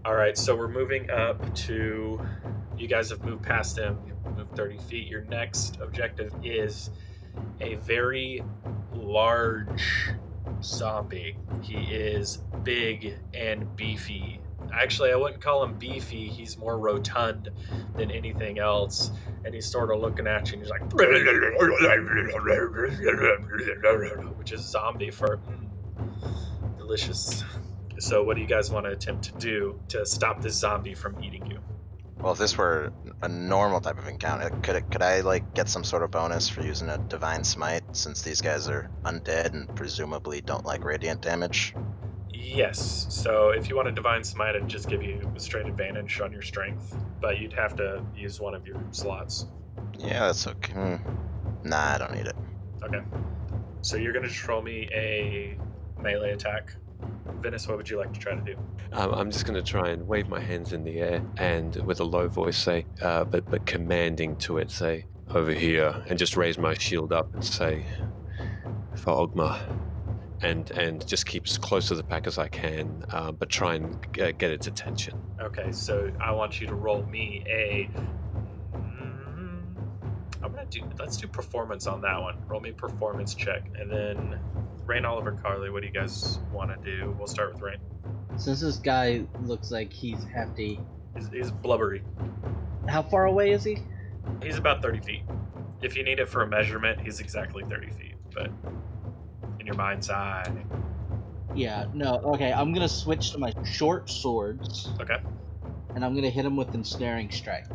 All 0.05 0.15
right, 0.15 0.37
so 0.37 0.55
we're 0.55 0.67
moving 0.67 1.09
up 1.09 1.53
to. 1.55 2.19
You 2.77 2.87
guys 2.87 3.09
have 3.09 3.23
moved 3.23 3.43
past 3.43 3.77
him. 3.77 3.97
Moved 4.35 4.55
30 4.55 4.79
feet. 4.79 5.07
Your 5.07 5.23
next 5.25 5.77
objective 5.79 6.33
is 6.43 6.89
a 7.61 7.75
very 7.75 8.43
large 8.93 10.09
zombie. 10.61 11.37
He 11.61 11.75
is 11.75 12.37
big 12.63 13.17
and 13.33 13.73
beefy. 13.75 14.41
Actually, 14.73 15.11
I 15.11 15.15
wouldn't 15.15 15.41
call 15.41 15.63
him 15.63 15.75
beefy. 15.77 16.27
He's 16.27 16.57
more 16.57 16.77
rotund 16.79 17.49
than 17.95 18.11
anything 18.11 18.59
else. 18.59 19.11
And 19.45 19.53
he's 19.53 19.65
sort 19.65 19.91
of 19.91 19.99
looking 19.99 20.25
at 20.25 20.47
you 20.47 20.53
and 20.53 20.63
he's 20.63 20.71
like, 20.71 20.89
which 24.37 24.51
is 24.51 24.61
zombie 24.61 25.11
for 25.11 25.37
mm, 25.37 26.77
delicious. 26.77 27.43
So, 27.99 28.23
what 28.23 28.35
do 28.35 28.41
you 28.41 28.47
guys 28.47 28.71
want 28.71 28.85
to 28.85 28.91
attempt 28.91 29.23
to 29.25 29.31
do 29.33 29.79
to 29.89 30.05
stop 30.05 30.41
this 30.41 30.55
zombie 30.55 30.95
from 30.95 31.23
eating 31.23 31.45
you? 31.47 31.59
Well, 32.19 32.33
if 32.33 32.39
this 32.39 32.57
were 32.57 32.93
a 33.21 33.27
normal 33.27 33.81
type 33.81 33.97
of 33.97 34.07
encounter, 34.07 34.49
could 34.61 34.77
it, 34.77 34.89
could 34.91 35.01
I 35.01 35.21
like 35.21 35.53
get 35.53 35.67
some 35.67 35.83
sort 35.83 36.03
of 36.03 36.11
bonus 36.11 36.47
for 36.47 36.61
using 36.61 36.89
a 36.89 36.97
divine 36.97 37.43
smite 37.43 37.83
since 37.91 38.21
these 38.21 38.39
guys 38.41 38.69
are 38.69 38.89
undead 39.03 39.53
and 39.53 39.73
presumably 39.75 40.41
don't 40.41 40.65
like 40.65 40.83
radiant 40.83 41.21
damage? 41.21 41.75
Yes. 42.29 43.07
So, 43.09 43.49
if 43.49 43.69
you 43.69 43.75
want 43.75 43.87
a 43.87 43.91
divine 43.91 44.23
smite, 44.23 44.55
it'd 44.55 44.67
just 44.67 44.87
give 44.89 45.03
you 45.03 45.31
a 45.35 45.39
straight 45.39 45.65
advantage 45.65 46.19
on 46.21 46.31
your 46.31 46.41
strength, 46.41 46.95
but 47.21 47.39
you'd 47.39 47.53
have 47.53 47.75
to 47.77 48.03
use 48.15 48.39
one 48.39 48.55
of 48.55 48.65
your 48.65 48.81
slots. 48.91 49.47
Yeah, 49.97 50.27
that's 50.27 50.47
okay. 50.47 50.73
Hmm. 50.73 50.95
Nah, 51.63 51.95
I 51.95 51.97
don't 51.97 52.13
need 52.13 52.27
it. 52.27 52.35
Okay. 52.83 53.01
So 53.81 53.97
you're 53.97 54.13
gonna 54.13 54.27
just 54.27 54.47
roll 54.47 54.61
me 54.61 54.89
a 54.93 55.57
melee 56.01 56.31
attack. 56.31 56.73
Venice, 57.41 57.67
what 57.67 57.77
would 57.77 57.89
you 57.89 57.97
like 57.97 58.13
to 58.13 58.19
try 58.19 58.35
to 58.35 58.41
do? 58.41 58.55
Um, 58.93 59.13
I'm 59.13 59.29
just 59.29 59.45
going 59.45 59.61
to 59.61 59.69
try 59.69 59.89
and 59.89 60.07
wave 60.07 60.29
my 60.29 60.39
hands 60.39 60.71
in 60.71 60.83
the 60.83 60.99
air 60.99 61.21
and 61.37 61.75
with 61.85 61.99
a 61.99 62.03
low 62.05 62.27
voice 62.27 62.57
say, 62.57 62.85
uh, 63.01 63.25
but 63.25 63.49
but 63.49 63.65
commanding 63.65 64.37
to 64.37 64.59
it, 64.59 64.71
say, 64.71 65.05
over 65.29 65.51
here, 65.51 66.03
and 66.07 66.17
just 66.17 66.37
raise 66.37 66.57
my 66.57 66.73
shield 66.73 67.11
up 67.11 67.33
and 67.33 67.43
say, 67.43 67.85
for 68.95 69.27
Ogma, 69.27 69.59
and 70.41 70.71
and 70.71 71.05
just 71.07 71.25
keep 71.25 71.45
as 71.45 71.57
close 71.57 71.87
to 71.87 71.95
the 71.95 72.03
pack 72.03 72.27
as 72.27 72.37
I 72.37 72.47
can, 72.47 73.05
uh, 73.09 73.31
but 73.31 73.49
try 73.49 73.75
and 73.75 73.95
uh, 74.21 74.31
get 74.31 74.51
its 74.51 74.67
attention. 74.67 75.19
Okay, 75.41 75.71
so 75.71 76.11
I 76.21 76.31
want 76.31 76.61
you 76.61 76.67
to 76.67 76.75
roll 76.75 77.03
me 77.03 77.43
a. 77.47 77.89
Mm, 78.73 79.63
I'm 80.43 80.51
gonna 80.51 80.65
do. 80.69 80.81
Let's 80.99 81.17
do 81.17 81.27
performance 81.27 81.87
on 81.87 82.01
that 82.01 82.21
one. 82.21 82.37
Roll 82.47 82.61
me 82.61 82.71
performance 82.71 83.33
check, 83.33 83.63
and 83.79 83.89
then 83.89 84.39
Rain, 84.85 85.05
Oliver, 85.05 85.31
Carly. 85.41 85.69
What 85.69 85.81
do 85.81 85.87
you 85.87 85.93
guys 85.93 86.39
want 86.51 86.69
to 86.83 86.91
do? 86.97 87.15
We'll 87.17 87.27
start 87.27 87.53
with 87.53 87.61
Rain. 87.61 87.77
Since 88.37 88.61
this 88.61 88.77
guy 88.77 89.23
looks 89.43 89.71
like 89.71 89.93
he's 89.93 90.23
hefty, 90.25 90.79
He's, 91.15 91.29
he's 91.29 91.51
blubbery. 91.51 92.01
how 92.89 93.03
far 93.03 93.25
away 93.25 93.51
is 93.51 93.63
he? 93.63 93.77
He's 94.41 94.57
about 94.57 94.81
30 94.81 94.99
feet. 95.01 95.23
If 95.81 95.95
you 95.95 96.03
need 96.03 96.19
it 96.19 96.27
for 96.27 96.41
a 96.41 96.47
measurement, 96.47 96.99
he's 97.01 97.19
exactly 97.19 97.63
30 97.65 97.91
feet. 97.91 98.15
But 98.33 98.49
in 99.59 99.65
your 99.67 99.75
mind's 99.75 100.09
eye, 100.09 100.51
Yeah, 101.55 101.85
no, 101.93 102.15
okay, 102.33 102.51
I'm 102.51 102.73
gonna 102.73 102.89
switch 102.89 103.31
to 103.33 103.37
my 103.37 103.53
short 103.63 104.09
swords, 104.09 104.89
okay, 104.99 105.17
and 105.93 106.03
I'm 106.03 106.15
gonna 106.15 106.29
hit 106.31 106.45
him 106.45 106.55
with 106.57 106.73
ensnaring 106.73 107.29
strike. 107.29 107.67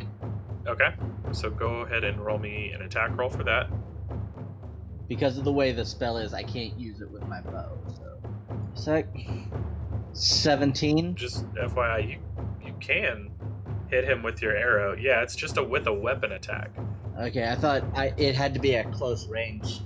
okay. 0.67 0.93
So 1.31 1.49
go 1.51 1.81
ahead 1.81 2.03
and 2.03 2.19
roll 2.19 2.39
me 2.39 2.71
an 2.71 2.81
attack 2.81 3.15
roll 3.17 3.29
for 3.29 3.43
that. 3.43 3.69
Because 5.09 5.37
of 5.37 5.43
the 5.43 5.51
way 5.51 5.73
the 5.73 5.83
spell 5.83 6.17
is, 6.17 6.33
I 6.33 6.43
can't 6.43 6.79
use 6.79 7.01
it 7.01 7.11
with 7.11 7.27
my 7.27 7.41
bow, 7.41 7.77
so. 7.97 8.17
Sec. 8.75 9.07
17? 10.13 11.15
Just 11.15 11.45
FYI, 11.53 12.11
you 12.11 12.19
you 12.65 12.73
can 12.79 13.31
hit 13.89 14.05
him 14.05 14.23
with 14.23 14.41
your 14.41 14.55
arrow. 14.55 14.95
Yeah, 14.95 15.21
it's 15.21 15.35
just 15.35 15.57
a 15.57 15.63
with 15.63 15.87
a 15.87 15.93
weapon 15.93 16.31
attack. 16.31 16.71
Okay, 17.19 17.49
I 17.49 17.55
thought 17.55 17.83
I, 17.95 18.13
it 18.17 18.35
had 18.35 18.53
to 18.53 18.59
be 18.59 18.75
at 18.75 18.91
close 18.93 19.27
range, 19.27 19.81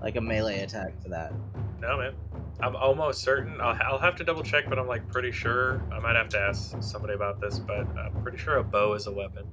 like 0.00 0.16
a 0.16 0.20
melee 0.20 0.60
attack 0.60 1.00
for 1.02 1.08
that. 1.10 1.32
No, 1.80 1.98
man. 1.98 2.14
I'm 2.60 2.76
almost 2.76 3.22
certain. 3.22 3.60
I'll, 3.60 3.78
I'll 3.82 3.98
have 3.98 4.16
to 4.16 4.24
double 4.24 4.42
check, 4.42 4.68
but 4.68 4.78
I'm 4.78 4.86
like 4.86 5.08
pretty 5.08 5.32
sure. 5.32 5.82
I 5.92 5.98
might 5.98 6.16
have 6.16 6.28
to 6.30 6.38
ask 6.38 6.76
somebody 6.80 7.14
about 7.14 7.40
this, 7.40 7.58
but 7.58 7.86
I'm 7.96 8.22
pretty 8.22 8.38
sure 8.38 8.58
a 8.58 8.64
bow 8.64 8.94
is 8.94 9.06
a 9.06 9.12
weapon. 9.12 9.46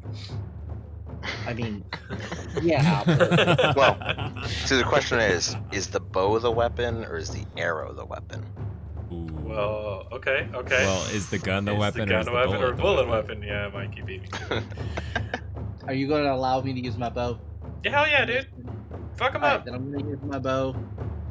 I 1.46 1.54
mean, 1.54 1.84
yeah, 2.62 3.04
but 3.06 3.76
Well, 3.76 3.98
So 4.66 4.78
the 4.78 4.84
question 4.84 5.20
is: 5.20 5.56
Is 5.72 5.88
the 5.88 6.00
bow 6.00 6.40
the 6.40 6.52
weapon, 6.52 7.06
or 7.06 7.18
is 7.18 7.30
the 7.30 7.46
arrow 7.58 7.94
the 7.94 8.06
weapon? 8.06 8.46
Ooh. 9.12 9.28
well, 9.44 10.08
okay, 10.12 10.48
okay. 10.54 10.84
Well, 10.86 11.04
is 11.16 11.30
the 11.30 11.40
gun 11.40 11.66
the 11.66 11.74
Is 11.74 11.80
weapon 11.80 12.08
the 12.08 12.16
or 12.16 12.18
gun 12.18 12.22
is 12.22 12.28
a 12.28 12.32
the 12.32 12.36
weapon 12.36 12.60
bullet 12.60 12.62
or 12.62 12.72
the 12.76 12.82
bullet 12.82 13.08
weapon? 13.08 13.40
weapon? 13.40 13.44
Yeah, 13.44 13.70
Mikey 13.74 14.02
beat 14.02 14.22
me. 14.24 14.28
to 14.28 14.64
are 15.88 15.94
you 15.94 16.08
going 16.08 16.24
to 16.24 16.34
allow 16.34 16.62
me 16.62 16.74
to 16.74 16.80
use 16.80 16.98
my 16.98 17.10
bow? 17.10 17.40
yeah, 17.84 17.92
hell 17.92 18.08
yeah, 18.08 18.26
dude. 18.26 18.48
Fuck 19.16 19.34
him 19.36 19.44
Alright, 19.44 19.60
up. 19.60 19.66
then 19.66 19.74
I'm 19.74 19.92
going 19.92 20.04
to 20.04 20.10
use 20.12 20.20
my 20.24 20.40
bow 20.40 20.76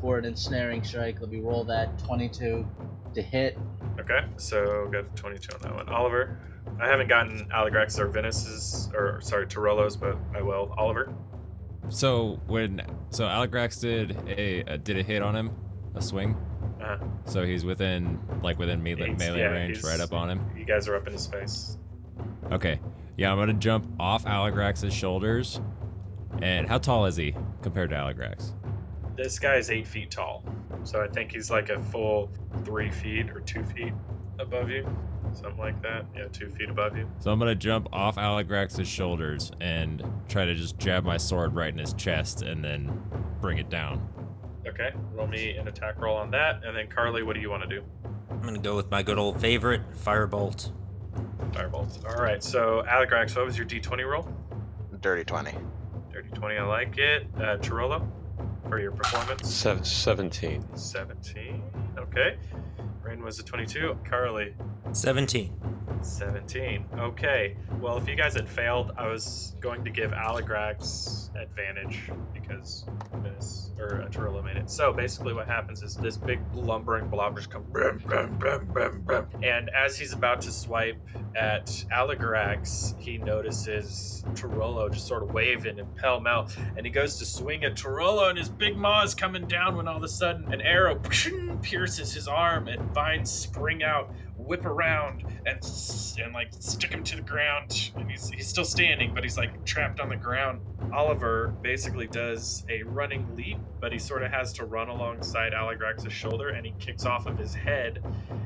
for 0.01 0.18
an 0.18 0.24
ensnaring 0.24 0.82
strike. 0.84 1.20
Let 1.20 1.30
me 1.30 1.40
roll 1.40 1.64
that 1.64 1.99
22 2.01 2.66
to 3.14 3.22
hit. 3.22 3.59
Okay, 4.01 4.20
so 4.36 4.88
got 4.92 5.16
22 5.16 5.55
on 5.55 5.61
that 5.62 5.74
one. 5.74 5.88
Oliver, 5.88 6.38
I 6.80 6.86
haven't 6.88 7.09
gotten 7.09 7.49
Aligrax 7.55 7.99
or 7.99 8.09
Venice's, 8.09 8.90
or 8.94 9.20
sorry, 9.20 9.47
Torello's, 9.47 9.97
but 9.97 10.16
I 10.34 10.42
will. 10.42 10.74
Oliver, 10.76 11.12
So 11.88 12.40
when 12.47 12.82
so 13.11 13.24
Aligrax 13.24 13.80
did 13.80 14.16
a, 14.28 14.61
a 14.74 14.78
did 14.78 14.99
a 14.99 15.03
hit 15.03 15.22
on 15.22 15.34
him, 15.34 15.51
a 15.94 16.03
swing. 16.03 16.36
Uh-huh. 16.80 16.99
So 17.24 17.44
he's 17.44 17.64
within 17.64 18.20
like 18.42 18.59
within 18.59 18.82
melee, 18.82 19.07
He's- 19.07 19.18
melee 19.18 19.38
yeah, 19.40 19.47
range, 19.47 19.82
right 19.82 19.99
up 20.01 20.12
on 20.12 20.28
him. 20.30 20.40
you 20.57 20.64
guys 20.64 20.88
are 20.88 20.97
up 20.97 21.07
in 21.07 21.12
his 21.12 21.26
face. 21.26 21.78
Okay. 22.53 22.78
Yeah, 23.16 23.32
I'm 23.32 23.38
gonna 23.38 23.55
jump 23.55 23.86
off 23.99 24.24
Aligrax's 24.26 24.92
shoulders. 24.92 25.61
And 26.42 26.68
how 26.68 26.76
tall 26.76 27.07
is 27.07 27.16
he 27.16 27.34
compared 27.62 27.88
to 27.90 27.97
Aligrax? 27.97 28.53
This 29.17 29.39
guy 29.39 29.57
is 29.57 29.71
eight 29.71 29.87
feet 29.87 30.11
tall, 30.11 30.45
so 30.85 31.03
I 31.03 31.09
think 31.09 31.33
he's 31.33 31.51
like 31.51 31.71
a 31.71 31.83
full 31.83 32.31
three 32.64 32.91
feet 32.91 33.31
or 33.31 33.41
two 33.41 33.64
feet 33.64 33.93
above 34.39 34.69
you, 34.69 34.87
something 35.33 35.59
like 35.59 35.81
that. 35.83 36.05
Yeah, 36.14 36.27
two 36.29 36.51
feet 36.51 36.69
above 36.69 36.97
you. 36.99 37.09
So 37.21 37.31
I'm 37.31 37.39
gonna 37.39 37.55
jump 37.55 37.89
off 37.93 38.17
Aligrax's 38.17 38.87
shoulders 38.87 39.51
and 39.61 40.03
try 40.29 40.45
to 40.45 40.55
just 40.55 40.79
jab 40.79 41.05
my 41.05 41.17
sword 41.17 41.55
right 41.55 41.73
in 41.73 41.79
his 41.79 41.95
chest 41.95 42.43
and 42.43 42.62
then 42.62 43.01
bring 43.41 43.57
it 43.59 43.71
down. 43.71 44.07
Okay, 44.67 44.91
roll 45.14 45.27
me 45.27 45.57
an 45.57 45.67
attack 45.69 46.01
roll 46.01 46.17
on 46.17 46.31
that, 46.33 46.62
and 46.64 46.77
then 46.77 46.87
Carly, 46.89 47.23
what 47.23 47.35
do 47.35 47.41
you 47.41 47.49
want 47.49 47.62
to 47.62 47.69
do? 47.69 47.83
I'm 48.31 48.43
gonna 48.43 48.59
go 48.59 48.77
with 48.77 48.91
my 48.91 49.03
good 49.03 49.19
old 49.19 49.41
favorite, 49.41 49.81
Firebolt. 50.05 50.73
Firebolt. 51.53 52.05
All 52.07 52.23
right, 52.23 52.43
so 52.45 52.83
Aligrax, 52.87 53.35
what 53.35 53.47
was 53.47 53.57
your 53.57 53.67
D20 53.67 54.07
roll? 54.07 54.29
Dirty 55.01 55.25
twenty. 55.25 55.55
Dirty 56.12 56.31
20, 56.31 56.57
I 56.57 56.62
like 56.64 56.97
it. 56.99 57.27
Uh, 57.37 57.59
Chirolo, 57.59 58.07
for 58.69 58.81
your 58.81 58.93
performance. 58.93 59.53
Seven, 59.53 59.85
17. 59.85 60.64
17. 60.77 61.62
Okay. 61.99 62.37
Rain 63.03 63.23
was 63.23 63.39
a 63.39 63.45
22. 63.45 63.97
Carly, 64.09 64.55
17. 64.93 65.53
17. 66.03 66.87
Okay. 66.99 67.57
Well, 67.80 67.97
if 67.99 68.09
you 68.09 68.14
guys 68.14 68.34
had 68.34 68.49
failed, 68.49 68.93
I 68.97 69.09
was 69.09 69.55
going 69.61 69.84
to 69.84 69.91
give 69.91 70.12
Aligrax 70.12 71.30
advantage 71.41 72.11
because 72.32 72.87
Venice 73.12 73.72
or 73.78 74.03
uh, 74.03 74.43
made 74.43 74.57
it. 74.57 74.70
So 74.70 74.93
basically, 74.93 75.34
what 75.34 75.47
happens 75.47 75.82
is 75.82 75.97
this 75.97 76.16
big 76.16 76.41
lumbering 76.55 77.09
blobbers 77.09 77.49
come, 77.49 77.64
brum, 77.70 77.99
brum, 77.99 78.39
brum, 78.39 78.66
brum, 78.72 79.03
brum. 79.03 79.26
and 79.43 79.70
as 79.70 79.99
he's 79.99 80.12
about 80.12 80.41
to 80.43 80.53
swipe 80.53 80.97
at 81.34 81.66
Aligrax, 81.93 82.99
he 83.01 83.18
notices 83.18 84.24
Chirolo 84.34 84.93
just 84.93 85.07
sort 85.07 85.22
of 85.22 85.32
waving 85.32 85.78
and 85.78 85.97
pell 85.97 86.20
mell, 86.20 86.49
and 86.76 86.87
he 86.87 86.93
goes 86.93 87.18
to 87.18 87.26
swing 87.26 87.64
at 87.64 87.74
Chirolo, 87.74 88.28
and 88.28 88.39
his 88.39 88.49
big 88.49 88.76
maw 88.76 89.03
is 89.03 89.14
coming 89.14 89.47
down 89.47 89.76
when 89.76 89.89
all 89.89 89.97
of 89.97 90.03
a 90.03 90.09
sudden 90.09 90.53
an 90.53 90.61
arrow 90.61 90.97
pierces 91.62 92.12
his 92.12 92.28
arm, 92.28 92.68
and 92.68 92.80
vines 92.95 93.30
spring 93.30 93.82
out 93.82 94.14
whip 94.47 94.64
around 94.64 95.24
and 95.47 95.59
and 96.22 96.32
like 96.32 96.49
stick 96.59 96.90
him 96.90 97.03
to 97.03 97.16
the 97.16 97.22
ground 97.22 97.90
and 97.97 98.11
he's 98.11 98.30
he's 98.30 98.47
still 98.47 98.64
standing 98.64 99.12
but 99.14 99.22
he's 99.24 99.36
like 99.36 99.64
trapped 99.64 100.01
on 100.01 100.09
the 100.09 100.16
ground. 100.16 100.61
Oliver 100.92 101.55
basically 101.62 102.07
does 102.07 102.64
a 102.68 102.82
running 102.84 103.26
leap 103.34 103.59
but 103.80 103.92
he 103.92 103.99
sort 103.99 104.22
of 104.22 104.30
has 104.30 104.53
to 104.53 104.64
run 104.64 104.88
alongside 104.88 105.53
aligrax's 105.53 106.12
shoulder 106.12 106.51
and 106.51 106.64
he 106.64 106.72
kicks 106.78 107.05
off 107.05 107.26
of 107.26 107.36
his 107.36 107.55
head 107.55 108.03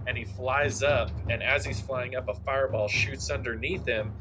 and 0.07 0.17
he 0.17 0.25
flies 0.25 0.83
up 0.83 1.11
and 1.29 1.43
as 1.43 1.65
he's 1.65 1.81
flying 1.81 2.17
up 2.17 2.29
a 2.29 2.35
fireball 2.35 2.89
shoots 2.89 3.31
underneath 3.31 3.85
him 3.87 4.13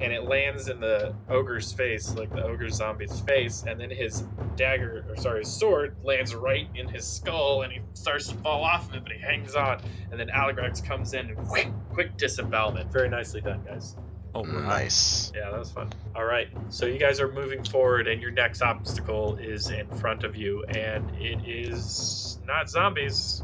and 0.00 0.12
it 0.12 0.24
lands 0.24 0.68
in 0.68 0.80
the 0.80 1.14
ogre's 1.28 1.72
face 1.72 2.14
like 2.14 2.30
the 2.34 2.42
ogre 2.42 2.68
zombie's 2.68 3.20
face 3.20 3.64
and 3.68 3.80
then 3.80 3.90
his 3.90 4.24
dagger 4.56 5.04
or 5.08 5.16
sorry 5.16 5.40
his 5.40 5.52
sword 5.52 5.96
lands 6.02 6.34
right 6.34 6.68
in 6.74 6.88
his 6.88 7.06
skull 7.06 7.62
and 7.62 7.72
he 7.72 7.80
starts 7.92 8.28
to 8.28 8.34
fall 8.36 8.64
off 8.64 8.88
of 8.88 8.96
it 8.96 9.02
but 9.04 9.12
he 9.12 9.18
hangs 9.20 9.54
on 9.54 9.80
and 10.10 10.18
then 10.18 10.28
Aligrax 10.28 10.84
comes 10.84 11.14
in 11.14 11.26
and 11.28 11.36
quick, 11.48 11.68
quick 11.92 12.16
disembowelment. 12.16 12.92
Very 12.92 13.08
nicely 13.08 13.40
done, 13.40 13.62
guys. 13.64 13.96
Oh, 14.34 14.42
Nice. 14.42 15.32
Yeah, 15.34 15.50
that 15.50 15.58
was 15.58 15.70
fun. 15.70 15.92
All 16.16 16.24
right, 16.24 16.48
so 16.68 16.86
you 16.86 16.98
guys 16.98 17.20
are 17.20 17.30
moving 17.32 17.62
forward, 17.62 18.08
and 18.08 18.20
your 18.20 18.32
next 18.32 18.62
obstacle 18.62 19.36
is 19.36 19.70
in 19.70 19.86
front 19.98 20.24
of 20.24 20.34
you, 20.34 20.64
and 20.64 21.08
it 21.16 21.38
is 21.48 22.40
not 22.44 22.68
zombies. 22.68 23.42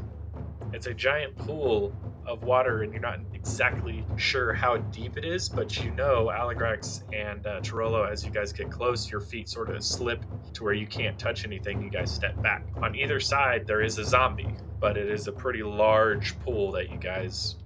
It's 0.72 0.86
a 0.86 0.94
giant 0.94 1.36
pool 1.36 1.92
of 2.30 2.44
water, 2.44 2.82
and 2.82 2.92
you're 2.92 3.02
not 3.02 3.18
exactly 3.34 4.04
sure 4.16 4.52
how 4.52 4.76
deep 4.76 5.16
it 5.16 5.24
is, 5.24 5.48
but 5.48 5.82
you 5.82 5.90
know, 5.90 6.30
Aligrax 6.32 7.02
and 7.12 7.46
uh, 7.46 7.60
Chirolo, 7.60 8.10
as 8.10 8.24
you 8.24 8.30
guys 8.30 8.52
get 8.52 8.70
close, 8.70 9.10
your 9.10 9.20
feet 9.20 9.48
sort 9.48 9.70
of 9.70 9.82
slip 9.82 10.24
to 10.54 10.64
where 10.64 10.72
you 10.72 10.86
can't 10.86 11.18
touch 11.18 11.44
anything. 11.44 11.82
You 11.82 11.90
guys 11.90 12.12
step 12.12 12.40
back. 12.42 12.64
On 12.82 12.94
either 12.94 13.20
side, 13.20 13.66
there 13.66 13.82
is 13.82 13.98
a 13.98 14.04
zombie, 14.04 14.54
but 14.78 14.96
it 14.96 15.10
is 15.10 15.26
a 15.26 15.32
pretty 15.32 15.62
large 15.62 16.38
pool 16.40 16.72
that 16.72 16.90
you 16.90 16.98
guys 16.98 17.56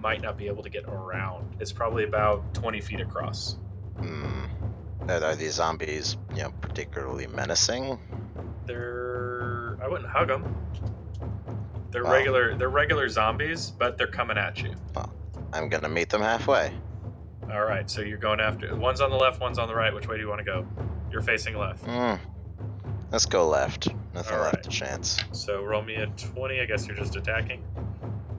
might 0.00 0.22
not 0.22 0.36
be 0.36 0.46
able 0.46 0.62
to 0.62 0.70
get 0.70 0.84
around. 0.84 1.56
It's 1.58 1.72
probably 1.72 2.04
about 2.04 2.54
20 2.54 2.80
feet 2.80 3.00
across. 3.00 3.56
Hmm. 3.98 4.44
Are, 5.08 5.24
are 5.24 5.36
these 5.36 5.54
zombies, 5.54 6.16
you 6.34 6.42
know, 6.42 6.50
particularly 6.60 7.26
menacing? 7.26 7.98
They're 8.66 9.78
I 9.82 9.88
wouldn't 9.88 10.10
hug 10.10 10.28
them. 10.28 10.54
They're 11.90 12.04
Wow. 12.04 12.12
regular 12.12 12.54
they're 12.56 12.68
regular 12.70 13.08
zombies, 13.08 13.70
but 13.70 13.98
they're 13.98 14.06
coming 14.06 14.38
at 14.38 14.62
you. 14.62 14.74
Well, 14.94 15.12
I'm 15.52 15.68
gonna 15.68 15.88
meet 15.88 16.08
them 16.10 16.22
halfway. 16.22 16.72
All 17.52 17.64
right, 17.64 17.90
so 17.90 18.00
you're 18.00 18.18
going 18.18 18.38
after 18.40 18.74
one's 18.76 19.00
on 19.00 19.10
the 19.10 19.16
left, 19.16 19.40
one's 19.40 19.58
on 19.58 19.66
the 19.68 19.74
right. 19.74 19.92
Which 19.92 20.06
way 20.08 20.16
do 20.16 20.22
you 20.22 20.28
want 20.28 20.38
to 20.38 20.44
go? 20.44 20.66
You're 21.10 21.22
facing 21.22 21.56
left. 21.58 21.84
Hmm. 21.84 22.14
Let's 23.10 23.26
go 23.26 23.48
left. 23.48 23.88
Nothing 24.14 24.36
All 24.36 24.42
left 24.44 24.54
right. 24.56 24.62
to 24.64 24.70
chance. 24.70 25.18
So 25.32 25.62
roll 25.64 25.82
me 25.82 25.96
a 25.96 26.06
20. 26.06 26.60
I 26.60 26.64
guess 26.66 26.86
you're 26.86 26.96
just 26.96 27.16
attacking. 27.16 27.64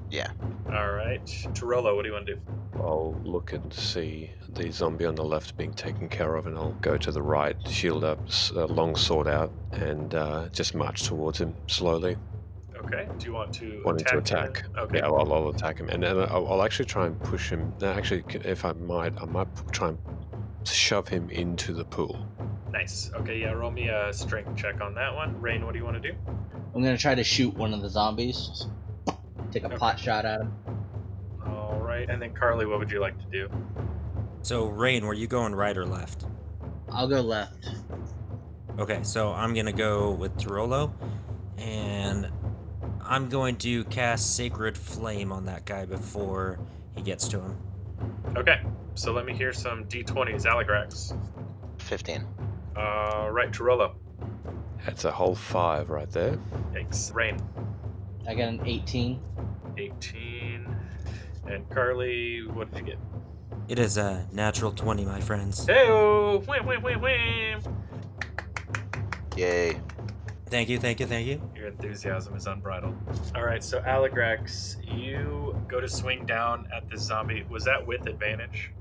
Yeah. 0.10 0.30
All 0.68 0.91
right, 0.91 1.26
Torolo, 1.54 1.93
what 1.95 2.04
do 2.04 2.08
you 2.08 2.14
want 2.14 2.26
to 2.28 2.36
do? 2.36 2.41
I'll 2.76 3.14
look 3.26 3.52
and 3.52 3.72
see 3.74 4.32
the 4.54 4.72
zombie 4.72 5.06
on 5.06 5.16
the 5.16 5.24
left 5.26 5.58
being 5.58 5.74
taken 5.74 6.08
care 6.08 6.36
of, 6.36 6.47
and 6.47 6.58
I'll 6.58 6.72
go 6.82 6.97
to 6.97 7.12
the 7.12 7.22
right, 7.22 7.56
shield 7.68 8.04
up, 8.06 8.20
uh, 8.56 8.66
long 8.66 8.95
sword 8.95 9.28
out, 9.28 9.52
and 9.74 10.16
uh, 10.16 10.47
just 10.54 10.74
march 10.74 11.04
towards 11.04 11.39
him 11.39 11.54
slowly. 11.68 12.16
Okay. 12.86 13.07
Do 13.17 13.25
you 13.25 13.34
want 13.34 13.53
to 13.55 13.82
wanting 13.86 14.07
attack? 14.17 14.53
to 14.55 14.61
him? 14.63 14.71
Okay. 14.77 14.97
Yeah, 14.97 15.05
I'll, 15.05 15.32
I'll 15.34 15.49
attack 15.49 15.77
him, 15.79 15.89
and 15.89 16.03
then 16.03 16.17
I'll, 16.17 16.47
I'll 16.47 16.63
actually 16.63 16.86
try 16.86 17.05
and 17.07 17.19
push 17.21 17.49
him. 17.49 17.73
no, 17.82 17.91
Actually, 17.91 18.23
if 18.43 18.65
I 18.65 18.73
might, 18.73 19.13
I 19.21 19.25
might 19.25 19.47
try 19.71 19.89
and 19.89 19.97
shove 20.65 21.07
him 21.07 21.29
into 21.29 21.73
the 21.73 21.86
pool. 21.86 22.25
Nice. 22.71 23.11
Okay. 23.15 23.39
Yeah. 23.39 23.51
Roll 23.51 23.71
me 23.71 23.89
a 23.89 24.11
strength 24.13 24.55
check 24.55 24.82
on 24.82 24.93
that 24.95 25.13
one. 25.13 25.39
Rain, 25.41 25.65
what 25.65 25.73
do 25.73 25.79
you 25.79 25.86
want 25.86 26.01
to 26.01 26.11
do? 26.11 26.17
I'm 26.73 26.82
gonna 26.82 26.97
try 26.97 27.15
to 27.15 27.23
shoot 27.23 27.53
one 27.55 27.73
of 27.73 27.82
the 27.82 27.89
zombies. 27.89 28.67
Take 29.51 29.63
a 29.63 29.67
Okay. 29.67 29.75
pot 29.77 29.99
shot 29.99 30.23
at 30.25 30.39
him. 30.41 30.53
All 31.45 31.79
right. 31.82 32.09
And 32.09 32.21
then 32.21 32.34
Carly, 32.34 32.65
what 32.65 32.79
would 32.79 32.89
you 32.89 33.01
like 33.01 33.17
to 33.19 33.25
do? 33.32 33.49
So, 34.41 34.67
Rain, 34.67 35.05
were 35.05 35.13
you 35.13 35.27
going 35.27 35.53
right 35.53 35.77
or 35.77 35.86
left? 35.86 36.25
I'll 36.89 37.09
go 37.09 37.21
left. 37.21 37.67
Okay, 38.79 38.99
so 39.03 39.34
I'm 39.34 39.53
gonna 39.53 39.73
go 39.73 40.11
with 40.11 40.36
Tirolo, 40.38 40.91
and 41.57 42.29
I'm 43.12 43.28
going 43.28 43.57
to 43.57 43.84
cast 43.84 44.38
Sacred 44.38 44.78
Flame 44.78 45.34
on 45.34 45.43
that 45.43 45.66
guy 45.66 45.84
before 45.84 46.59
he 46.95 47.01
gets 47.01 47.28
to 47.28 47.41
him. 47.41 47.57
Okay. 48.38 48.62
So 48.95 49.12
let 49.12 49.26
me 49.26 49.34
hear 49.34 49.51
some 49.51 49.84
d20s, 49.84 50.45
Aligrax. 50.45 51.14
15. 51.80 52.26
Uh, 52.74 53.28
right, 53.30 53.51
Trullo. 53.51 53.95
That's 54.86 55.03
a 55.03 55.12
whole 55.12 55.36
five 55.36 55.89
right 55.89 56.09
there. 56.09 56.39
Yikes. 56.72 57.14
Rain. 57.14 57.38
I 58.30 58.34
got 58.34 58.47
an 58.47 58.62
18. 58.66 59.20
18. 59.78 60.76
And 61.47 61.70
Carly, 61.70 62.47
what 62.47 62.72
did 62.72 62.80
you 62.80 62.86
get? 62.86 62.99
It 63.68 63.78
is 63.78 63.97
a 63.97 64.26
natural 64.32 64.72
20, 64.72 65.03
my 65.03 65.20
friends. 65.20 65.66
Heyo! 65.66 66.47
Wham, 66.47 66.66
wham, 66.66 66.82
wham, 66.82 67.01
wham! 67.01 67.62
Yay. 69.36 69.82
Thank 70.45 70.70
you, 70.70 70.80
thank 70.80 71.01
you, 71.01 71.07
thank 71.07 71.28
you. 71.28 71.41
Your 71.72 71.88
enthusiasm 71.88 72.36
is 72.36 72.47
unbridled. 72.47 72.95
All 73.36 73.43
right, 73.43 73.63
so 73.63 73.80
Aligrax, 73.82 74.76
you 74.86 75.55
go 75.69 75.80
to 75.80 75.88
swing 75.88 76.26
down 76.26 76.67
at 76.76 76.89
the 76.89 76.97
zombie. 76.97 77.45
Was 77.49 77.63
that 77.63 77.86
with 77.86 78.07
advantage? 78.07 78.72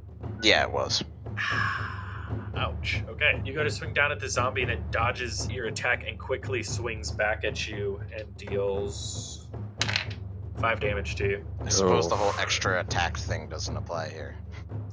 Yeah, 0.43 0.63
it 0.65 0.71
was. 0.71 1.05
Ouch. 2.57 3.03
Okay. 3.09 3.41
You 3.45 3.53
go 3.55 3.63
to 3.63 3.71
swing 3.71 3.95
down 3.95 4.11
at 4.13 4.19
the 4.21 4.29
zombie 4.29 4.63
and 4.63 4.71
it 4.71 4.91
dodges 4.91 5.49
your 5.51 5.67
attack 5.67 6.05
and 6.07 6.19
quickly 6.19 6.63
swings 6.63 7.11
back 7.13 7.45
at 7.45 7.69
you 7.69 8.01
and 8.17 8.37
deals 8.37 9.49
five 10.59 10.81
damage 10.81 11.15
to 11.17 11.29
you. 11.29 11.45
I 11.65 11.69
suppose 11.69 12.07
Oh. 12.07 12.09
the 12.11 12.17
whole 12.17 12.33
extra 12.41 12.81
attack 12.81 13.17
thing 13.17 13.49
doesn't 13.49 13.77
apply 13.77 14.09
here. 14.11 14.37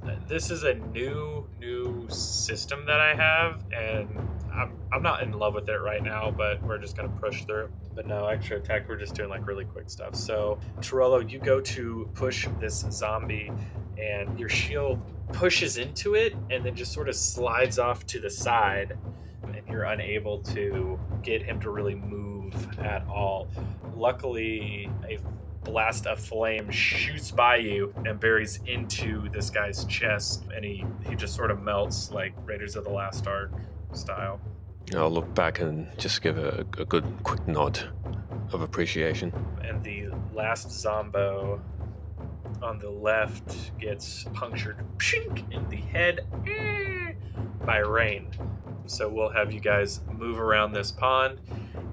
Uh, 0.04 0.16
this 0.28 0.50
is 0.52 0.64
a 0.64 0.76
new 0.76 1.48
new 1.60 2.08
system 2.10 2.86
that 2.86 3.00
I 3.00 3.14
have 3.16 3.64
and 3.74 4.18
I'm 4.58 4.72
I'm 4.92 5.04
not 5.04 5.22
in 5.22 5.32
love 5.32 5.54
with 5.54 5.70
it 5.70 5.78
right 5.78 6.02
now, 6.02 6.32
but 6.32 6.62
we're 6.64 6.80
just 6.80 6.98
gonna 6.98 7.10
push 7.10 7.44
through. 7.46 7.70
But 7.94 8.08
no, 8.08 8.26
extra 8.26 8.58
attack, 8.58 8.90
we're 8.90 8.98
just 8.98 9.16
doing 9.16 9.30
like 9.30 9.46
really 9.48 9.66
quick 9.66 9.90
stuff. 9.90 10.16
So 10.16 10.60
Torello, 10.82 11.20
you 11.20 11.40
go 11.40 11.62
to 11.62 12.10
push 12.14 12.48
this 12.60 12.86
zombie 12.92 13.52
and 13.98 14.40
your 14.40 14.50
shield 14.50 15.00
pushes 15.34 15.78
into 15.78 16.16
it 16.16 16.36
and 16.50 16.66
then 16.66 16.76
just 16.76 16.94
sort 16.94 17.10
of 17.10 17.16
slides 17.16 17.80
off 17.80 18.06
to 18.08 18.20
the 18.20 18.30
side 18.30 18.98
and 19.44 19.62
you're 19.68 19.84
unable 19.84 20.40
to 20.40 21.00
get 21.24 21.42
him 21.42 21.60
to 21.62 21.70
really 21.70 21.96
move 21.96 22.80
at 22.80 23.06
all. 23.08 23.48
Luckily, 23.96 24.90
a 25.08 25.20
blast 25.64 26.08
of 26.08 26.20
flame 26.20 26.70
shoots 26.72 27.32
by 27.32 27.58
you 27.58 27.94
and 28.06 28.20
buries 28.20 28.60
into 28.68 29.28
this 29.30 29.50
guy's 29.50 29.84
chest 29.86 30.46
and 30.56 30.64
he, 30.64 30.86
he 31.10 31.16
just 31.16 31.36
sort 31.36 31.52
of 31.52 31.62
melts 31.62 32.12
like 32.12 32.34
Raiders 32.46 32.76
of 32.76 32.86
the 32.86 32.90
Last 32.90 33.28
Ark 33.28 33.52
style. 33.94 34.40
I'll 34.96 35.12
look 35.12 35.34
back 35.36 35.60
and 35.60 35.88
just 35.98 36.22
give 36.22 36.38
a, 36.38 36.66
a 36.78 36.86
good 36.86 37.06
quick 37.24 37.46
nod 37.48 37.80
of 38.54 38.62
appreciation. 38.62 39.34
and 39.62 39.84
the 39.84 40.08
last 40.34 40.72
zombo 40.72 41.62
on 42.62 42.80
the 42.80 42.90
left 42.90 43.78
gets 43.80 44.26
punctured 44.34 44.78
pshink, 44.98 45.52
in 45.52 45.68
the 45.70 45.76
head 45.76 46.22
eh, 46.48 47.14
by 47.66 47.80
rain. 47.80 48.30
So 48.86 49.10
we'll 49.10 49.30
have 49.30 49.52
you 49.52 49.60
guys 49.60 50.00
move 50.18 50.40
around 50.40 50.72
this 50.72 50.92
pond, 50.92 51.40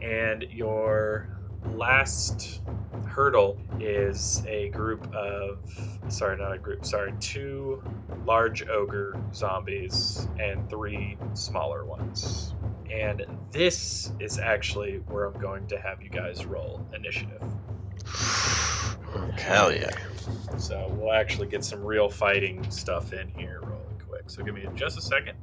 and 0.01 0.45
your 0.51 1.29
last 1.75 2.61
hurdle 3.07 3.59
is 3.81 4.43
a 4.47 4.69
group 4.71 5.13
of 5.15 5.59
sorry, 6.09 6.37
not 6.37 6.53
a 6.53 6.59
group, 6.59 6.85
sorry, 6.85 7.13
two 7.21 7.83
large 8.25 8.67
ogre 8.69 9.19
zombies 9.33 10.29
and 10.41 10.69
three 10.69 11.17
smaller 11.35 11.85
ones. 11.85 12.55
And 12.91 13.25
this 13.51 14.13
is 14.21 14.39
actually 14.39 14.97
where 15.09 15.27
I'm 15.27 15.41
going 15.41 15.67
to 15.69 15.79
have 15.79 16.03
you 16.03 16.11
guys 16.11 16.45
roll 16.45 16.87
initiative. 16.95 17.43
Hell 19.39 19.73
yeah. 19.73 19.91
So 20.59 20.95
we'll 20.97 21.13
actually 21.13 21.49
get 21.49 21.65
some 21.65 21.83
real 21.83 22.09
fighting 22.09 22.69
stuff 22.71 23.13
in 23.13 23.29
here 23.29 23.61
really 23.63 24.05
quick. 24.09 24.25
So 24.27 24.43
give 24.43 24.55
me 24.55 24.67
just 24.75 24.99
a 24.99 25.03
second. 25.03 25.37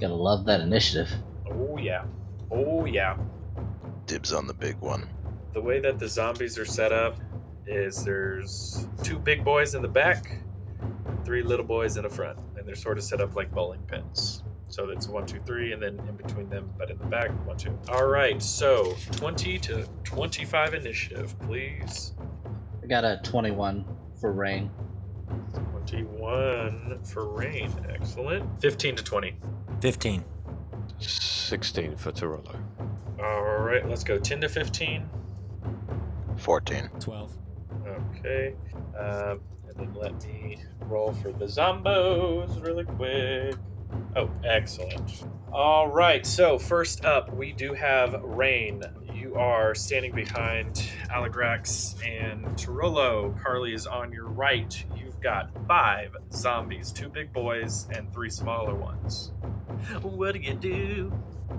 Gotta 0.00 0.14
love 0.14 0.44
that 0.46 0.60
initiative. 0.60 1.10
Oh 1.50 1.78
yeah. 1.78 2.04
Oh 2.50 2.84
yeah. 2.84 3.16
Dibs 4.06 4.32
on 4.32 4.46
the 4.46 4.54
big 4.54 4.78
one. 4.80 5.08
The 5.54 5.60
way 5.60 5.78
that 5.78 6.00
the 6.00 6.08
zombies 6.08 6.58
are 6.58 6.64
set 6.64 6.92
up 6.92 7.16
is 7.64 8.04
there's 8.04 8.88
two 9.04 9.18
big 9.18 9.44
boys 9.44 9.76
in 9.76 9.82
the 9.82 9.88
back, 9.88 10.38
three 11.24 11.42
little 11.42 11.64
boys 11.64 11.96
in 11.96 12.02
the 12.02 12.10
front, 12.10 12.40
and 12.56 12.66
they're 12.66 12.74
sort 12.74 12.98
of 12.98 13.04
set 13.04 13.20
up 13.20 13.36
like 13.36 13.52
bowling 13.52 13.80
pins. 13.86 14.42
So 14.68 14.90
it's 14.90 15.06
one, 15.06 15.26
two, 15.26 15.38
three, 15.46 15.72
and 15.72 15.80
then 15.80 16.00
in 16.08 16.16
between 16.16 16.48
them, 16.50 16.74
but 16.76 16.90
in 16.90 16.98
the 16.98 17.06
back, 17.06 17.30
one, 17.46 17.56
two. 17.56 17.78
All 17.88 18.06
right, 18.06 18.42
so 18.42 18.96
20 19.12 19.58
to 19.60 19.86
25 20.02 20.74
initiative, 20.74 21.38
please. 21.40 22.14
I 22.82 22.86
got 22.86 23.04
a 23.04 23.20
21 23.22 23.84
for 24.20 24.32
rain. 24.32 24.70
21 25.52 26.98
for 27.04 27.28
rain. 27.28 27.72
Excellent. 27.88 28.60
15 28.60 28.96
to 28.96 29.04
20. 29.04 29.36
15. 29.80 30.24
16 30.98 31.96
for 31.96 32.10
Tirolo. 32.10 32.60
All 33.22 33.58
right, 33.58 33.88
let's 33.88 34.02
go 34.02 34.18
10 34.18 34.40
to 34.40 34.48
15. 34.48 35.08
14. 36.44 36.90
12. 37.00 37.36
Okay. 37.86 38.54
Um, 38.98 39.40
and 39.66 39.76
then 39.76 39.94
let 39.94 40.22
me 40.26 40.58
roll 40.80 41.12
for 41.14 41.32
the 41.32 41.46
zombos 41.46 42.62
really 42.62 42.84
quick. 42.84 43.56
Oh, 44.14 44.30
excellent. 44.44 45.24
All 45.52 45.88
right, 45.88 46.26
so 46.26 46.58
first 46.58 47.06
up, 47.06 47.32
we 47.34 47.52
do 47.52 47.72
have 47.72 48.20
Rain. 48.22 48.82
You 49.14 49.36
are 49.36 49.74
standing 49.74 50.14
behind 50.14 50.86
Aligrax 51.10 51.96
and 52.06 52.44
Tirolo. 52.58 53.40
Carly 53.42 53.72
is 53.72 53.86
on 53.86 54.12
your 54.12 54.26
right. 54.26 54.84
You've 54.96 55.20
got 55.20 55.50
five 55.66 56.14
zombies, 56.30 56.92
two 56.92 57.08
big 57.08 57.32
boys 57.32 57.88
and 57.90 58.12
three 58.12 58.30
smaller 58.30 58.74
ones. 58.74 59.32
What 60.02 60.34
do 60.34 60.40
you 60.40 60.54
do? 60.54 61.12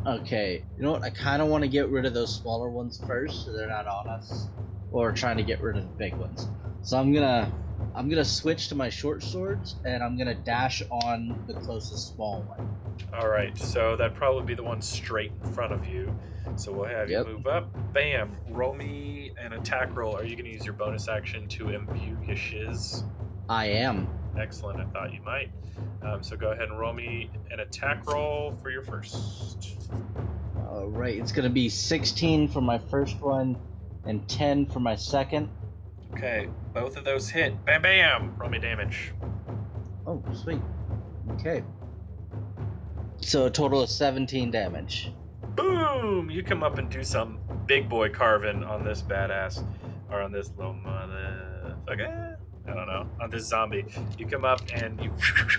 Okay, 0.06 0.64
you 0.78 0.84
know 0.84 0.92
what? 0.92 1.04
I 1.04 1.10
kind 1.10 1.42
of 1.42 1.48
want 1.48 1.64
to 1.64 1.68
get 1.68 1.90
rid 1.90 2.06
of 2.06 2.14
those 2.14 2.34
smaller 2.36 2.70
ones 2.70 3.02
first, 3.08 3.46
so 3.46 3.54
they're 3.54 3.68
not 3.68 3.88
on 3.88 4.08
us. 4.08 4.50
Or 4.96 5.12
trying 5.12 5.36
to 5.36 5.44
get 5.44 5.62
rid 5.62 5.76
of 5.76 5.84
the 5.84 5.90
big 5.98 6.14
ones. 6.16 6.48
So 6.82 6.98
I'm 6.98 7.12
gonna, 7.12 7.52
I'm 7.94 8.08
gonna 8.08 8.24
switch 8.24 8.70
to 8.70 8.76
my 8.76 8.88
short 8.88 9.22
swords, 9.22 9.76
and 9.84 10.02
I'm 10.02 10.18
gonna 10.18 10.36
dash 10.36 10.82
on 10.90 11.44
the 11.48 11.54
closest 11.54 12.16
small 12.16 12.44
one. 12.44 12.70
All 13.14 13.28
right, 13.28 13.58
so 13.58 13.98
that'd 13.98 14.16
probably 14.16 14.46
be 14.46 14.56
the 14.56 14.64
one 14.64 14.82
straight 14.82 15.34
in 15.44 15.52
front 15.52 15.74
of 15.74 15.86
you. 15.86 16.18
So 16.56 16.72
we'll 16.72 16.86
have 16.88 17.10
Yep. 17.10 17.28
you 17.28 17.34
move 17.34 17.46
up. 17.48 17.68
Bam! 17.92 18.38
Roll 18.50 18.74
me 18.74 19.34
an 19.38 19.52
attack 19.52 19.94
roll. 19.98 20.16
Are 20.16 20.24
you 20.24 20.38
to 20.38 20.48
use 20.48 20.64
your 20.64 20.76
bonus 20.76 21.10
action 21.10 21.46
to 21.50 21.72
imbue 21.72 22.18
your 22.26 22.38
shiz? 22.38 23.04
I 23.50 23.66
am. 23.66 24.08
Excellent. 24.40 24.80
I 24.80 24.86
thought 24.86 25.14
you 25.14 25.22
might. 25.24 25.52
Um, 26.04 26.24
so 26.24 26.38
go 26.38 26.52
ahead 26.52 26.70
and 26.70 26.80
roll 26.80 26.94
me 26.94 27.30
an 27.52 27.60
attack 27.60 28.10
roll 28.10 28.56
for 28.62 28.70
your 28.70 28.84
first. 28.84 29.78
All 30.70 30.88
right, 30.88 31.18
it's 31.18 31.34
gonna 31.34 31.50
be 31.50 31.68
16 31.68 32.48
for 32.48 32.62
my 32.62 32.78
first 32.78 33.20
one, 33.20 33.58
and 34.06 34.28
10 34.28 34.68
for 34.68 34.80
my 34.80 34.96
second. 34.96 35.50
Okay, 36.14 36.48
both 36.74 36.98
of 36.98 37.04
those 37.04 37.30
hit. 37.30 37.64
Bam, 37.66 37.82
bam! 37.82 38.36
Roll 38.38 38.50
me 38.50 38.60
damage. 38.60 39.14
Oh, 40.08 40.24
sweet. 40.34 40.62
Okay. 41.32 41.64
So 43.18 43.46
a 43.46 43.50
total 43.50 43.82
of 43.82 43.90
17 43.90 44.52
damage. 44.52 45.12
Boom! 45.56 46.30
You 46.30 46.44
come 46.44 46.64
up 46.64 46.78
and 46.78 46.90
do 46.90 47.04
some 47.04 47.40
big 47.66 47.90
boy 47.90 48.10
carving 48.10 48.64
on 48.64 48.84
this 48.84 49.02
badass, 49.02 49.66
or 50.10 50.22
on 50.22 50.32
this 50.32 50.52
little 50.58 50.74
motherfucker. 50.76 52.38
I 52.68 52.74
don't 52.74 52.88
know. 52.88 53.08
On 53.22 53.30
this 53.30 53.48
zombie, 53.48 53.86
you 54.18 54.26
come 54.26 54.44
up 54.44 54.60
and 54.74 55.00
you 55.02 55.12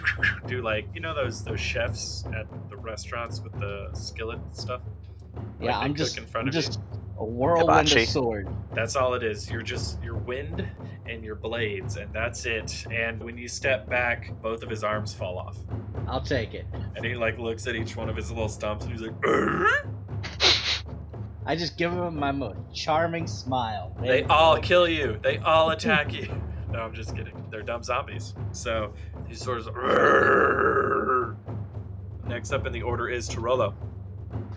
do 0.47 0.61
like 0.63 0.89
you 0.95 1.01
know 1.01 1.15
those 1.15 1.45
those 1.45 1.61
chefs 1.61 2.25
at 2.35 2.47
the 2.69 2.77
restaurants 2.77 3.41
with 3.41 3.53
the 3.61 3.91
skillet 3.95 4.41
stuff. 4.53 4.81
Yeah, 5.61 5.77
Like 5.77 5.85
I'm 5.85 5.95
just, 5.95 6.19
in 6.19 6.27
front 6.27 6.49
I'm 6.49 6.57
of 6.59 6.65
you? 6.65 6.71
Just 7.17 7.21
a 7.21 7.25
whirlwind 7.25 7.89
Hibachi. 7.89 8.03
of 8.03 8.09
sword. 8.09 8.49
That's 8.75 8.97
all 8.97 9.15
it 9.15 9.23
is. 9.23 9.51
You're 9.51 9.63
just 9.63 10.03
your 10.03 10.15
wind 10.17 10.67
and 11.09 11.25
your 11.25 11.35
blades, 11.37 11.97
and 11.97 12.13
that's 12.13 12.45
it. 12.47 12.87
And 12.93 13.23
when 13.23 13.39
you 13.39 13.49
step 13.49 13.89
back, 13.89 14.33
both 14.43 14.63
of 14.63 14.69
his 14.71 14.85
arms 14.85 15.15
fall 15.15 15.39
off, 15.39 15.57
I'll 16.07 16.21
take 16.21 16.55
it. 16.55 16.67
and 16.95 17.05
he 17.05 17.15
like 17.15 17.39
looks 17.39 17.67
at 17.67 17.75
each 17.77 17.97
one 17.97 18.09
of 18.09 18.17
his 18.17 18.31
little 18.31 18.49
stumps, 18.49 18.85
and 18.85 18.93
he's 18.93 19.03
like, 19.03 19.15
"Arr!" 19.27 19.67
I 21.47 21.55
just 21.55 21.77
give 21.79 21.93
them 21.95 22.19
my 22.19 22.33
most 22.33 22.59
charming 22.75 23.27
smile. 23.29 23.97
They 24.03 24.25
all 24.25 24.59
kill 24.59 24.89
you. 24.89 25.19
They 25.23 25.39
all 25.39 25.71
attack 25.77 26.13
you. 26.13 26.29
No, 26.71 26.81
I'm 26.81 26.93
just 26.95 27.15
kidding. 27.17 27.45
They're 27.51 27.63
dumb 27.63 27.83
zombies. 27.85 28.35
So 28.53 28.93
he 29.29 29.35
sort 29.35 29.61
of. 29.61 31.37
Next 32.27 32.53
up 32.53 32.67
in 32.67 32.73
the 32.73 32.83
order 32.83 33.09
is 33.09 33.29
Torolo. 33.31 33.75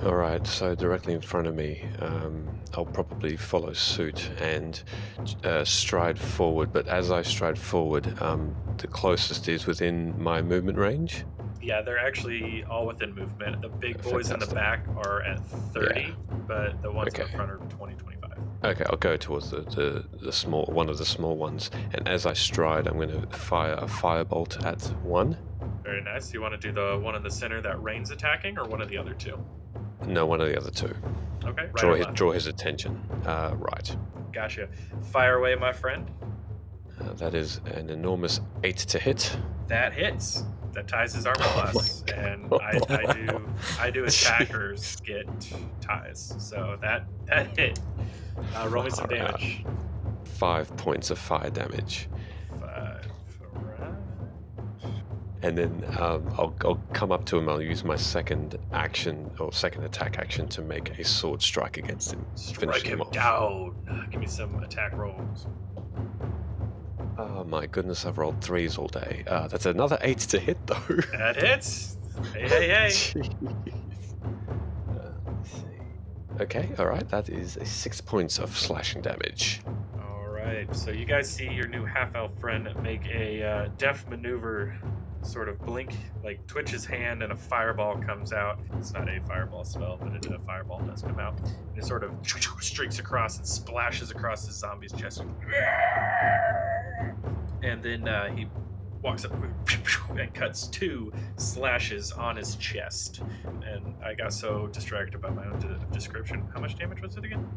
All 0.03 0.15
right, 0.15 0.45
so 0.47 0.75
directly 0.75 1.13
in 1.13 1.21
front 1.21 1.47
of 1.47 1.55
me, 1.55 1.83
um, 1.99 2.47
I'll 2.73 2.85
probably 2.85 3.35
follow 3.35 3.73
suit 3.73 4.29
and 4.39 4.81
uh, 5.43 5.65
stride 5.65 6.17
forward. 6.17 6.71
But 6.71 6.87
as 6.87 7.11
I 7.11 7.21
stride 7.21 7.57
forward, 7.59 8.21
um, 8.21 8.55
the 8.77 8.87
closest 8.87 9.49
is 9.49 9.65
within 9.65 10.21
my 10.21 10.41
movement 10.41 10.77
range. 10.77 11.25
Yeah, 11.61 11.81
they're 11.81 11.99
actually 11.99 12.63
all 12.69 12.87
within 12.87 13.13
movement. 13.13 13.61
The 13.61 13.67
big 13.67 14.01
boys 14.01 14.31
in 14.31 14.39
the 14.39 14.45
back 14.47 14.85
are 15.05 15.21
at 15.23 15.45
30, 15.73 16.13
but 16.47 16.81
the 16.81 16.89
ones 16.91 17.13
in 17.13 17.21
Okay. 17.21 17.31
the 17.31 17.37
front 17.37 17.51
are 17.51 17.57
20, 17.57 17.95
25. 17.95 18.31
Okay, 18.63 18.85
I'll 18.89 18.97
go 18.97 19.17
towards 19.17 19.51
the, 19.51 19.61
the, 19.61 20.05
the 20.21 20.31
small 20.31 20.65
one 20.67 20.89
of 20.89 20.97
the 20.97 21.05
small 21.05 21.35
ones, 21.35 21.71
and 21.93 22.07
as 22.07 22.25
I 22.25 22.33
stride, 22.33 22.87
I'm 22.87 22.95
going 22.95 23.09
to 23.09 23.27
fire 23.37 23.73
a 23.73 23.85
firebolt 23.85 24.65
at 24.65 24.81
one. 25.03 25.37
Very 25.83 26.01
nice. 26.01 26.33
You 26.33 26.41
want 26.41 26.53
to 26.53 26.57
do 26.59 26.71
the 26.71 26.99
one 27.01 27.15
in 27.15 27.23
the 27.23 27.31
center 27.31 27.61
that 27.61 27.81
Rain's 27.81 28.11
attacking, 28.11 28.57
or 28.57 28.65
one 28.65 28.81
of 28.81 28.89
the 28.89 28.97
other 28.97 29.13
two? 29.13 29.37
No, 30.05 30.25
one 30.25 30.41
of 30.41 30.47
the 30.47 30.57
other 30.57 30.71
two. 30.71 30.93
Okay, 31.45 31.63
right 31.63 31.75
draw 31.75 31.95
his, 31.95 32.05
draw 32.13 32.31
his 32.31 32.47
attention. 32.47 33.01
Uh, 33.25 33.53
right. 33.57 33.95
Gotcha. 34.33 34.69
Fire 35.11 35.37
away, 35.37 35.55
my 35.55 35.71
friend. 35.71 36.09
Uh, 36.99 37.13
that 37.13 37.33
is 37.33 37.61
an 37.73 37.89
enormous 37.89 38.41
eight 38.63 38.77
to 38.77 38.99
hit. 38.99 39.37
That 39.67 39.93
hits. 39.93 40.43
That 40.73 40.87
ties 40.87 41.13
his 41.13 41.25
armor 41.25 41.39
Oh 41.43 41.71
class, 41.71 42.03
and 42.13 42.53
I, 42.53 42.79
I 42.89 43.13
do 43.13 43.41
I 43.79 43.89
do 43.89 44.03
attackers 44.05 44.97
get 44.97 45.27
ties, 45.81 46.35
so 46.37 46.77
that 46.81 47.05
that 47.25 47.57
hit. 47.57 47.79
Uh, 48.55 48.67
roll 48.69 48.83
me 48.83 48.89
some 48.91 49.07
damage. 49.07 49.65
Five 50.23 50.75
points 50.77 51.09
of 51.09 51.17
fire 51.17 51.49
damage. 51.49 52.07
Five. 52.59 53.07
And 55.41 55.57
then 55.57 55.83
um, 55.97 56.27
I'll, 56.37 56.53
I'll 56.65 56.81
come 56.91 57.11
up 57.13 57.23
to 57.25 57.37
him. 57.37 57.47
I'll 57.47 57.61
use 57.61 57.83
my 57.85 57.95
second 57.95 58.57
action 58.73 59.31
or 59.39 59.53
second 59.53 59.85
attack 59.85 60.17
action 60.19 60.47
to 60.49 60.61
make 60.61 60.99
a 60.99 61.03
sword 61.03 61.41
strike 61.41 61.77
against 61.77 62.11
him. 62.11 62.25
Strike 62.35 62.59
Finish 62.59 62.83
him 62.83 63.01
off. 63.01 63.11
down. 63.11 64.07
Give 64.11 64.19
me 64.19 64.27
some 64.27 64.61
attack 64.63 64.93
rolls. 64.93 65.47
Oh 67.17 67.43
my 67.45 67.67
goodness, 67.67 68.05
I've 68.05 68.17
rolled 68.17 68.41
threes 68.41 68.77
all 68.77 68.87
day. 68.87 69.23
Uh, 69.27 69.47
that's 69.47 69.65
another 69.65 69.97
eight 70.01 70.19
to 70.19 70.39
hit 70.39 70.57
though. 70.67 70.75
That 71.11 71.35
hits. 71.37 71.97
Hey, 72.33 72.47
hey, 72.47 72.67
hey. 72.67 73.29
Uh, 74.89 75.11
let's 75.25 75.51
see. 75.51 76.41
Okay, 76.41 76.69
all 76.77 76.85
right. 76.87 77.07
That 77.09 77.29
is 77.29 77.55
a 77.57 77.65
six 77.65 78.01
points 78.01 78.39
of 78.39 78.57
slashing 78.57 79.01
damage. 79.01 79.61
All 80.01 80.27
right. 80.27 80.73
So 80.75 80.91
you 80.91 81.05
guys 81.05 81.29
see 81.29 81.49
your 81.49 81.67
new 81.67 81.85
half 81.85 82.15
elf 82.15 82.31
friend 82.39 82.67
make 82.83 83.05
a 83.07 83.43
uh, 83.43 83.69
deft 83.77 84.09
maneuver, 84.09 84.77
sort 85.21 85.49
of 85.49 85.59
blink, 85.59 85.93
like 86.23 86.45
twitch 86.47 86.69
his 86.69 86.85
hand, 86.85 87.23
and 87.23 87.31
a 87.31 87.35
fireball 87.35 87.97
comes 87.97 88.33
out. 88.33 88.59
It's 88.77 88.93
not 88.93 89.09
a 89.09 89.19
fireball 89.27 89.63
spell, 89.63 89.97
but 90.01 90.13
it, 90.13 90.25
a 90.25 90.39
fireball 90.39 90.79
does 90.81 91.01
come 91.01 91.19
out. 91.19 91.39
And 91.39 91.77
it 91.77 91.85
sort 91.85 92.03
of 92.03 92.11
streaks 92.61 92.99
across 92.99 93.37
and 93.37 93.45
splashes 93.45 94.11
across 94.11 94.45
the 94.45 94.53
zombie's 94.53 94.93
chest. 94.93 95.23
And 97.61 97.83
then 97.83 98.07
uh, 98.07 98.33
he 98.33 98.47
walks 99.01 99.25
up 99.25 99.33
and 100.17 100.33
cuts 100.33 100.67
two 100.67 101.11
slashes 101.37 102.11
on 102.11 102.35
his 102.35 102.55
chest. 102.55 103.21
And 103.65 103.95
I 104.03 104.13
got 104.13 104.33
so 104.33 104.67
distracted 104.67 105.21
by 105.21 105.29
my 105.29 105.45
own 105.45 105.59
de- 105.59 105.79
description. 105.91 106.47
How 106.53 106.59
much 106.59 106.77
damage 106.77 107.01
was 107.01 107.17
it 107.17 107.25
again? 107.25 107.47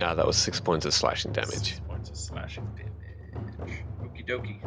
Uh, 0.00 0.14
that 0.14 0.26
was 0.26 0.36
six 0.36 0.60
points 0.60 0.86
of 0.86 0.94
slashing 0.94 1.32
damage. 1.32 1.54
Six 1.54 1.80
points 1.80 2.10
of 2.10 2.16
slashing 2.16 2.68
damage. 2.76 3.84
Okie 4.02 4.26
dokie. 4.26 4.60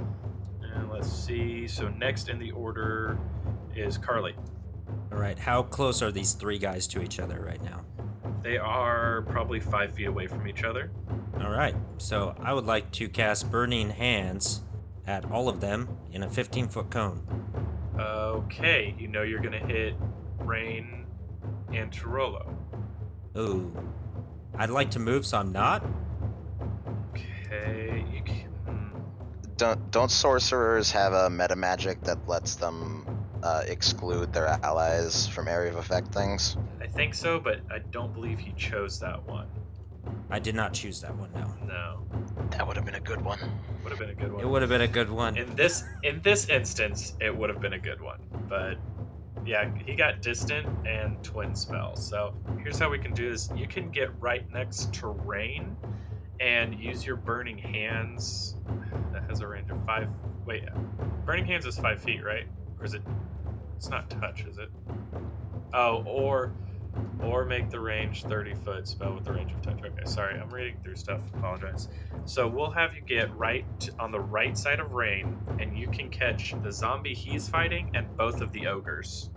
And 0.76 0.90
let's 0.90 1.12
see. 1.12 1.68
So 1.68 1.90
next 1.90 2.30
in 2.30 2.40
the 2.40 2.52
order 2.52 3.18
is 3.76 3.98
Carly. 3.98 4.36
All 5.12 5.18
right, 5.18 5.38
how 5.38 5.64
close 5.64 6.02
are 6.02 6.12
these 6.12 6.34
three 6.34 6.58
guys 6.58 6.88
to 6.88 7.02
each 7.02 7.20
other 7.20 7.42
right 7.42 7.64
now? 7.64 7.86
They 8.44 8.58
are 8.58 9.24
probably 9.24 9.60
five 9.60 9.94
feet 9.94 10.08
away 10.08 10.28
from 10.28 10.48
each 10.48 10.64
other. 10.64 10.92
All 11.42 11.50
right, 11.50 11.76
so 11.98 12.36
I 12.42 12.54
would 12.54 12.66
like 12.66 12.92
to 12.94 13.10
cast 13.10 13.52
Burning 13.52 13.90
Hands 13.90 14.62
at 15.06 15.30
all 15.32 15.50
of 15.50 15.62
them 15.62 15.98
in 16.12 16.24
a 16.24 16.30
15 16.30 16.68
foot 16.68 16.90
cone. 16.90 17.22
Okay, 17.98 18.96
you 18.98 19.08
know 19.08 19.24
you're 19.24 19.42
gonna 19.42 19.66
hit 19.66 19.96
Rain 20.40 21.06
and 21.74 21.92
Tirolo. 21.92 22.54
Ooh. 23.38 23.76
I'd 24.58 24.70
like 24.70 24.92
to 24.92 25.00
move, 25.00 25.26
so 25.26 25.38
I'm 25.38 25.52
not. 25.52 25.86
Okay, 27.12 28.06
you 28.14 28.22
can. 28.24 28.39
Don't 29.60 29.92
don't 29.92 30.10
sorcerers 30.10 30.90
have 30.92 31.12
a 31.12 31.30
meta 31.30 31.56
magic 31.56 32.00
that 32.04 32.18
lets 32.30 32.56
them 32.56 33.06
uh, 33.44 33.64
exclude 33.68 34.32
their 34.32 34.48
allies 34.64 35.28
from 35.28 35.50
area 35.50 35.70
of 35.70 35.78
effect 35.78 36.14
things? 36.14 36.56
I 36.82 36.88
think 36.88 37.14
so, 37.14 37.40
but 37.42 37.60
I 37.70 37.80
don't 37.92 38.14
believe 38.14 38.40
he 38.40 38.54
chose 38.54 39.00
that 39.02 39.22
one. 39.28 39.48
I 40.30 40.40
did 40.40 40.56
not 40.56 40.74
choose 40.74 41.02
that 41.02 41.14
one, 41.16 41.30
no. 41.34 41.54
No, 41.68 42.06
That 42.52 42.66
would 42.66 42.78
have 42.78 42.86
been 42.86 42.96
a 42.96 43.00
good 43.02 43.22
one. 43.22 43.40
would 43.84 43.90
have 43.92 44.00
been 44.00 44.10
a 44.12 44.16
good 44.16 44.32
one. 44.32 44.42
It 44.42 44.48
would 44.48 44.62
have 44.62 44.70
been 44.70 44.82
a 44.82 44.88
good 44.88 45.10
one. 45.10 45.38
in 45.38 45.54
this 45.56 45.84
in 46.04 46.22
this 46.22 46.48
instance 46.48 47.14
it 47.20 47.36
would 47.36 47.50
have 47.50 47.60
been 47.62 47.74
a 47.74 47.80
good 47.80 48.02
one 48.02 48.20
but 48.48 48.76
yeah 49.46 49.70
he 49.86 49.94
got 49.96 50.22
distant 50.22 50.66
and 50.88 51.22
twin 51.24 51.54
spell 51.56 51.96
so 51.96 52.34
here's 52.62 52.80
how 52.80 52.90
we 52.90 52.98
can 53.00 53.14
do 53.14 53.30
this 53.32 53.50
you 53.56 53.68
can 53.68 53.90
get 53.92 54.10
right 54.22 54.50
next 54.52 54.94
to 54.94 55.08
rain 55.08 55.76
and 56.40 56.80
use 56.80 57.06
your 57.06 57.16
burning 57.16 57.58
hands. 57.58 58.56
That 59.14 59.24
has 59.30 59.42
a 59.42 59.48
range 59.48 59.70
of 59.72 59.84
five 59.86 60.08
wait 60.46 60.64
burning 61.26 61.46
hands 61.46 61.66
is 61.66 61.78
five 61.78 62.02
feet 62.02 62.24
right? 62.24 62.48
Or 62.80 62.86
is 62.86 62.94
it 62.94 63.02
it's 63.76 63.90
not 63.90 64.10
touch 64.10 64.46
is 64.46 64.58
it? 64.58 64.70
Oh 65.74 66.04
or 66.06 66.54
or 67.22 67.46
make 67.46 67.70
the 67.70 67.80
range 67.80 68.24
30 68.24 68.56
foot 68.56 68.88
spell 68.88 69.14
with 69.14 69.26
the 69.26 69.32
range 69.34 69.52
of 69.52 69.62
touch. 69.62 69.80
Okay 69.84 70.04
sorry 70.06 70.40
i'm 70.40 70.50
reading 70.50 70.78
through 70.84 70.96
stuff 70.96 71.22
apologize. 71.36 71.88
So 72.26 72.48
we'll 72.48 72.72
have 72.72 72.94
you 72.96 73.02
get 73.02 73.36
right 73.36 73.66
t- 73.80 73.92
on 74.00 74.12
the 74.12 74.20
right 74.20 74.58
side 74.58 74.80
of 74.80 74.92
Rain, 74.94 75.38
and 75.60 75.78
you 75.78 75.88
can 75.88 76.10
catch 76.10 76.54
the 76.64 76.72
zombie 76.72 77.14
he's 77.14 77.48
fighting 77.50 77.92
and 77.96 78.06
both 78.18 78.42
of 78.42 78.52
the 78.52 78.68
ogres, 78.68 79.30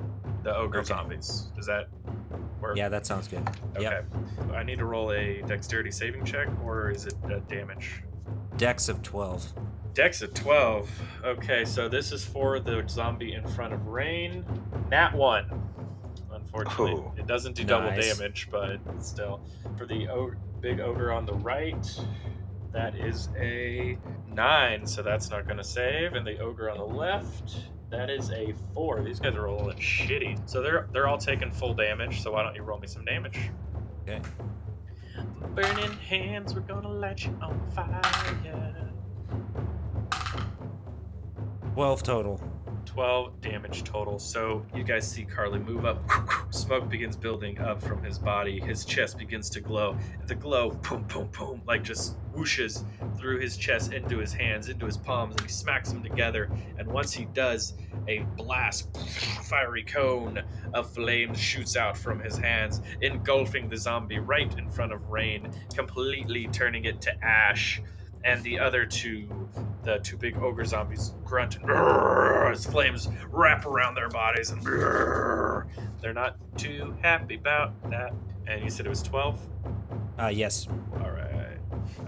the 0.42 0.55
ogre 0.55 0.78
Okay. 0.78 0.88
zombies. 0.88 1.50
Does 1.57 1.66
that 1.66 1.88
work? 2.62 2.76
Yeah, 2.76 2.88
that 2.88 3.04
sounds 3.06 3.28
good. 3.28 3.46
Okay. 3.76 3.82
Yep. 3.82 4.04
I 4.54 4.62
need 4.62 4.78
to 4.78 4.84
roll 4.86 5.12
a 5.12 5.42
dexterity 5.42 5.90
saving 5.90 6.24
check, 6.24 6.48
or 6.64 6.90
is 6.90 7.06
it 7.06 7.14
uh, 7.24 7.40
damage? 7.48 8.02
Dex 8.56 8.88
of 8.88 9.02
12. 9.02 9.52
Dex 9.94 10.22
of 10.22 10.32
12. 10.32 10.88
Okay, 11.24 11.64
so 11.66 11.88
this 11.88 12.12
is 12.12 12.24
for 12.24 12.58
the 12.60 12.82
zombie 12.88 13.34
in 13.34 13.46
front 13.48 13.74
of 13.74 13.86
Rain. 13.88 14.44
Nat 14.90 15.14
1. 15.14 15.68
Unfortunately, 16.32 16.92
Ooh. 16.92 17.12
it 17.18 17.26
doesn't 17.26 17.54
do 17.56 17.64
double 17.64 17.90
Nice. 17.90 18.16
damage, 18.16 18.48
but 18.50 18.78
still. 19.02 19.40
For 19.76 19.86
the 19.86 20.08
o- 20.08 20.32
big 20.60 20.80
ogre 20.80 21.12
on 21.12 21.26
the 21.26 21.34
right, 21.34 21.86
that 22.72 22.94
is 22.94 23.28
a 23.38 23.98
9, 24.28 24.86
so 24.86 25.02
that's 25.02 25.28
not 25.30 25.44
going 25.44 25.58
to 25.58 25.64
save. 25.64 26.14
And 26.14 26.26
the 26.26 26.38
ogre 26.38 26.70
on 26.70 26.78
the 26.78 26.84
left, 26.84 27.56
that 27.93 28.09
is 28.11 28.30
a 28.30 28.55
4. 28.74 29.03
These 29.03 29.20
guys 29.20 29.36
are 29.36 29.43
rolling 29.43 29.76
shitty. 29.76 30.40
So 30.49 30.62
they're 30.62 30.88
they're 30.93 31.07
all 31.07 31.18
taking 31.18 31.53
full 31.53 31.74
damage, 31.74 32.22
so 32.22 32.32
why 32.32 32.43
don't 32.43 32.57
you 32.57 32.62
roll 32.62 32.78
me 32.78 32.88
some 32.88 33.05
damage? 33.05 33.38
Okay. 34.03 34.20
Burning 35.55 35.93
hands, 35.99 36.55
we're 36.55 36.62
gonna 36.62 36.88
light 36.88 37.24
you 37.24 37.38
on 37.43 37.61
fire. 37.70 38.01
12 41.74 42.03
total. 42.03 42.51
12 42.93 43.40
damage 43.40 43.84
total. 43.84 44.18
So 44.18 44.66
you 44.74 44.84
guys 44.84 45.11
see 45.11 45.24
Carly 45.24 45.59
move 45.59 45.86
up. 45.86 46.03
Smoke 46.51 46.90
begins 46.90 47.16
building 47.16 47.59
up 47.59 47.82
from 47.82 48.03
his 48.03 48.18
body. 48.18 48.61
His 48.61 48.84
chest 48.84 49.16
begins 49.16 49.49
to 49.51 49.61
glow. 49.61 49.97
The 50.26 50.34
glow, 50.34 50.72
boom, 50.72 51.05
boom, 51.05 51.30
boom, 51.36 51.62
like 51.66 51.82
just 51.82 52.16
whooshes 52.34 52.84
through 53.18 53.40
his 53.40 53.57
chest 53.57 53.95
into 53.95 54.18
his 54.18 54.34
hands, 54.34 54.68
into 54.68 54.84
his 54.84 54.99
palms, 54.99 55.36
and 55.36 55.45
he 55.47 55.49
smacks 55.49 55.90
them 55.90 56.03
together. 56.03 56.51
And 56.78 56.86
once 56.86 57.12
he 57.12 57.24
does, 57.26 57.72
a 58.09 58.26
blast, 58.36 58.95
fiery 59.45 59.84
cone 59.84 60.43
of 60.74 60.93
flames 60.93 61.40
shoots 61.40 61.76
out 61.76 61.97
from 61.97 62.20
his 62.20 62.36
hands, 62.36 62.82
engulfing 63.01 63.70
the 63.70 63.76
zombie 63.76 64.18
right 64.18 64.53
in 64.59 64.70
front 64.70 64.93
of 64.93 65.09
Rain, 65.09 65.51
completely 65.74 66.47
turning 66.49 66.84
it 66.84 67.01
to 67.01 67.24
ash. 67.24 67.80
And 68.24 68.42
the 68.42 68.58
other 68.58 68.86
two 68.86 69.28
the 69.82 69.98
two 69.98 70.16
big 70.16 70.36
ogre 70.38 70.64
zombies 70.64 71.12
grunt 71.24 71.56
and 71.56 71.70
as 72.52 72.64
flames 72.64 73.08
wrap 73.30 73.66
around 73.66 73.96
their 73.96 74.08
bodies 74.08 74.50
and 74.50 74.62
they're 76.00 76.12
not 76.14 76.36
too 76.56 76.94
happy 77.02 77.34
about 77.34 77.72
that. 77.90 78.12
And 78.46 78.62
you 78.62 78.70
said 78.70 78.86
it 78.86 78.88
was 78.88 79.02
12? 79.02 79.40
Uh, 80.20 80.26
yes. 80.28 80.68
All 80.94 81.10
right. 81.10 81.58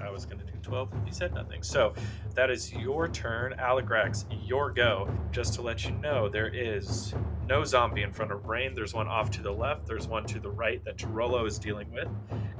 I 0.00 0.10
was 0.10 0.24
going 0.24 0.38
to 0.38 0.44
do 0.44 0.52
12. 0.62 0.90
You 1.06 1.12
said 1.12 1.34
nothing. 1.34 1.62
So 1.62 1.94
that 2.34 2.50
is 2.50 2.72
your 2.72 3.08
turn. 3.08 3.54
Aligrax, 3.58 4.24
your 4.46 4.70
go. 4.70 5.08
Just 5.32 5.54
to 5.54 5.62
let 5.62 5.84
you 5.84 5.92
know, 5.92 6.28
there 6.28 6.48
is 6.48 7.14
no 7.46 7.64
zombie 7.64 8.02
in 8.02 8.12
front 8.12 8.32
of 8.32 8.46
Rain. 8.46 8.74
There's 8.74 8.94
one 8.94 9.08
off 9.08 9.30
to 9.32 9.42
the 9.42 9.50
left. 9.52 9.86
There's 9.86 10.06
one 10.08 10.24
to 10.26 10.38
the 10.40 10.50
right 10.50 10.84
that 10.84 10.96
Tirolo 10.96 11.46
is 11.46 11.58
dealing 11.58 11.90
with. 11.92 12.08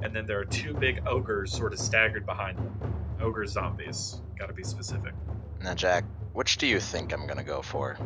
and 0.01 0.15
then 0.15 0.25
there 0.25 0.39
are 0.39 0.45
two 0.45 0.73
big 0.73 1.01
ogres 1.07 1.51
sort 1.51 1.73
of 1.73 1.79
staggered 1.79 2.25
behind 2.25 2.57
them. 2.57 3.04
Ogre 3.25 3.45
zombies. 3.47 4.21
Got 4.37 4.47
to 4.47 4.53
be 4.53 4.63
specific. 4.63 5.13
Now, 5.63 5.73
Jack, 5.73 6.05
which 6.33 6.57
do 6.57 6.67
you 6.67 6.79
think 6.79 7.11
I'm 7.11 7.25
gonna 7.25 7.43
go 7.43 7.61
for? 7.61 7.97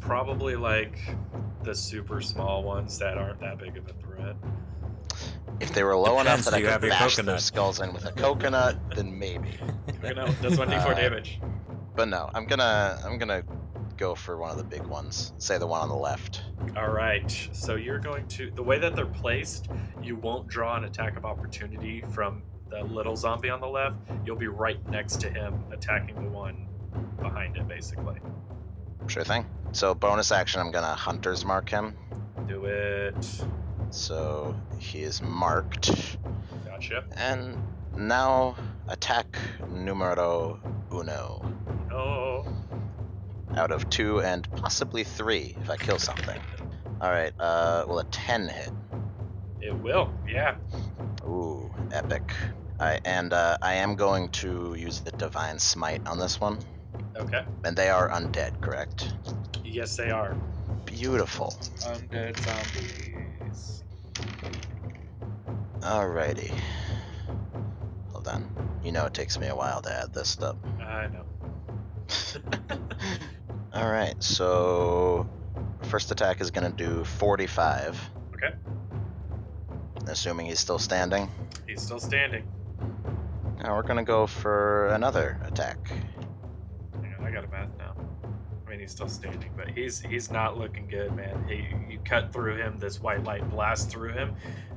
Probably 0.00 0.56
like 0.56 0.98
the 1.62 1.74
super 1.74 2.20
small 2.20 2.62
ones 2.62 2.98
that 2.98 3.16
aren't 3.16 3.40
that 3.40 3.58
big 3.58 3.76
of 3.76 3.88
a 3.88 3.92
threat. 3.94 4.36
If 5.60 5.72
they 5.72 5.84
were 5.84 5.96
low 5.96 6.20
enough 6.20 6.44
that 6.44 6.54
I 6.54 6.58
do 6.58 6.64
you 6.64 6.68
have 6.70 6.80
could 6.80 6.90
bash 6.90 7.16
their 7.16 7.38
skulls 7.38 7.80
in 7.80 7.92
with 7.94 8.04
a 8.04 8.12
coconut, 8.12 8.76
then 8.96 9.16
maybe. 9.18 9.58
You 10.02 10.14
know, 10.14 10.26
does 10.42 10.58
one 10.58 10.68
d4 10.68 10.86
Uh, 10.86 10.94
damage. 10.94 11.40
But 11.94 12.08
no, 12.08 12.28
I'm 12.34 12.46
gonna 12.46 13.00
I'm 13.04 13.16
gonna 13.16 13.42
go 13.96 14.14
for 14.14 14.36
one 14.38 14.50
of 14.50 14.56
the 14.56 14.64
big 14.64 14.82
ones. 14.82 15.32
Say 15.38 15.58
the 15.58 15.66
one 15.66 15.80
on 15.80 15.88
the 15.88 15.94
left. 15.94 16.42
All 16.76 16.90
right. 16.90 17.30
So 17.52 17.76
you're 17.76 18.00
going 18.00 18.26
to 18.28 18.50
the 18.50 18.62
way 18.62 18.78
that 18.80 18.96
they're 18.96 19.06
placed, 19.06 19.68
you 20.02 20.16
won't 20.16 20.48
draw 20.48 20.76
an 20.76 20.84
attack 20.84 21.16
of 21.16 21.24
opportunity 21.24 22.02
from 22.10 22.42
the 22.72 22.82
little 22.84 23.14
zombie 23.14 23.50
on 23.50 23.60
the 23.60 23.68
left. 23.68 23.96
You'll 24.24 24.36
be 24.36 24.48
right 24.48 24.78
next 24.88 25.20
to 25.20 25.30
him, 25.30 25.62
attacking 25.70 26.22
the 26.22 26.30
one 26.30 26.66
behind 27.20 27.56
it, 27.56 27.68
basically. 27.68 28.18
Sure 29.06 29.24
thing. 29.24 29.46
So 29.72 29.94
bonus 29.94 30.32
action, 30.32 30.60
I'm 30.60 30.70
gonna 30.70 30.94
hunters 30.94 31.44
mark 31.44 31.68
him. 31.68 31.96
Do 32.46 32.64
it. 32.64 33.44
So 33.90 34.54
he 34.78 35.02
is 35.02 35.20
marked. 35.20 36.16
Gotcha. 36.64 37.04
And 37.16 37.56
now 37.96 38.56
attack 38.88 39.38
numero 39.70 40.58
uno. 40.92 41.44
Oh. 41.92 42.46
Out 43.56 43.70
of 43.70 43.88
two 43.90 44.22
and 44.22 44.50
possibly 44.52 45.04
three 45.04 45.54
if 45.60 45.68
I 45.68 45.76
kill 45.76 45.98
something. 45.98 46.40
Alright, 47.02 47.32
uh 47.38 47.84
will 47.86 47.98
a 47.98 48.04
ten 48.04 48.48
hit? 48.48 48.70
It 49.60 49.74
will. 49.74 50.12
Yeah. 50.26 50.56
Ooh, 51.24 51.72
epic. 51.92 52.32
Alright, 52.82 53.02
and 53.04 53.32
uh, 53.32 53.58
I 53.62 53.74
am 53.74 53.94
going 53.94 54.28
to 54.30 54.74
use 54.76 54.98
the 54.98 55.12
divine 55.12 55.60
smite 55.60 56.04
on 56.04 56.18
this 56.18 56.40
one. 56.40 56.58
Okay. 57.16 57.44
And 57.62 57.76
they 57.76 57.88
are 57.90 58.10
undead, 58.10 58.60
correct? 58.60 59.14
Yes, 59.64 59.96
they 59.96 60.10
are. 60.10 60.36
Beautiful. 60.84 61.54
Undead 61.82 62.36
zombies. 62.40 63.84
Alrighty. 65.78 66.52
Hold 68.10 68.26
on. 68.26 68.80
You 68.82 68.90
know 68.90 69.06
it 69.06 69.14
takes 69.14 69.38
me 69.38 69.46
a 69.46 69.54
while 69.54 69.80
to 69.82 69.92
add 69.92 70.12
this 70.12 70.30
stuff. 70.30 70.56
I 70.80 71.06
know. 71.06 71.24
Alright, 73.76 74.20
so 74.20 75.30
first 75.82 76.10
attack 76.10 76.40
is 76.40 76.50
gonna 76.50 76.72
do 76.72 77.04
45. 77.04 78.10
Okay. 78.34 78.54
Assuming 80.08 80.46
he's 80.46 80.58
still 80.58 80.80
standing. 80.80 81.30
He's 81.68 81.80
still 81.80 82.00
standing. 82.00 82.42
Now 83.62 83.76
we're 83.76 83.82
gonna 83.82 84.02
go 84.04 84.26
for 84.26 84.88
another 84.88 85.38
attack. 85.44 85.78
Hang 85.88 87.14
on, 87.18 87.24
I 87.26 87.30
got 87.30 87.44
a 87.44 87.48
math 87.48 87.68
now. 87.78 87.94
I 88.66 88.70
mean, 88.70 88.80
he's 88.80 88.90
still 88.90 89.08
standing, 89.08 89.52
but 89.56 89.68
he's 89.68 90.00
he's 90.00 90.30
not 90.30 90.58
looking 90.58 90.88
good, 90.88 91.14
man. 91.14 91.44
He 91.48 91.68
you 91.92 92.00
cut 92.04 92.32
through 92.32 92.56
him, 92.56 92.78
this 92.78 93.00
white 93.00 93.22
light 93.24 93.48
blasts 93.50 93.86
through 93.92 94.14
him, 94.14 94.34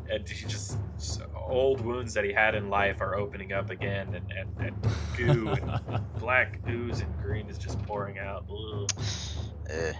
and 0.09 0.27
he 0.27 0.45
just 0.45 0.77
s- 0.97 1.19
old 1.35 1.81
wounds 1.81 2.13
that 2.13 2.25
he 2.25 2.31
had 2.33 2.53
in 2.53 2.69
life 2.69 3.01
are 3.01 3.15
opening 3.15 3.53
up 3.53 3.69
again, 3.71 4.13
and 4.13 4.31
and, 4.31 4.67
and 4.67 4.87
goo 5.17 5.47
and 5.49 6.01
black 6.19 6.59
ooze 6.69 6.99
and 7.01 7.17
green 7.23 7.49
is 7.49 7.57
just 7.57 7.79
pouring 7.83 8.19
out. 8.19 8.45
Ugh. 8.51 8.91
Eh, 9.69 9.93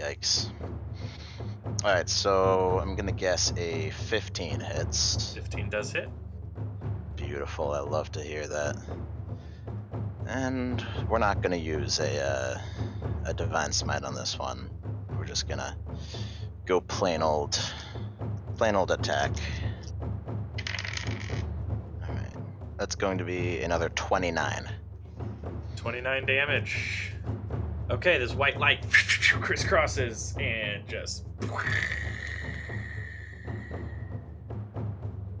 yikes. 0.00 0.50
Alright, 1.84 2.08
so 2.08 2.80
I'm 2.80 2.96
gonna 2.96 3.12
guess 3.12 3.52
a 3.56 3.90
15 3.90 4.60
hits. 4.60 5.34
Fifteen 5.34 5.68
does 5.68 5.92
hit. 5.92 6.08
Beautiful, 7.32 7.72
I 7.72 7.80
love 7.80 8.12
to 8.12 8.22
hear 8.22 8.46
that. 8.46 8.76
And 10.26 10.86
we're 11.08 11.18
not 11.18 11.40
gonna 11.40 11.56
use 11.56 11.98
a 11.98 12.22
uh, 12.22 12.60
a 13.24 13.32
divine 13.32 13.72
smite 13.72 14.04
on 14.04 14.14
this 14.14 14.38
one. 14.38 14.68
We're 15.16 15.24
just 15.24 15.48
gonna 15.48 15.74
go 16.66 16.82
plain 16.82 17.22
old, 17.22 17.58
plain 18.58 18.74
old 18.74 18.90
attack. 18.90 19.30
All 22.06 22.14
right, 22.14 22.36
that's 22.76 22.96
going 22.96 23.16
to 23.16 23.24
be 23.24 23.62
another 23.62 23.88
29. 23.88 24.68
29 25.76 26.26
damage. 26.26 27.14
Okay, 27.90 28.18
this 28.18 28.34
white 28.34 28.58
light 28.58 28.82
crisscrosses 28.90 30.38
and 30.38 30.86
just. 30.86 31.24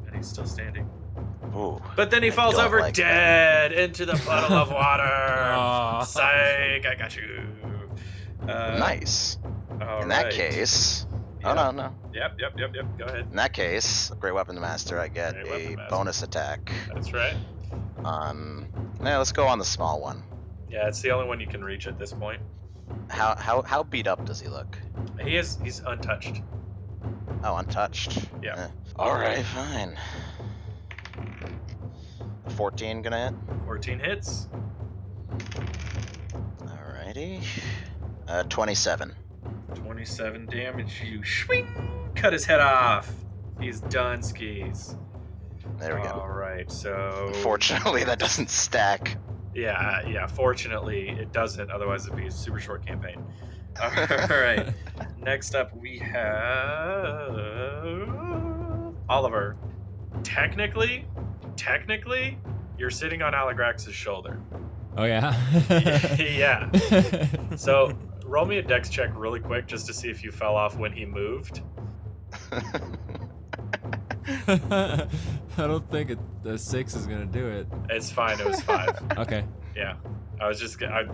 And 0.06 0.16
he's 0.16 0.28
still 0.28 0.46
standing. 0.46 0.88
Ooh, 1.54 1.80
But 1.96 2.10
then 2.10 2.22
he 2.22 2.28
I 2.30 2.32
falls 2.32 2.54
over 2.56 2.80
like 2.80 2.94
dead 2.94 3.72
into 3.72 4.06
the 4.06 4.14
puddle 4.14 4.56
of 4.56 4.70
water. 4.70 5.02
Aw. 5.02 6.02
Psych, 6.04 6.86
I 6.86 6.94
got 6.98 7.14
you. 7.16 7.46
Uh, 8.48 8.76
nice. 8.78 9.38
all 9.80 10.02
In 10.02 10.08
that 10.08 10.24
right. 10.24 10.32
case, 10.32 11.06
Yeah. 11.40 11.50
oh 11.50 11.54
no, 11.54 11.70
no. 11.70 11.94
Yep, 12.14 12.36
yep, 12.40 12.52
yep, 12.58 12.74
yep. 12.74 12.86
Go 12.98 13.04
ahead. 13.04 13.26
In 13.30 13.36
that 13.36 13.52
case, 13.52 14.10
great 14.18 14.32
weapon 14.34 14.58
master, 14.60 14.98
I 14.98 15.08
get 15.08 15.34
Great 15.44 15.74
a 15.74 15.76
master. 15.76 15.86
bonus 15.96 16.22
attack 16.22 16.72
That's 16.92 17.12
right. 17.12 17.36
Um, 18.04 18.66
Yeah, 19.04 19.18
let's 19.18 19.32
go 19.32 19.46
on 19.46 19.58
the 19.58 19.64
small 19.64 20.00
one. 20.00 20.22
Yeah, 20.70 20.88
it's 20.88 21.00
the 21.02 21.10
only 21.10 21.28
one 21.28 21.38
you 21.38 21.46
can 21.46 21.62
reach 21.62 21.86
at 21.86 21.98
this 21.98 22.12
point. 22.12 22.40
How 23.10 23.36
how 23.36 23.62
how 23.62 23.82
beat 23.82 24.06
up 24.06 24.24
does 24.24 24.40
he 24.40 24.48
look? 24.48 24.76
He 25.22 25.36
is 25.36 25.58
he's 25.62 25.80
untouched. 25.80 26.42
Oh, 27.44 27.56
untouched. 27.56 28.18
Yeah. 28.42 28.54
Eh. 28.56 28.68
All 28.96 29.14
right, 29.14 29.44
fine. 29.44 29.96
14 32.52 33.02
gonna 33.02 33.30
hit. 33.30 33.34
14 33.66 33.98
hits. 33.98 34.48
Alrighty. 36.60 37.42
Uh, 38.28 38.42
27. 38.44 39.14
27 39.74 40.46
damage. 40.46 41.02
You 41.04 41.24
swing, 41.24 41.66
cut 42.14 42.32
his 42.32 42.44
head 42.44 42.60
off. 42.60 43.10
He's 43.60 43.80
done 43.80 44.22
skis. 44.22 44.96
There 45.78 45.94
we 45.96 46.02
All 46.02 46.14
go. 46.14 46.20
Alright, 46.20 46.70
so 46.70 47.32
Fortunately, 47.42 48.04
that 48.04 48.18
doesn't 48.18 48.50
stack. 48.50 49.16
Yeah, 49.54 50.06
yeah. 50.08 50.26
Fortunately, 50.26 51.10
it 51.10 51.32
doesn't. 51.32 51.70
Otherwise, 51.70 52.06
it'd 52.06 52.16
be 52.16 52.26
a 52.26 52.30
super 52.30 52.58
short 52.58 52.86
campaign. 52.86 53.22
All 53.82 53.90
right. 53.90 54.72
Next 55.18 55.54
up, 55.54 55.76
we 55.76 55.98
have 55.98 57.30
Oliver. 59.08 59.56
Technically, 60.22 61.06
technically, 61.56 62.38
you're 62.78 62.90
sitting 62.90 63.22
on 63.22 63.32
Aligrax's 63.32 63.94
shoulder. 63.94 64.38
Oh 64.96 65.04
yeah. 65.04 65.34
yeah. 66.18 66.68
So 67.56 67.92
roll 68.24 68.46
me 68.46 68.58
a 68.58 68.62
dex 68.62 68.88
check 68.88 69.10
really 69.14 69.40
quick 69.40 69.66
just 69.66 69.86
to 69.86 69.94
see 69.94 70.08
if 70.08 70.24
you 70.24 70.32
fell 70.32 70.56
off 70.56 70.76
when 70.76 70.92
he 70.92 71.04
moved. 71.04 71.60
I 74.48 75.06
don't 75.56 75.90
think 75.90 76.16
a 76.44 76.56
six 76.56 76.94
is 76.94 77.06
gonna 77.06 77.26
do 77.26 77.46
it. 77.46 77.66
It's 77.90 78.10
fine. 78.10 78.40
It 78.40 78.46
was 78.46 78.60
five. 78.62 78.98
Okay. 79.18 79.44
Yeah, 79.76 79.96
I 80.40 80.48
was 80.48 80.58
just. 80.58 80.82
I, 80.82 81.04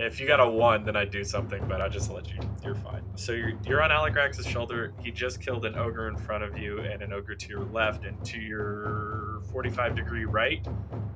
if 0.00 0.20
you 0.20 0.26
got 0.26 0.40
a 0.40 0.48
one, 0.48 0.84
then 0.84 0.96
I'd 0.96 1.10
do 1.10 1.24
something, 1.24 1.64
but 1.68 1.80
I 1.80 1.88
just 1.88 2.10
let 2.10 2.28
you. 2.28 2.38
You're 2.64 2.74
fine. 2.74 3.02
So 3.16 3.32
you're 3.32 3.52
you're 3.64 3.82
on 3.82 3.90
Aligrax's 3.90 4.46
shoulder. 4.46 4.92
He 5.02 5.10
just 5.10 5.40
killed 5.40 5.64
an 5.64 5.76
ogre 5.76 6.08
in 6.08 6.16
front 6.16 6.44
of 6.44 6.58
you 6.58 6.80
and 6.80 7.02
an 7.02 7.12
ogre 7.12 7.34
to 7.34 7.48
your 7.48 7.64
left, 7.64 8.04
and 8.04 8.22
to 8.26 8.38
your 8.38 9.42
45 9.52 9.96
degree 9.96 10.24
right, 10.24 10.66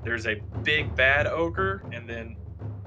there's 0.05 0.27
a 0.27 0.37
big 0.63 0.95
bad 0.95 1.27
ogre, 1.27 1.83
and 1.93 2.09
then 2.09 2.37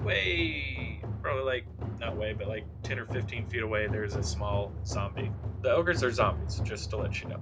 way, 0.03 1.01
probably 1.21 1.43
like 1.43 1.65
not 1.99 2.15
way, 2.15 2.33
but 2.33 2.47
like 2.47 2.65
10 2.83 2.99
or 2.99 3.05
15 3.05 3.47
feet 3.47 3.63
away, 3.63 3.87
there's 3.87 4.15
a 4.15 4.23
small 4.23 4.71
zombie. 4.85 5.31
The 5.61 5.71
ogres 5.71 6.03
are 6.03 6.11
zombies, 6.11 6.59
just 6.63 6.89
to 6.91 6.97
let 6.97 7.21
you 7.21 7.29
know. 7.29 7.41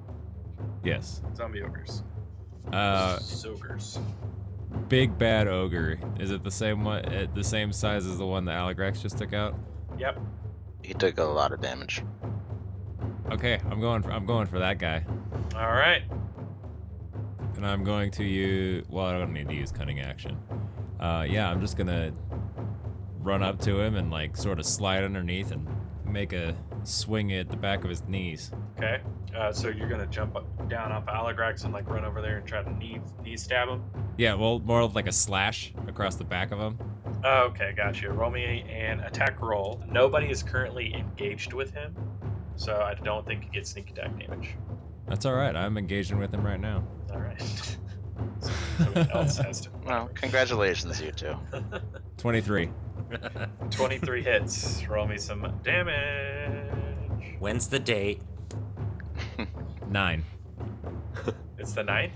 Yes. 0.84 1.22
Zombie 1.36 1.62
ogres. 1.62 2.04
Uh, 2.72 3.20
Ogres. 3.46 4.00
Big 4.90 5.18
bad 5.18 5.48
ogre. 5.48 6.00
Is 6.20 6.32
it 6.32 6.44
the 6.44 6.52
same 6.52 6.84
one? 6.84 7.06
uh, 7.06 7.28
The 7.34 7.44
same 7.44 7.72
size 7.72 8.06
as 8.06 8.18
the 8.18 8.26
one 8.26 8.46
that 8.46 8.54
Aligrax 8.60 9.02
just 9.02 9.18
took 9.18 9.34
out? 9.34 9.56
Yep. 9.98 10.20
he 10.84 10.94
took 10.94 11.18
a 11.18 11.24
lot 11.24 11.52
of 11.52 11.62
damage. 11.62 12.04
Okay, 13.32 13.60
I'm 13.72 13.80
going. 13.80 14.04
For, 14.04 14.12
I'm 14.12 14.26
going 14.26 14.48
for 14.48 14.60
that 14.60 14.80
guy, 14.80 15.06
All 15.56 15.72
right. 15.72 16.04
and 17.56 17.66
I'm 17.66 17.84
going 17.84 18.12
to 18.12 18.24
use. 18.24 18.86
Well, 18.90 19.06
I 19.06 19.18
don't 19.18 19.34
need 19.34 19.48
to 19.48 19.56
use 19.56 19.72
cunning 19.72 20.02
action. 20.02 20.38
Uh, 21.00 21.26
yeah, 21.30 21.50
I'm 21.50 21.62
just 21.62 21.78
gonna 21.78 22.12
run 23.20 23.42
up 23.42 23.60
to 23.62 23.80
him 23.80 23.96
and 23.96 24.12
like 24.12 24.36
sort 24.36 24.60
of 24.60 24.66
slide 24.66 25.04
underneath 25.04 25.52
and 25.52 25.68
make 26.06 26.34
a 26.34 26.56
swing 26.88 27.34
at 27.34 27.50
the 27.50 27.58
back 27.58 27.84
of 27.84 27.90
his 27.90 28.04
knees. 28.04 28.52
Okay. 28.78 29.02
Uh, 29.36 29.52
so 29.52 29.70
you're 29.70 29.90
gonna 29.90 30.06
jump 30.08 30.36
up, 30.36 30.70
down 30.70 30.92
off 30.92 31.06
Aligrax 31.06 31.64
and 31.64 31.74
like 31.74 31.90
run 31.90 32.06
over 32.06 32.22
there 32.22 32.38
and 32.38 32.48
try 32.48 32.62
to 32.62 32.72
knee 32.78 33.00
knee 33.24 33.38
stab 33.38 33.68
him. 33.68 33.84
Yeah, 34.18 34.36
well, 34.36 34.60
more 34.60 34.82
of 34.82 34.96
like 34.96 35.08
a 35.08 35.12
slash 35.12 35.74
across 35.88 36.16
the 36.16 36.24
back 36.24 36.52
of 36.52 36.60
him. 36.60 36.78
Oh, 37.24 37.44
okay, 37.46 37.74
gotcha. 37.76 38.12
Roll 38.12 38.30
me 38.30 38.62
an 38.70 39.00
attack 39.00 39.42
roll. 39.42 39.84
Nobody 39.90 40.30
is 40.30 40.44
currently 40.44 40.94
engaged 40.94 41.54
with 41.54 41.72
him, 41.72 41.96
so 42.56 42.82
I 42.82 42.94
don't 42.96 43.26
think 43.26 43.46
you 43.46 43.52
get 43.52 43.66
sneak 43.68 43.90
attack 43.90 44.20
damage. 44.20 44.56
That's 45.08 45.26
all 45.26 45.34
right. 45.34 45.56
I'm 45.56 45.78
engaging 45.78 46.20
with 46.20 46.34
him 46.34 46.46
right 46.46 46.60
now. 46.60 46.84
All 47.12 47.20
right. 47.20 47.42
Someone 48.78 49.12
else 49.12 49.38
has 49.38 49.62
to. 49.62 49.70
Well, 49.86 50.10
congratulations, 50.14 51.02
you 51.02 51.12
two. 51.12 51.36
23. 52.18 52.70
23 53.70 54.24
hits. 54.24 54.88
Roll 54.88 55.08
me 55.08 55.18
some 55.18 55.60
damage. 55.64 56.63
When's 57.44 57.68
the 57.68 57.78
date? 57.78 58.22
Nine. 59.90 60.24
It's 61.58 61.74
the 61.74 61.84
ninth. 61.84 62.14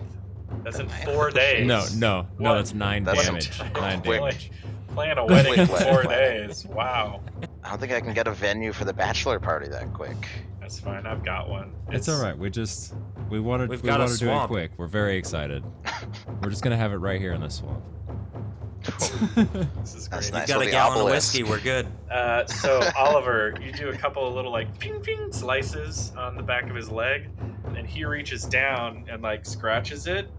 That's 0.63 0.79
in 0.79 0.87
ninth? 0.87 1.03
four 1.03 1.31
days. 1.31 1.65
No, 1.67 1.83
no, 1.97 2.27
no, 2.39 2.49
What? 2.49 2.55
that's 2.55 2.73
nine 2.73 3.03
That's- 3.03 3.25
damage. 3.25 3.59
Nine 3.75 4.01
Quick. 4.01 4.19
damage. 4.21 4.51
Plan 4.93 5.17
a 5.17 5.25
wedding 5.25 5.53
in 5.55 5.67
Quick 5.67 5.81
four 5.81 6.03
wedding. 6.05 6.47
days. 6.47 6.65
Wow. 6.65 7.21
I 7.63 7.69
don't 7.69 7.79
think 7.79 7.91
I 7.91 7.99
can 7.99 8.13
get 8.13 8.27
a 8.27 8.31
venue 8.33 8.71
for 8.71 8.83
the 8.85 8.93
bachelor 8.93 9.37
party 9.39 9.67
that 9.69 9.93
quick. 9.93 10.15
That's 10.61 10.79
fine. 10.79 11.05
I've 11.05 11.23
got 11.25 11.49
one. 11.49 11.73
It's 11.89 12.07
all 12.09 12.21
right. 12.21 12.37
We 12.37 12.49
just 12.49 12.93
we 13.29 13.39
wanted 13.41 13.69
We've 13.69 13.81
we 13.83 13.87
got 13.87 13.99
a 13.99 14.03
wanted 14.03 14.13
to 14.13 14.19
do 14.19 14.25
it 14.27 14.29
swamp. 14.29 14.49
quick. 14.49 14.71
We're 14.77 14.87
very 14.87 15.17
excited. 15.17 15.63
We're 16.41 16.49
just 16.49 16.63
gonna 16.63 16.77
have 16.77 16.91
it 16.93 16.97
right 16.97 17.19
here 17.19 17.33
in 17.33 17.41
the 17.41 17.49
swamp. 17.49 17.83
This 19.81 19.95
is 19.95 20.07
That's 20.07 20.29
great. 20.29 20.39
nice. 20.39 20.47
Got 20.47 20.49
so 20.49 20.61
a 20.61 20.65
the 20.65 20.71
gallon 20.71 20.99
of 20.99 21.05
whiskey. 21.11 21.43
We're 21.43 21.59
good. 21.59 21.87
Uh, 22.11 22.45
so 22.47 22.81
Oliver, 22.97 23.53
you 23.61 23.71
do 23.73 23.89
a 23.89 23.97
couple 23.97 24.25
of 24.25 24.33
little 24.33 24.51
like 24.51 24.79
ping 24.79 24.99
ping 25.01 25.31
slices 25.31 26.13
on 26.17 26.35
the 26.37 26.41
back 26.41 26.69
of 26.69 26.75
his 26.75 26.89
leg, 26.89 27.27
and 27.75 27.85
he 27.85 28.05
reaches 28.05 28.45
down 28.45 29.03
and 29.09 29.21
like 29.21 29.45
scratches 29.45 30.07
it, 30.07 30.29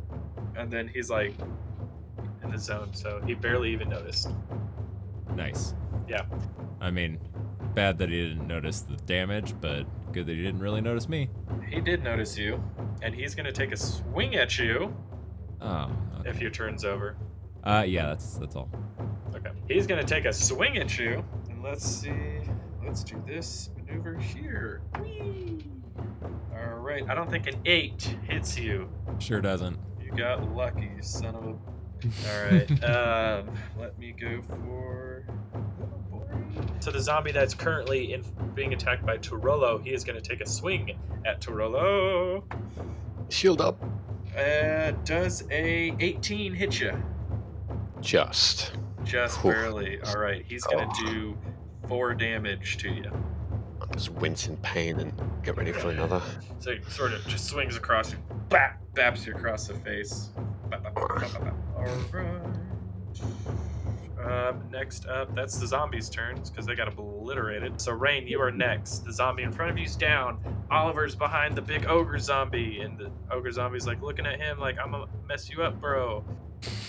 and 0.57 0.70
then 0.70 0.88
he's 0.88 1.11
like 1.11 1.34
in 2.42 2.51
the 2.51 2.59
zone. 2.59 2.88
So 2.94 3.20
he 3.26 3.34
barely 3.34 3.70
even 3.72 3.90
noticed. 3.90 4.30
Nice. 5.34 5.74
Yeah. 6.09 6.22
I 6.80 6.90
mean, 6.90 7.18
bad 7.74 7.99
that 7.99 8.09
he 8.09 8.28
didn't 8.30 8.46
notice 8.49 8.80
the 8.80 8.96
damage, 8.96 9.55
but 9.61 9.84
good 10.12 10.26
that 10.26 10.34
he 10.34 10.42
didn't 10.42 10.61
really 10.61 10.80
notice 10.80 11.07
me. 11.09 11.28
He 11.68 11.80
did 11.82 12.03
notice 12.03 12.36
you, 12.38 12.62
and 13.03 13.14
he's 13.14 13.34
gonna 13.34 13.53
take 13.53 13.72
a 13.72 13.76
swing 13.76 14.36
at 14.36 14.59
you 14.59 14.96
Oh. 15.61 15.90
Okay. 16.20 16.30
if 16.30 16.40
your 16.40 16.51
turn's 16.51 16.84
over. 16.84 17.16
Uh, 17.68 17.82
yeah, 17.82 18.06
that's 18.06 18.38
that's 18.38 18.56
all. 18.56 18.70
Okay. 19.34 19.50
He's 19.68 19.86
gonna 19.86 20.02
take 20.02 20.24
a 20.24 20.32
swing 20.32 20.78
at 20.78 20.98
you, 20.98 21.22
and 21.50 21.62
let's 21.62 21.84
see. 21.84 22.40
Let's 22.82 23.04
do 23.04 23.22
this 23.26 23.68
maneuver 23.76 24.16
here. 24.16 24.80
Whee! 25.02 25.66
All 26.50 26.78
right. 26.78 27.04
I 27.10 27.14
don't 27.14 27.30
think 27.30 27.46
an 27.46 27.60
eight 27.66 28.16
hits 28.26 28.58
you. 28.58 28.88
Sure 29.18 29.42
doesn't. 29.42 29.78
You 30.02 30.12
got 30.16 30.50
lucky, 30.54 30.90
son 31.02 31.34
of 31.34 31.44
a. 31.44 31.48
All 31.48 32.50
right. 32.50 32.84
um, 32.84 33.50
let 33.78 33.98
me 33.98 34.14
go 34.18 34.40
for. 34.40 35.26
So 36.80 36.90
the 36.90 37.02
zombie 37.02 37.32
that's 37.32 37.52
currently 37.52 38.14
in, 38.14 38.24
being 38.54 38.72
attacked 38.72 39.04
by 39.04 39.18
Turolo, 39.18 39.84
he 39.84 39.92
is 39.92 40.04
going 40.04 40.20
to 40.20 40.26
take 40.26 40.40
a 40.40 40.48
swing 40.48 40.98
at 41.26 41.42
Turolo. 41.42 42.42
Shield 43.28 43.60
up. 43.60 43.82
Uh, 44.34 44.92
does 45.04 45.44
a 45.50 45.94
18 46.00 46.54
hit 46.54 46.80
you? 46.80 47.02
Just. 48.01 48.72
Just 49.05 49.38
Whew. 49.38 49.53
barely. 49.53 50.01
All 50.03 50.18
right. 50.18 50.44
He's 50.46 50.64
going 50.64 50.88
to 50.88 51.07
do 51.07 51.38
four 51.88 52.14
damage 52.14 52.76
to 52.78 52.90
you. 52.90 53.11
I'll 53.80 53.86
just 53.88 54.11
wince 54.12 54.49
in 54.49 54.57
pain 54.59 54.99
and 54.99 55.12
get 55.42 55.57
ready 55.57 55.72
for 55.72 55.90
another. 55.90 56.20
So 56.59 56.74
he 56.74 56.82
sort 56.90 57.12
of 57.12 57.26
just 57.26 57.46
swings 57.46 57.76
across 57.76 58.12
you, 58.12 58.18
bap, 58.49 58.80
baps 58.94 59.26
you 59.26 59.34
across 59.34 59.68
the 59.68 59.74
face. 59.74 60.30
Bap, 60.68 60.82
bap, 60.82 60.94
bap. 60.94 61.55
All 61.76 61.84
right. 61.84 62.49
Um, 64.22 64.62
next 64.70 65.07
up, 65.07 65.34
that's 65.34 65.59
the 65.59 65.66
zombies' 65.66 66.11
turns 66.11 66.51
because 66.51 66.66
they 66.66 66.74
got 66.74 66.88
obliterated. 66.88 67.80
So 67.80 67.92
Rain, 67.92 68.26
you 68.26 68.40
are 68.42 68.51
next. 68.51 69.05
The 69.05 69.12
zombie 69.12 69.44
in 69.44 69.53
front 69.53 69.70
of 69.70 69.78
you's 69.78 69.96
down. 69.96 70.38
Oliver's 70.70 71.14
behind 71.14 71.57
the 71.57 71.62
big 71.62 71.86
ogre 71.86 72.18
zombie, 72.18 72.80
and 72.80 72.99
the 72.99 73.11
ogre 73.30 73.53
zombie's 73.53 73.86
like 73.86 74.03
looking 74.03 74.26
at 74.26 74.38
him 74.40 74.59
like, 74.59 74.76
"I'm 74.78 74.90
gonna 74.90 75.07
mess 75.26 75.49
you 75.49 75.62
up, 75.62 75.80
bro. 75.80 76.24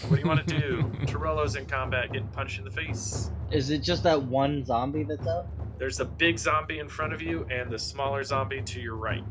What 0.07 0.15
do 0.15 0.21
you 0.21 0.27
want 0.27 0.47
to 0.47 0.59
do?" 0.59 0.91
Torello's 1.05 1.55
in 1.55 1.65
combat, 1.65 2.11
getting 2.11 2.27
punched 2.29 2.59
in 2.59 2.65
the 2.65 2.71
face. 2.71 3.31
Is 3.51 3.69
it 3.69 3.79
just 3.79 4.03
that 4.03 4.21
one 4.23 4.63
zombie 4.65 5.03
that's 5.03 5.27
up? 5.27 5.47
There's 5.77 5.99
a 5.99 6.05
big 6.05 6.37
zombie 6.37 6.79
in 6.79 6.89
front 6.89 7.13
of 7.13 7.21
you 7.21 7.45
and 7.49 7.71
the 7.71 7.79
smaller 7.79 8.23
zombie 8.23 8.61
to 8.61 8.81
your 8.81 8.95
right. 8.95 9.23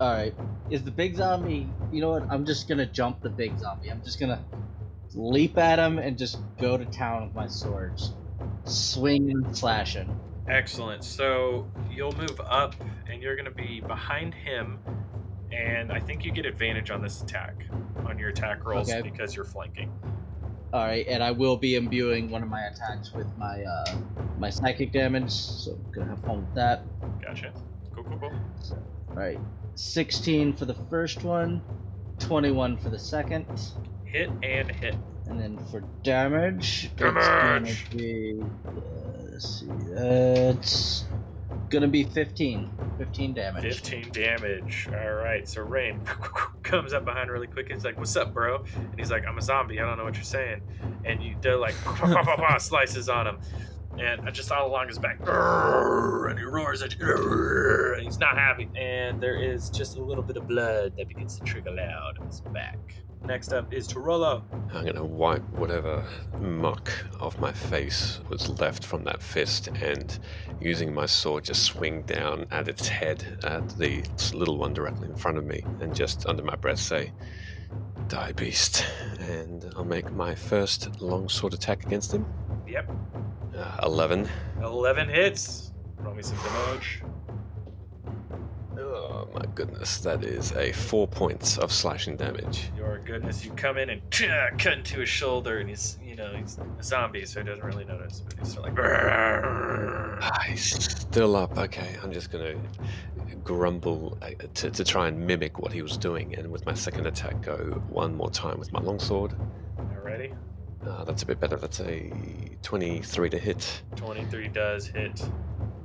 All 0.00 0.12
right. 0.12 0.34
Is 0.70 0.82
the 0.82 0.90
big 0.90 1.16
zombie? 1.16 1.68
You 1.92 2.00
know 2.00 2.10
what? 2.10 2.24
I'm 2.30 2.44
just 2.44 2.68
gonna 2.68 2.86
jump 2.86 3.20
the 3.22 3.30
big 3.30 3.58
zombie. 3.58 3.90
I'm 3.90 4.02
just 4.02 4.20
gonna 4.20 4.44
leap 5.14 5.58
at 5.58 5.78
him 5.78 5.98
and 5.98 6.16
just 6.16 6.38
go 6.58 6.76
to 6.76 6.84
town 6.84 7.24
with 7.24 7.34
my 7.34 7.46
swords, 7.46 8.14
swinging, 8.64 9.52
slashing. 9.52 10.18
Excellent. 10.48 11.04
So 11.04 11.70
you'll 11.90 12.16
move 12.16 12.40
up, 12.40 12.74
and 13.08 13.22
you're 13.22 13.36
going 13.36 13.46
to 13.46 13.50
be 13.50 13.80
behind 13.80 14.34
him, 14.34 14.78
and 15.60 15.92
I 15.92 16.00
think 16.00 16.24
you 16.24 16.32
get 16.32 16.46
advantage 16.46 16.90
on 16.90 17.02
this 17.02 17.20
attack, 17.22 17.54
on 18.06 18.18
your 18.18 18.30
attack 18.30 18.64
rolls, 18.64 18.90
Okay. 18.90 19.02
because 19.02 19.34
you're 19.36 19.44
flanking. 19.44 19.92
All 20.72 20.84
right, 20.84 21.04
and 21.08 21.22
I 21.22 21.32
will 21.32 21.56
be 21.56 21.74
imbuing 21.74 22.30
one 22.30 22.42
of 22.42 22.48
my 22.48 22.62
attacks 22.66 23.12
with 23.12 23.26
my 23.36 23.62
uh 23.64 23.96
my 24.38 24.50
psychic 24.50 24.92
damage, 24.92 25.30
so 25.30 25.72
I'm 25.72 25.92
gonna 25.92 26.06
have 26.10 26.20
fun 26.20 26.36
with 26.46 26.54
that. 26.54 26.82
Gotcha. 27.20 27.52
Cool, 27.94 28.04
cool, 28.04 28.18
cool. 28.20 28.32
All 29.10 29.16
right, 29.16 29.40
16 29.74 30.52
for 30.54 30.64
the 30.66 30.74
first 30.88 31.24
one, 31.24 31.60
21 32.20 32.76
for 32.78 32.88
the 32.88 32.98
second, 32.98 33.46
Hit 34.04 34.30
and 34.44 34.70
hit. 34.70 34.94
and 35.28 35.40
then 35.40 35.58
for 35.70 35.80
damage, 36.04 36.90
Damage! 36.96 37.68
it's 37.68 37.82
gonna 37.88 37.96
be 37.98 38.40
uh, 38.40 38.70
let's 39.32 39.60
see, 39.60 39.66
it's 39.96 41.04
gonna 41.68 41.88
be 41.88 42.04
15, 42.04 42.70
15 42.98 43.34
damage. 43.34 43.62
15 43.62 44.10
damage. 44.12 44.88
All 44.92 45.12
right. 45.12 45.48
So 45.48 45.62
Rain 45.62 46.00
comes 46.62 46.92
up 46.92 47.04
behind 47.04 47.30
really 47.30 47.46
quick. 47.46 47.70
He's 47.72 47.84
like, 47.84 47.98
"What's 47.98 48.16
up, 48.16 48.34
bro?" 48.34 48.64
And 48.74 48.98
he's 48.98 49.10
like, 49.10 49.26
"I'm 49.26 49.38
a 49.38 49.42
zombie. 49.42 49.80
I 49.80 49.86
don't 49.86 49.98
know 49.98 50.04
what 50.04 50.14
you're 50.14 50.24
saying." 50.24 50.62
And 51.04 51.22
you 51.22 51.34
do 51.40 51.56
like 51.56 51.74
slices 52.60 53.08
on 53.08 53.26
him, 53.26 53.38
and 53.98 54.20
I 54.22 54.30
just 54.30 54.50
all 54.52 54.68
along 54.68 54.88
his 54.88 54.98
back, 54.98 55.18
and 55.20 56.38
he 56.38 56.44
roars 56.44 56.82
at 56.82 56.98
you, 56.98 57.94
and 57.96 58.02
he's 58.02 58.18
not 58.18 58.36
happy. 58.36 58.68
And 58.76 59.20
there 59.20 59.40
is 59.40 59.70
just 59.70 59.96
a 59.96 60.02
little 60.02 60.22
bit 60.24 60.36
of 60.36 60.46
blood 60.46 60.96
that 60.96 61.08
begins 61.08 61.38
to 61.38 61.44
trickle 61.44 61.78
out 61.78 62.18
of 62.18 62.26
his 62.26 62.40
back. 62.40 62.78
Next 63.24 63.52
up 63.52 63.72
is 63.72 63.86
Torolo. 63.86 64.42
I'm 64.72 64.84
gonna 64.84 65.04
wipe 65.04 65.46
whatever 65.50 66.04
muck 66.40 66.90
off 67.20 67.38
my 67.38 67.52
face 67.52 68.20
was 68.28 68.48
left 68.60 68.84
from 68.84 69.04
that 69.04 69.22
fist 69.22 69.68
and 69.68 70.18
using 70.60 70.92
my 70.92 71.06
sword 71.06 71.44
just 71.44 71.62
swing 71.62 72.02
down 72.02 72.46
at 72.50 72.66
its 72.66 72.88
head 72.88 73.38
at 73.44 73.68
the 73.78 74.02
little 74.32 74.56
one 74.56 74.72
directly 74.72 75.08
in 75.08 75.14
front 75.16 75.38
of 75.38 75.44
me 75.44 75.62
and 75.80 75.94
just 75.94 76.26
under 76.26 76.42
my 76.42 76.56
breath 76.56 76.78
say, 76.78 77.12
Die 78.08 78.32
beast. 78.32 78.84
And 79.20 79.70
I'll 79.76 79.84
make 79.84 80.10
my 80.12 80.34
first 80.34 81.00
longsword 81.00 81.54
attack 81.54 81.84
against 81.84 82.12
him. 82.12 82.26
Yep. 82.66 82.90
Uh, 83.56 83.76
11. 83.84 84.28
11 84.62 85.08
hits. 85.08 85.72
Roll 85.98 86.14
me 86.14 86.22
some 86.22 86.38
damage. 86.38 87.02
My 89.32 89.44
goodness, 89.54 89.98
that 89.98 90.24
is 90.24 90.50
a 90.52 90.72
four 90.72 91.06
points 91.06 91.56
of 91.56 91.70
slashing 91.72 92.16
damage. 92.16 92.70
Your 92.76 92.98
goodness, 92.98 93.44
you 93.44 93.52
come 93.52 93.78
in 93.78 93.90
and 93.90 94.02
cut 94.58 94.72
into 94.72 94.98
his 95.00 95.08
shoulder, 95.08 95.58
and 95.58 95.68
he's, 95.68 95.98
you 96.04 96.16
know, 96.16 96.32
he's 96.34 96.58
a 96.58 96.82
zombie, 96.82 97.24
so 97.24 97.40
he 97.40 97.46
doesn't 97.46 97.64
really 97.64 97.84
notice, 97.84 98.22
but 98.26 98.38
he's 98.38 98.48
still 98.50 98.62
like. 98.64 98.76
Ah, 98.78 100.44
he's 100.48 100.74
still 101.00 101.36
up. 101.36 101.56
Okay, 101.56 101.96
I'm 102.02 102.12
just 102.12 102.32
gonna 102.32 102.56
grumble 103.44 104.18
uh, 104.20 104.30
to, 104.54 104.70
to 104.70 104.84
try 104.84 105.06
and 105.08 105.18
mimic 105.26 105.60
what 105.60 105.72
he 105.72 105.82
was 105.82 105.96
doing, 105.96 106.34
and 106.34 106.50
with 106.50 106.66
my 106.66 106.74
second 106.74 107.06
attack, 107.06 107.40
go 107.42 107.56
one 107.88 108.14
more 108.16 108.30
time 108.30 108.58
with 108.58 108.72
my 108.72 108.80
longsword. 108.80 109.34
Alrighty. 109.78 110.34
Uh, 110.84 111.04
that's 111.04 111.22
a 111.22 111.26
bit 111.26 111.38
better. 111.38 111.56
That's 111.56 111.80
a 111.80 112.10
23 112.62 113.30
to 113.30 113.38
hit, 113.38 113.82
23 113.96 114.48
does 114.48 114.86
hit. 114.88 115.22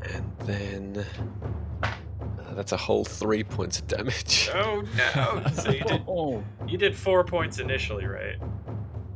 and 0.03 0.31
then 0.39 1.05
that's 2.55 2.71
a 2.71 2.77
whole 2.77 3.03
three 3.05 3.43
points 3.43 3.79
of 3.79 3.87
damage. 3.87 4.49
Oh 4.53 4.83
no! 4.95 5.43
So 5.53 5.71
you 5.71 5.83
did 5.83 6.01
you 6.71 6.77
did 6.77 6.95
four 6.95 7.23
points 7.23 7.59
initially, 7.59 8.05
right? 8.05 8.37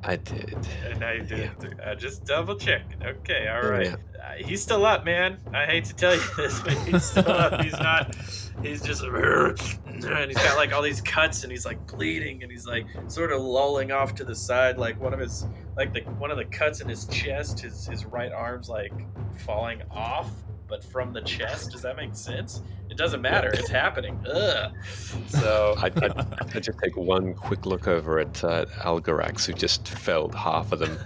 I 0.03 0.15
did. 0.15 0.57
And 0.85 0.99
now 0.99 1.11
you 1.11 1.23
did 1.23 1.39
Yeah. 1.39 1.49
three. 1.59 1.73
Uh, 1.83 1.95
just 1.95 2.23
double 2.25 2.55
checking. 2.55 3.03
Okay, 3.03 3.47
all 3.49 3.69
right. 3.69 3.87
Yeah. 3.87 3.95
Uh, 4.17 4.33
he's 4.43 4.61
still 4.61 4.85
up, 4.85 5.03
man. 5.03 5.37
I 5.53 5.65
hate 5.65 5.85
to 5.85 5.95
tell 5.95 6.15
you 6.15 6.21
this, 6.37 6.59
but 6.61 6.73
he's 6.73 7.03
still 7.11 7.29
up. 7.29 7.61
He's 7.61 7.73
not. 7.73 8.15
He's 8.61 8.81
just 8.81 9.03
and 9.03 10.27
he's 10.27 10.37
got 10.37 10.57
like 10.57 10.73
all 10.73 10.81
these 10.81 11.01
cuts, 11.01 11.43
and 11.43 11.51
he's 11.51 11.65
like 11.65 11.85
bleeding, 11.87 12.43
and 12.43 12.51
he's 12.51 12.65
like 12.65 12.85
sort 13.07 13.31
of 13.31 13.41
lolling 13.41 13.91
off 13.91 14.15
to 14.15 14.23
the 14.23 14.35
side, 14.35 14.77
like 14.77 14.99
one 14.99 15.13
of 15.13 15.19
his 15.19 15.45
like 15.77 15.93
the 15.93 16.01
one 16.17 16.31
of 16.31 16.37
the 16.37 16.45
cuts 16.45 16.81
in 16.81 16.87
his 16.87 17.05
chest. 17.07 17.59
His 17.59 17.85
his 17.85 18.05
right 18.05 18.31
arm's 18.31 18.69
like 18.69 18.93
falling 19.37 19.81
off, 19.91 20.29
but 20.69 20.83
from 20.83 21.11
the 21.11 21.21
chest. 21.21 21.71
Does 21.71 21.81
that 21.81 21.97
make 21.97 22.15
sense? 22.15 22.61
It 22.89 22.97
doesn't 22.97 23.21
matter. 23.21 23.49
It's 23.53 23.69
happening. 23.69 24.19
Ugh. 24.31 24.71
So 25.27 25.75
I, 25.77 25.87
I, 25.87 26.25
I 26.55 26.59
just 26.59 26.79
take 26.79 26.95
one 26.95 27.33
quick 27.33 27.65
look 27.65 27.87
over 27.87 28.19
at 28.19 28.43
uh, 28.43 28.65
Aligrax, 28.79 29.45
who 29.45 29.53
just 29.53 29.87
felled 29.87 30.35
half 30.35 30.71
of 30.71 30.79
them, 30.79 30.97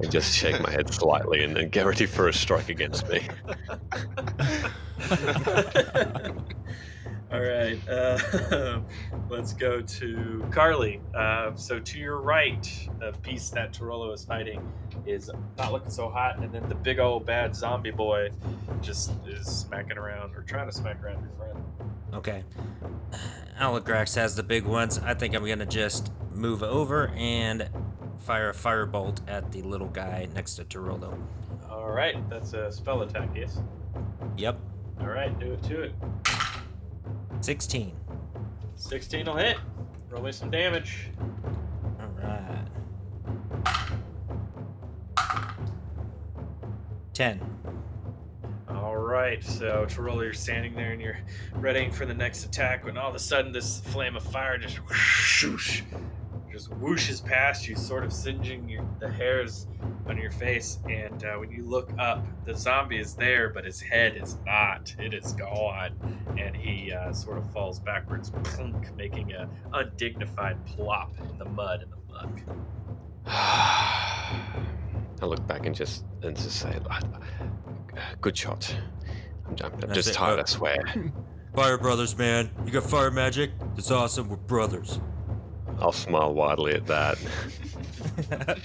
and 0.00 0.10
just 0.10 0.34
shake 0.34 0.60
my 0.60 0.70
head 0.70 0.92
slightly, 0.92 1.42
and 1.42 1.56
then 1.56 1.68
get 1.68 1.86
ready 1.86 2.06
for 2.06 2.28
a 2.28 2.32
strike 2.32 2.68
against 2.68 3.08
me. 3.08 3.28
All 7.30 7.40
right, 7.40 7.78
uh, 7.88 8.80
let's 9.28 9.52
go 9.52 9.82
to 9.82 10.46
Carly. 10.50 11.00
Uh, 11.14 11.54
so 11.56 11.78
to 11.78 11.98
your 11.98 12.22
right, 12.22 12.88
the 13.00 13.12
beast 13.22 13.52
that 13.52 13.74
Torolo 13.74 14.14
is 14.14 14.24
fighting 14.24 14.66
is 15.04 15.30
not 15.58 15.72
looking 15.72 15.90
so 15.90 16.08
hot, 16.08 16.38
and 16.38 16.50
then 16.50 16.66
the 16.70 16.74
big 16.74 16.98
old 16.98 17.26
bad 17.26 17.54
zombie 17.54 17.90
boy 17.90 18.30
just 18.80 19.12
is 19.26 19.46
smacking 19.46 19.98
around 19.98 20.34
or 20.36 20.42
trying 20.42 20.68
to 20.68 20.74
smack 20.74 21.02
around 21.04 21.20
your 21.20 21.32
friend. 21.36 21.64
Okay. 22.14 22.44
Aligrax 23.60 24.14
has 24.14 24.34
the 24.34 24.42
big 24.42 24.64
ones. 24.64 24.98
I 24.98 25.12
think 25.12 25.34
I'm 25.34 25.46
gonna 25.46 25.66
just 25.66 26.10
move 26.32 26.62
over 26.62 27.08
and 27.08 27.68
fire 28.20 28.50
a 28.50 28.54
firebolt 28.54 29.20
at 29.28 29.52
the 29.52 29.60
little 29.60 29.88
guy 29.88 30.28
next 30.34 30.54
to 30.54 30.64
Tirolo. 30.64 31.18
All 31.70 31.90
right, 31.90 32.16
that's 32.30 32.54
a 32.54 32.72
spell 32.72 33.02
attack, 33.02 33.28
yes. 33.34 33.60
Yep. 34.38 34.58
All 35.00 35.08
right, 35.08 35.38
do 35.38 35.52
it 35.52 35.62
to 35.64 35.82
it. 35.82 35.92
16. 37.40 37.94
16 38.74 39.26
will 39.26 39.36
hit. 39.36 39.56
Roll 40.10 40.22
me 40.22 40.32
some 40.32 40.50
damage. 40.50 41.08
Alright. 42.00 42.68
10. 47.14 47.40
All 48.68 48.96
right, 48.96 49.42
so 49.42 49.86
Torolo, 49.86 50.22
you're 50.22 50.32
standing 50.32 50.74
there 50.74 50.92
and 50.92 51.00
you're 51.00 51.18
readying 51.54 51.90
for 51.90 52.06
the 52.06 52.14
next 52.14 52.44
attack 52.44 52.84
when 52.84 52.96
all 52.96 53.08
of 53.08 53.14
a 53.14 53.18
sudden 53.18 53.50
this 53.52 53.80
flame 53.80 54.14
of 54.16 54.22
fire 54.22 54.58
just 54.58 54.76
whoosh, 54.76 55.82
just 56.58 56.70
whooshes 56.80 57.24
past 57.24 57.68
you, 57.68 57.76
sort 57.76 58.02
of 58.02 58.12
singeing 58.12 58.68
your, 58.68 58.84
the 58.98 59.08
hairs 59.08 59.68
on 60.08 60.18
your 60.18 60.32
face. 60.32 60.80
And 60.90 61.24
uh, 61.24 61.34
when 61.34 61.52
you 61.52 61.62
look 61.62 61.92
up, 62.00 62.26
the 62.44 62.52
zombie 62.52 62.98
is 62.98 63.14
there, 63.14 63.50
but 63.50 63.64
his 63.64 63.80
head 63.80 64.16
is 64.16 64.38
not. 64.44 64.92
It 64.98 65.14
is 65.14 65.34
gone, 65.34 65.92
and 66.36 66.56
he 66.56 66.92
uh, 66.92 67.12
sort 67.12 67.38
of 67.38 67.48
falls 67.52 67.78
backwards, 67.78 68.32
plunk, 68.42 68.92
making 68.96 69.34
a 69.34 69.48
undignified 69.72 70.66
plop 70.66 71.12
in 71.30 71.38
the 71.38 71.44
mud 71.44 71.82
and 71.82 71.92
the 71.92 72.12
muck. 72.12 72.40
I 73.26 75.26
look 75.26 75.46
back 75.46 75.64
and 75.64 75.76
just 75.76 76.04
and 76.22 76.36
just 76.36 76.60
say, 76.60 76.76
"Ah, 76.90 77.00
"Good 78.20 78.36
shot." 78.36 78.74
I'm, 79.46 79.54
I'm, 79.64 79.84
I'm 79.84 79.92
just 79.92 80.10
it. 80.10 80.14
tired. 80.14 80.40
I 80.40 80.44
swear. 80.44 80.76
Fire 81.54 81.78
brothers, 81.78 82.16
man. 82.16 82.50
You 82.64 82.70
got 82.70 82.84
fire 82.84 83.10
magic? 83.10 83.50
That's 83.74 83.90
awesome. 83.90 84.28
We're 84.28 84.36
brothers. 84.36 85.00
I'll 85.80 85.92
smile 85.92 86.34
widely 86.34 86.74
at 86.74 86.86
that. 86.86 87.18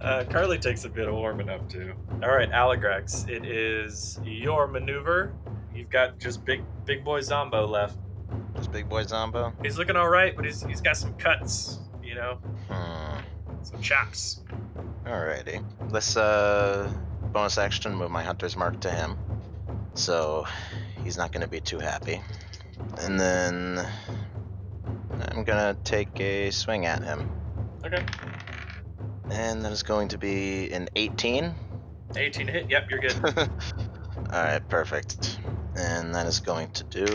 uh, 0.00 0.24
Carly 0.30 0.58
takes 0.58 0.84
a 0.84 0.88
bit 0.88 1.08
of 1.08 1.14
warming 1.14 1.48
up 1.50 1.68
too. 1.68 1.94
All 2.22 2.30
right, 2.30 2.50
Aligrax, 2.50 3.28
it 3.28 3.44
is 3.44 4.18
your 4.24 4.66
maneuver. 4.66 5.32
You've 5.74 5.90
got 5.90 6.18
just 6.18 6.44
big, 6.44 6.62
big 6.84 7.04
boy 7.04 7.20
Zombo 7.20 7.66
left. 7.66 7.98
Just 8.56 8.72
big 8.72 8.88
boy 8.88 9.02
Zombo. 9.04 9.52
He's 9.62 9.76
looking 9.78 9.96
all 9.96 10.08
right, 10.08 10.34
but 10.34 10.44
he's 10.44 10.62
he's 10.64 10.80
got 10.80 10.96
some 10.96 11.14
cuts, 11.14 11.80
you 12.02 12.14
know, 12.14 12.38
Hmm. 12.70 13.20
some 13.62 13.80
chops. 13.82 14.40
Alrighty. 15.04 15.62
Let's 15.90 16.16
uh 16.16 16.90
bonus 17.32 17.58
action 17.58 17.94
move 17.94 18.10
my 18.10 18.22
hunter's 18.22 18.56
mark 18.56 18.80
to 18.80 18.90
him. 18.90 19.16
So 19.94 20.46
he's 21.04 21.18
not 21.18 21.32
gonna 21.32 21.46
be 21.48 21.60
too 21.60 21.78
happy. 21.78 22.22
And 23.00 23.20
then 23.20 23.86
I'm 25.30 25.44
gonna 25.44 25.76
take 25.84 26.18
a 26.20 26.50
swing 26.50 26.86
at 26.86 27.02
him. 27.02 27.30
Okay, 27.84 28.04
And 29.30 29.62
that 29.64 29.72
is 29.72 29.82
going 29.82 30.08
to 30.08 30.18
be 30.18 30.70
an 30.72 30.88
18. 30.96 31.54
18 32.16 32.48
hit. 32.48 32.70
Yep, 32.70 32.90
you're 32.90 33.00
good. 33.00 33.14
Alright, 34.32 34.68
perfect. 34.68 35.38
And 35.76 36.14
that 36.14 36.26
is 36.26 36.40
going 36.40 36.70
to 36.72 36.84
do 36.84 37.06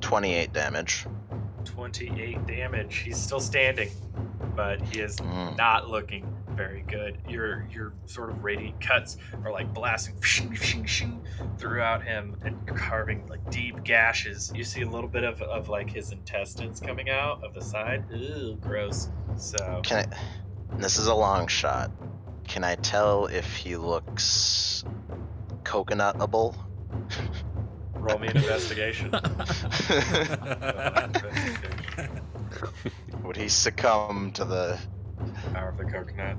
28 0.00 0.52
damage. 0.52 1.06
28 1.64 2.46
damage. 2.46 2.96
He's 2.98 3.16
still 3.16 3.40
standing, 3.40 3.90
but 4.54 4.80
he 4.82 5.00
is 5.00 5.16
Mm. 5.16 5.56
not 5.56 5.88
looking 5.88 6.33
very 6.54 6.84
good. 6.88 7.18
Your 7.28 7.66
your 7.70 7.92
sort 8.06 8.30
of 8.30 8.42
radiant 8.42 8.80
cuts 8.80 9.16
are 9.44 9.52
like 9.52 9.72
blasting 9.72 10.16
throughout 11.58 12.02
him 12.02 12.36
and 12.42 12.66
carving 12.76 13.26
like 13.28 13.48
deep 13.50 13.84
gashes. 13.84 14.52
You 14.54 14.64
see 14.64 14.82
a 14.82 14.88
little 14.88 15.08
bit 15.08 15.24
of, 15.24 15.40
of 15.42 15.68
like 15.68 15.90
his 15.90 16.12
intestines 16.12 16.80
coming 16.80 17.10
out 17.10 17.44
of 17.44 17.54
the 17.54 17.62
side. 17.62 18.04
Ooh, 18.12 18.56
gross. 18.60 19.08
So 19.36 19.80
Can 19.84 20.12
I. 20.12 20.78
This 20.78 20.98
is 20.98 21.06
a 21.06 21.14
long 21.14 21.46
shot. 21.46 21.90
Can 22.48 22.64
I 22.64 22.74
tell 22.76 23.26
if 23.26 23.56
he 23.56 23.76
looks 23.76 24.84
coconutable? 25.62 26.56
roll 28.04 28.18
me 28.18 28.28
an 28.28 28.36
investigation. 28.36 29.10
Would 33.22 33.36
he 33.36 33.48
succumb 33.48 34.30
to 34.32 34.44
the 34.44 34.78
Power 35.52 35.70
of 35.70 35.78
the 35.78 35.84
coconut. 35.84 36.38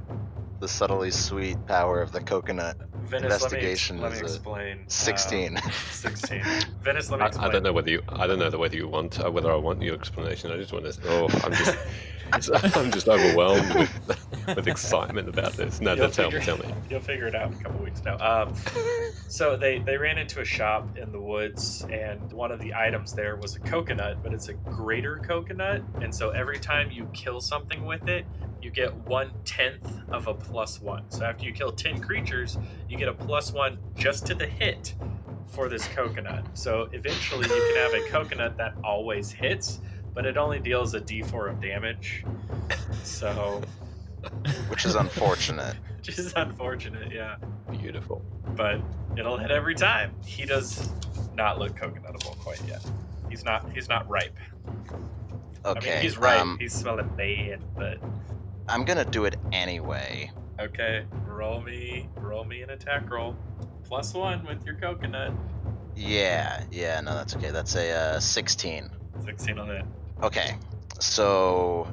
the 0.60 0.68
subtly 0.68 1.12
sweet 1.12 1.58
power 1.68 2.02
of 2.02 2.12
the 2.12 2.22
coconut? 2.22 2.78
Venice, 3.06 3.34
Investigation 3.34 4.02
let 4.02 4.12
me, 4.12 4.18
is 4.20 4.24
ex- 4.24 4.46
a 4.46 4.50
let 4.50 4.64
me 4.66 4.72
explain. 4.72 4.78
uh, 4.86 4.90
16. 4.90 5.58
16. 5.92 6.44
Venice, 6.82 7.10
let 7.10 7.20
me 7.20 7.24
I, 7.24 7.28
explain. 7.28 7.50
I 7.50 7.52
don't 7.54 7.64
know 7.64 7.74
whether 7.74 7.90
you. 7.90 8.02
I 8.10 8.28
don't 8.28 8.40
know 8.40 8.50
whether 8.58 8.76
you 8.76 8.88
want 8.88 9.24
uh, 9.24 9.32
whether 9.32 9.52
I 9.52 9.56
want 9.56 9.82
your 9.82 9.96
explanation. 9.96 10.52
I 10.52 10.58
just 10.58 10.74
want 10.74 10.86
to. 10.86 11.00
Oh, 11.10 11.28
I'm 11.44 11.52
just. 11.54 11.78
I'm 12.34 12.92
just 12.92 13.08
overwhelmed 13.08 13.76
with, 13.76 14.56
with 14.56 14.68
excitement 14.68 15.30
about 15.30 15.54
this. 15.54 15.80
No, 15.80 15.94
You'll 15.94 16.06
no, 16.06 16.12
tell 16.12 16.32
me, 16.32 16.40
figure- 16.40 16.58
tell 16.58 16.68
me. 16.68 16.74
You'll 16.90 17.00
figure 17.00 17.28
it 17.28 17.36
out 17.36 17.52
in 17.52 17.60
a 17.60 17.64
couple 17.64 17.86
weeks 17.86 18.02
now. 18.04 18.18
Um, 18.18 18.52
so 19.28 19.56
they 19.56 19.78
they 19.78 19.96
ran 19.98 20.18
into 20.18 20.42
a 20.42 20.46
shop 20.46 20.98
in 20.98 21.12
the 21.12 21.20
woods, 21.22 21.86
and 21.92 22.20
one 22.34 22.52
of 22.52 22.60
the 22.60 22.74
items 22.74 23.14
there 23.14 23.36
was 23.36 23.56
a 23.56 23.60
coconut, 23.60 24.24
but 24.24 24.34
it's 24.34 24.50
a 24.50 24.54
greater 24.54 25.18
coconut, 25.18 25.84
and 26.02 26.14
so 26.14 26.32
every 26.32 26.58
time 26.58 26.90
you 26.90 27.08
kill 27.14 27.40
something 27.40 27.86
with 27.86 28.08
it, 28.08 28.26
you 28.60 28.72
get 28.72 28.92
one 29.08 29.30
tenth 29.46 29.88
of 30.10 30.28
a 30.28 30.34
plus 30.34 30.82
one. 30.82 31.04
So 31.10 31.26
after 31.26 31.46
you 31.46 31.54
kill 31.54 31.72
ten 31.72 32.02
creatures, 32.02 32.58
you 32.90 32.95
get 32.96 33.08
a 33.08 33.14
plus 33.14 33.52
one 33.52 33.78
just 33.96 34.26
to 34.28 34.36
the 34.36 34.46
hit 34.46 34.94
for 35.48 35.70
this 35.70 35.88
coconut. 35.90 36.46
So 36.58 36.90
eventually, 36.92 37.48
you 37.48 37.74
can 37.74 37.76
have 37.78 37.94
a 37.94 38.10
coconut 38.10 38.58
that 38.58 38.74
always 38.84 39.32
hits, 39.32 39.80
but 40.14 40.26
it 40.26 40.38
only 40.38 40.60
deals 40.60 40.94
a 40.94 41.02
D4 41.02 41.50
of 41.52 41.62
damage. 41.62 42.24
So, 43.04 43.62
Which 44.70 44.86
is 44.86 44.96
unfortunate. 44.96 45.76
which 45.98 46.18
is 46.20 46.34
unfortunate, 46.36 47.12
yeah 47.12 47.36
Beautiful. 47.72 48.22
but 48.56 48.80
it'll 49.18 49.38
hit 49.38 49.52
every 49.52 49.76
time. 49.76 50.14
He 50.26 50.46
does 50.46 50.90
not 51.36 51.58
look 51.60 51.76
coconutable 51.76 52.38
quite 52.40 52.62
yet. 52.68 52.84
He's 53.30 53.44
not. 53.44 53.72
He's 53.74 53.90
not 53.90 54.08
ripe. 54.10 54.36
Okay. 55.66 55.92
I 55.92 55.94
mean, 55.96 56.02
he's 56.04 56.18
ripe. 56.18 56.40
um, 56.42 56.58
he's 56.60 56.74
smelling 56.74 57.10
bad, 57.18 57.64
but 57.76 57.98
I'm 58.70 58.86
gonna 58.86 59.06
do 59.06 59.26
it 59.26 59.36
anyway. 59.52 60.32
Okay. 60.60 61.06
Roll 61.28 61.62
me. 61.62 62.10
Roll 62.18 62.44
me 62.44 62.62
an 62.62 62.70
attack 62.72 63.10
roll. 63.10 63.36
Plus 63.84 64.14
one 64.14 64.46
with 64.46 64.66
your 64.66 64.76
coconut. 64.76 65.32
Yeah, 65.96 66.64
yeah, 66.72 67.00
no, 67.02 67.14
that's 67.14 67.36
okay. 67.36 67.52
That's 67.52 67.76
a 67.76 67.92
uh, 67.92 68.20
16. 68.20 68.90
Sixteen 69.24 69.60
on 69.60 69.72
it. 69.72 69.86
Okay, 70.22 70.56
so 71.00 71.88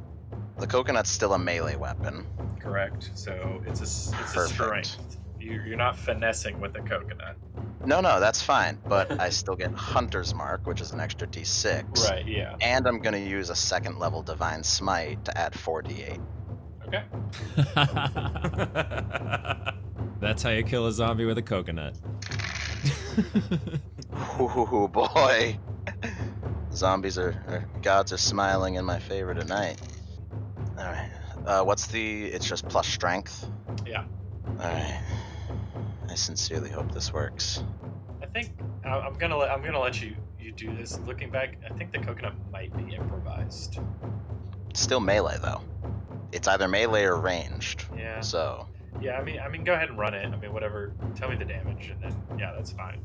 the 0.58 0.66
coconut's 0.66 1.10
still 1.10 1.34
a 1.34 1.38
melee 1.38 1.76
weapon. 1.76 2.26
Correct. 2.58 3.10
So 3.14 3.62
it's 3.66 3.80
a 3.80 3.84
it's 3.84 4.10
a 4.32 4.34
Perfect. 4.34 4.86
strength. 4.86 5.16
You're, 5.40 5.66
you're 5.66 5.76
not 5.76 5.96
finessing 5.96 6.60
with 6.60 6.76
a 6.76 6.80
coconut. 6.80 7.36
No, 7.84 8.00
no, 8.00 8.20
that's 8.20 8.40
fine, 8.40 8.78
but 8.88 9.20
I 9.20 9.30
still 9.30 9.56
get 9.56 9.72
Hunter's 9.72 10.34
Mark, 10.34 10.66
which 10.66 10.80
is 10.80 10.92
an 10.92 11.00
extra 11.00 11.26
d6. 11.26 12.08
Right. 12.08 12.26
Yeah. 12.26 12.54
And 12.60 12.86
I'm 12.86 13.00
gonna 13.00 13.18
use 13.18 13.50
a 13.50 13.56
second 13.56 13.98
level 13.98 14.22
Divine 14.22 14.62
Smite 14.62 15.24
to 15.24 15.36
add 15.36 15.52
4d8. 15.52 16.20
Okay. 16.86 17.02
That's 20.20 20.42
how 20.42 20.50
you 20.50 20.62
kill 20.62 20.86
a 20.86 20.92
zombie 20.92 21.24
with 21.24 21.38
a 21.38 21.42
coconut. 21.42 21.96
Ooh, 24.40 24.88
boy. 24.88 25.58
Zombies 26.72 27.18
are, 27.18 27.30
or 27.48 27.68
gods 27.82 28.12
are 28.12 28.16
smiling 28.18 28.76
in 28.76 28.84
my 28.84 28.98
favor 28.98 29.34
tonight. 29.34 29.80
Alright. 30.78 31.10
Uh, 31.46 31.62
what's 31.64 31.86
the. 31.88 32.24
It's 32.26 32.46
just 32.46 32.68
plus 32.68 32.86
strength? 32.86 33.48
Yeah. 33.86 34.04
Alright. 34.60 35.00
I 36.08 36.14
sincerely 36.14 36.70
hope 36.70 36.92
this 36.92 37.12
works. 37.12 37.64
I 38.22 38.26
think 38.26 38.52
I- 38.84 39.00
I'm 39.00 39.14
gonna 39.14 39.36
let 39.36 39.50
I'm 39.50 39.62
gonna 39.62 39.80
let 39.80 40.00
you 40.02 40.14
you 40.40 40.52
do 40.52 40.74
this. 40.76 40.98
Looking 41.00 41.30
back, 41.30 41.56
I 41.68 41.72
think 41.74 41.92
the 41.92 41.98
coconut 41.98 42.34
might 42.52 42.74
be 42.76 42.94
improvised. 42.94 43.80
Still 44.74 45.00
melee, 45.00 45.36
though. 45.42 45.60
It's 46.32 46.48
either 46.48 46.68
melee 46.68 47.04
or 47.04 47.20
ranged. 47.20 47.84
Yeah. 47.96 48.20
So. 48.20 48.66
Yeah, 49.00 49.18
I 49.18 49.24
mean, 49.24 49.40
I 49.40 49.48
mean, 49.48 49.64
go 49.64 49.72
ahead 49.72 49.88
and 49.88 49.98
run 49.98 50.14
it. 50.14 50.26
I 50.26 50.36
mean, 50.36 50.52
whatever. 50.52 50.92
Tell 51.14 51.30
me 51.30 51.36
the 51.36 51.44
damage, 51.44 51.90
and 51.90 52.02
then 52.02 52.38
yeah, 52.38 52.52
that's 52.54 52.72
fine. 52.72 53.00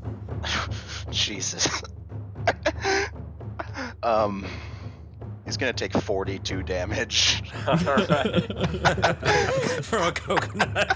Jesus. 1.10 1.82
um, 4.02 4.46
He's 5.48 5.56
gonna 5.56 5.72
take 5.72 5.94
42 5.94 6.62
damage. 6.62 7.42
All 7.66 7.74
right. 7.76 8.44
From 9.82 10.02
a 10.02 10.12
coconut. 10.12 10.94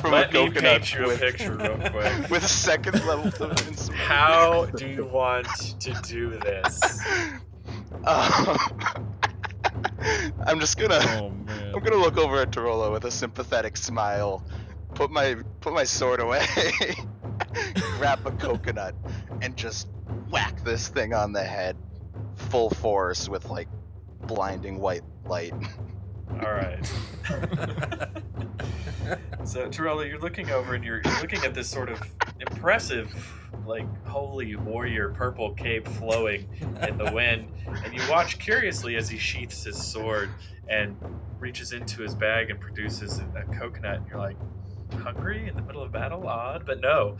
From 0.00 0.10
Let 0.10 0.34
a 0.34 0.42
me 0.42 0.48
coconut 0.48 0.82
paint 0.82 0.94
you 0.94 1.04
a 1.04 1.06
with, 1.06 1.20
picture 1.20 1.54
real 1.54 1.78
quick. 1.92 2.30
with 2.30 2.44
second 2.44 3.06
level 3.06 3.30
divine 3.30 3.76
smite. 3.76 3.96
How 3.96 4.66
do 4.66 4.88
you 4.88 5.04
want 5.04 5.46
to 5.78 5.92
do 6.02 6.30
this? 6.30 7.00
Um, 8.04 9.11
I'm 10.46 10.60
just 10.60 10.78
gonna 10.78 11.00
Oh 11.02 11.30
man. 11.46 11.72
I'm 11.74 11.82
gonna 11.82 11.96
look 11.96 12.18
over 12.18 12.40
at 12.40 12.52
Torello 12.52 12.92
with 12.92 13.04
a 13.04 13.10
sympathetic 13.10 13.76
smile, 13.76 14.44
put 14.94 15.10
my 15.10 15.36
put 15.60 15.72
my 15.72 15.84
sword 15.84 16.20
away, 16.20 16.44
grab 17.98 18.20
a 18.26 18.32
coconut, 18.32 18.94
and 19.40 19.56
just 19.56 19.88
whack 20.30 20.62
this 20.64 20.88
thing 20.88 21.14
on 21.14 21.32
the 21.32 21.42
head, 21.42 21.76
full 22.34 22.70
force 22.70 23.28
with 23.28 23.46
like 23.46 23.68
blinding 24.22 24.78
white 24.78 25.02
light. 25.24 25.54
All 26.40 26.52
right. 26.52 26.92
So, 29.44 29.68
Torello, 29.68 30.02
you're 30.02 30.20
looking 30.20 30.50
over 30.50 30.74
and 30.74 30.84
you're, 30.84 31.02
you're 31.04 31.20
looking 31.20 31.44
at 31.44 31.52
this 31.52 31.68
sort 31.68 31.90
of 31.90 32.00
impressive, 32.40 33.12
like, 33.66 33.84
holy 34.06 34.54
warrior 34.54 35.10
purple 35.10 35.52
cape 35.54 35.86
flowing 35.86 36.48
in 36.88 36.96
the 36.96 37.10
wind, 37.12 37.48
and 37.84 37.92
you 37.92 38.00
watch 38.08 38.38
curiously 38.38 38.96
as 38.96 39.08
he 39.08 39.18
sheaths 39.18 39.64
his 39.64 39.76
sword 39.76 40.30
and 40.68 40.96
reaches 41.40 41.72
into 41.72 42.02
his 42.02 42.14
bag 42.14 42.50
and 42.50 42.60
produces 42.60 43.18
a, 43.18 43.40
a 43.40 43.58
coconut. 43.58 43.96
And 43.96 44.06
you're 44.08 44.18
like, 44.18 44.36
hungry 45.00 45.48
in 45.48 45.56
the 45.56 45.62
middle 45.62 45.82
of 45.82 45.90
battle? 45.90 46.26
Odd, 46.26 46.64
but 46.64 46.80
no. 46.80 47.18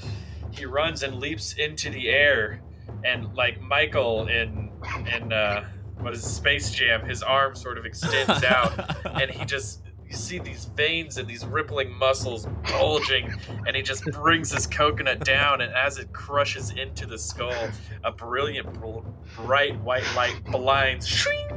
He 0.53 0.65
runs 0.65 1.03
and 1.03 1.17
leaps 1.17 1.55
into 1.55 1.91
the 1.91 2.09
air, 2.09 2.63
and 3.05 3.35
like 3.35 3.61
Michael 3.61 4.29
in 4.29 4.71
in 5.13 5.33
uh, 5.33 5.65
what 6.03 6.12
is 6.12 6.22
Space 6.22 6.70
Jam, 6.70 7.07
his 7.07 7.22
arm 7.22 7.55
sort 7.55 7.78
of 7.78 7.86
extends 7.86 8.44
out 8.44 8.96
and 9.20 9.30
he 9.30 9.44
just 9.44 9.82
you 10.12 10.18
see 10.18 10.38
these 10.38 10.66
veins 10.76 11.16
and 11.16 11.26
these 11.26 11.46
rippling 11.46 11.90
muscles 11.96 12.46
bulging 12.68 13.32
and 13.66 13.74
he 13.74 13.80
just 13.80 14.05
brings 14.07 14.53
his 14.53 14.66
coconut 14.66 15.24
down 15.24 15.62
and 15.62 15.72
as 15.72 15.98
it 15.98 16.12
crushes 16.12 16.70
into 16.72 17.07
the 17.07 17.16
skull 17.16 17.70
a 18.05 18.12
brilliant 18.12 18.70
br- 18.74 19.00
bright 19.36 19.80
white 19.80 20.05
light 20.14 20.38
blinds 20.44 21.07
shring, 21.09 21.48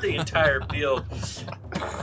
the 0.00 0.14
entire 0.14 0.60
field. 0.70 1.04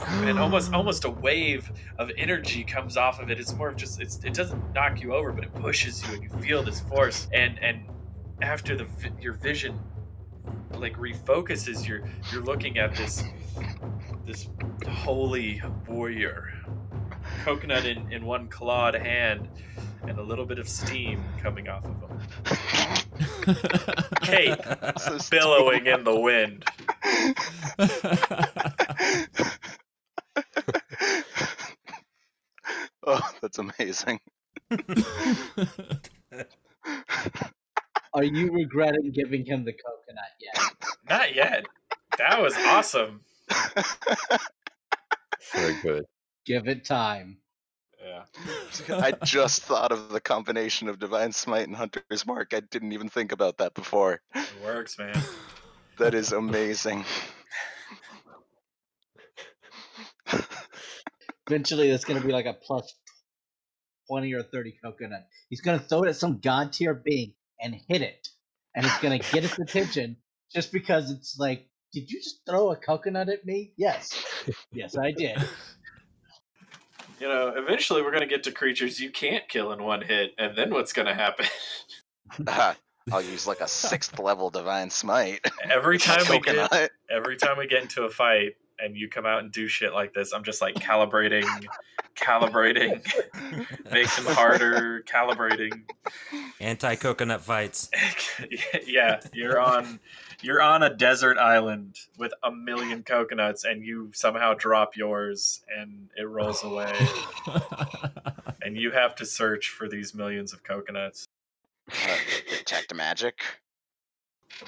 And 0.09 0.37
almost 0.37 0.73
almost 0.73 1.05
a 1.05 1.09
wave 1.09 1.71
of 1.97 2.11
energy 2.17 2.65
comes 2.65 2.97
off 2.97 3.21
of 3.21 3.31
it. 3.31 3.39
It's 3.39 3.53
more 3.53 3.69
of 3.69 3.77
just 3.77 4.01
it's, 4.01 4.19
it 4.23 4.33
doesn't 4.33 4.73
knock 4.73 5.01
you 5.01 5.13
over 5.13 5.31
but 5.31 5.45
it 5.45 5.53
pushes 5.55 6.05
you 6.05 6.15
and 6.15 6.23
you 6.23 6.29
feel 6.41 6.61
this 6.61 6.81
force. 6.81 7.29
And 7.31 7.57
and 7.63 7.85
after 8.41 8.75
the 8.75 8.85
your 9.21 9.33
vision 9.33 9.79
like 10.77 10.95
refocuses 10.97 11.87
you're 11.87 12.03
you're 12.31 12.41
looking 12.41 12.77
at 12.77 12.95
this 12.95 13.23
this 14.25 14.47
holy 14.87 15.61
warrior 15.87 16.51
coconut 17.43 17.85
in, 17.85 18.11
in 18.11 18.25
one 18.25 18.47
clawed 18.47 18.95
hand 18.95 19.47
and 20.07 20.19
a 20.19 20.23
little 20.23 20.45
bit 20.45 20.59
of 20.59 20.67
steam 20.67 21.23
coming 21.41 21.69
off 21.69 21.85
of 21.85 21.95
him 22.01 22.19
Cape 24.21 24.59
So 24.99 25.17
billowing 25.29 25.85
in 25.85 26.03
the 26.03 26.19
wind 26.19 26.65
oh, 33.05 33.31
that's 33.41 33.57
amazing. 33.59 34.19
Are 38.13 38.23
you 38.23 38.51
regretting 38.51 39.11
giving 39.11 39.45
him 39.45 39.65
the 39.65 39.73
coconut 39.73 40.02
yet? 40.02 40.02
Not 41.13 41.35
yet 41.35 41.65
that 42.17 42.41
was 42.41 42.55
awesome 42.57 43.21
Very 45.53 45.75
good. 45.81 46.05
Give 46.45 46.67
it 46.67 46.85
time. 46.85 47.37
yeah 48.03 48.23
I 48.89 49.11
just 49.23 49.63
thought 49.63 49.91
of 49.91 50.09
the 50.09 50.19
combination 50.19 50.89
of 50.89 50.99
Divine 50.99 51.31
Smite 51.31 51.67
and 51.67 51.75
Hunter's 51.75 52.25
Mark. 52.25 52.53
I 52.53 52.59
didn't 52.59 52.93
even 52.93 53.09
think 53.09 53.31
about 53.31 53.57
that 53.59 53.73
before. 53.73 54.21
it 54.35 54.51
works 54.63 54.97
man 54.97 55.15
That 55.99 56.15
is 56.15 56.31
amazing. 56.31 57.05
Eventually, 61.47 61.91
that's 61.91 62.03
going 62.03 62.19
to 62.19 62.25
be 62.25 62.33
like 62.33 62.47
a 62.47 62.53
plus 62.53 62.95
20 64.09 64.33
or 64.33 64.41
30 64.41 64.73
coconut. 64.83 65.27
He's 65.49 65.61
going 65.61 65.77
to 65.77 65.85
throw 65.85 66.01
it 66.01 66.09
at 66.09 66.15
some 66.15 66.39
god 66.39 66.73
tier 66.73 66.95
being 66.95 67.33
and 67.61 67.75
hit 67.87 68.01
it. 68.01 68.27
And 68.75 68.87
it's 68.87 68.99
going 69.01 69.19
to 69.19 69.31
get 69.31 69.43
its 69.43 69.59
attention 69.59 70.17
just 70.53 70.71
because 70.71 71.11
it's 71.11 71.37
like, 71.39 71.67
did 71.91 72.09
you 72.09 72.19
just 72.19 72.45
throw 72.45 72.71
a 72.71 72.75
coconut 72.75 73.29
at 73.29 73.45
me? 73.45 73.73
Yes. 73.77 74.23
Yes, 74.71 74.97
I 74.97 75.11
did. 75.11 75.37
you 77.19 77.27
know 77.27 77.53
eventually 77.55 78.01
we're 78.01 78.11
going 78.11 78.21
to 78.21 78.27
get 78.27 78.43
to 78.43 78.51
creatures 78.51 78.99
you 78.99 79.09
can't 79.09 79.47
kill 79.47 79.71
in 79.71 79.81
one 79.83 80.01
hit 80.01 80.31
and 80.37 80.57
then 80.57 80.71
what's 80.71 80.91
going 80.91 81.05
to 81.05 81.13
happen 81.13 81.45
I'll 83.11 83.21
use 83.21 83.45
like 83.47 83.61
a 83.61 83.67
sixth 83.67 84.17
level 84.19 84.49
Divine 84.49 84.89
Smite. 84.89 85.45
every 85.69 85.97
time 85.97 86.23
we 86.29 86.39
get 86.39 86.91
every 87.09 87.37
time 87.37 87.57
we 87.57 87.67
get 87.67 87.81
into 87.81 88.03
a 88.03 88.09
fight 88.09 88.53
and 88.79 88.95
you 88.95 89.07
come 89.09 89.25
out 89.25 89.43
and 89.43 89.51
do 89.51 89.67
shit 89.67 89.93
like 89.93 90.13
this, 90.13 90.33
I'm 90.33 90.43
just 90.43 90.61
like 90.61 90.75
calibrating, 90.75 91.45
calibrating, 92.15 93.05
makes 93.91 94.15
them 94.15 94.33
harder, 94.33 95.03
calibrating. 95.07 95.83
Anti 96.59 96.95
coconut 96.95 97.41
fights. 97.41 97.89
yeah, 98.85 99.19
you're 99.33 99.59
on 99.59 99.99
you're 100.43 100.61
on 100.61 100.83
a 100.83 100.93
desert 100.93 101.37
island 101.37 101.97
with 102.17 102.33
a 102.43 102.51
million 102.51 103.01
coconuts 103.01 103.63
and 103.63 103.83
you 103.83 104.11
somehow 104.13 104.53
drop 104.53 104.97
yours 104.97 105.61
and 105.75 106.09
it 106.17 106.23
rolls 106.23 106.63
away 106.63 106.93
and 108.61 108.77
you 108.77 108.91
have 108.91 109.15
to 109.15 109.25
search 109.25 109.69
for 109.69 109.87
these 109.87 110.13
millions 110.13 110.51
of 110.51 110.61
coconuts. 110.63 111.25
Uh, 111.89 112.15
detect 112.49 112.93
magic. 112.93 113.39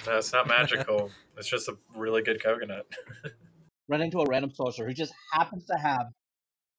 No, 0.07 0.17
it's 0.17 0.31
not 0.33 0.47
magical. 0.47 1.11
it's 1.37 1.49
just 1.49 1.67
a 1.67 1.77
really 1.93 2.21
good 2.21 2.41
coconut. 2.41 2.85
Run 3.87 4.01
into 4.01 4.19
a 4.19 4.25
random 4.27 4.51
sorcerer 4.51 4.87
who 4.87 4.93
just 4.93 5.13
happens 5.33 5.65
to 5.65 5.77
have 5.77 6.07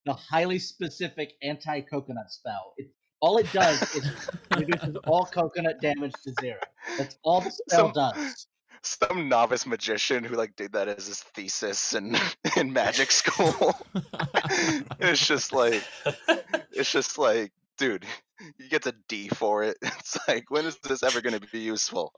the 0.07 0.15
highly 0.15 0.59
specific 0.59 1.35
anti 1.43 1.83
coconut 1.83 2.31
spell. 2.31 2.73
It, 2.79 2.91
all 3.21 3.37
it 3.39 3.51
does 3.53 3.81
is 3.95 4.31
reduces 4.57 4.97
all 5.07 5.27
coconut 5.27 5.81
damage 5.81 6.13
to 6.25 6.33
zero. 6.41 6.59
That's 6.99 7.19
all 7.23 7.41
the 7.41 7.51
spell 7.51 7.93
Some- 7.93 8.13
does. 8.15 8.47
Some 8.87 9.29
novice 9.29 9.67
magician 9.67 10.23
who 10.23 10.37
like 10.37 10.55
did 10.55 10.73
that 10.73 10.87
as 10.87 11.09
his 11.09 11.21
thesis 11.21 11.93
in 11.93 12.17
in 12.57 12.73
magic 12.73 13.11
school. 13.11 13.77
it's 15.01 15.27
just 15.27 15.53
like 15.53 15.83
it's 16.73 16.93
just 16.93 17.19
like, 17.19 17.53
dude, 17.79 18.05
you 18.59 18.69
get 18.69 18.87
a 18.87 18.95
D 19.09 19.29
for 19.29 19.65
it. 19.65 19.77
It's 19.83 20.17
like, 20.29 20.51
when 20.51 20.67
is 20.67 20.79
this 20.79 21.03
ever 21.03 21.21
going 21.21 21.39
to 21.39 21.47
be 21.49 21.59
useful? 21.59 22.13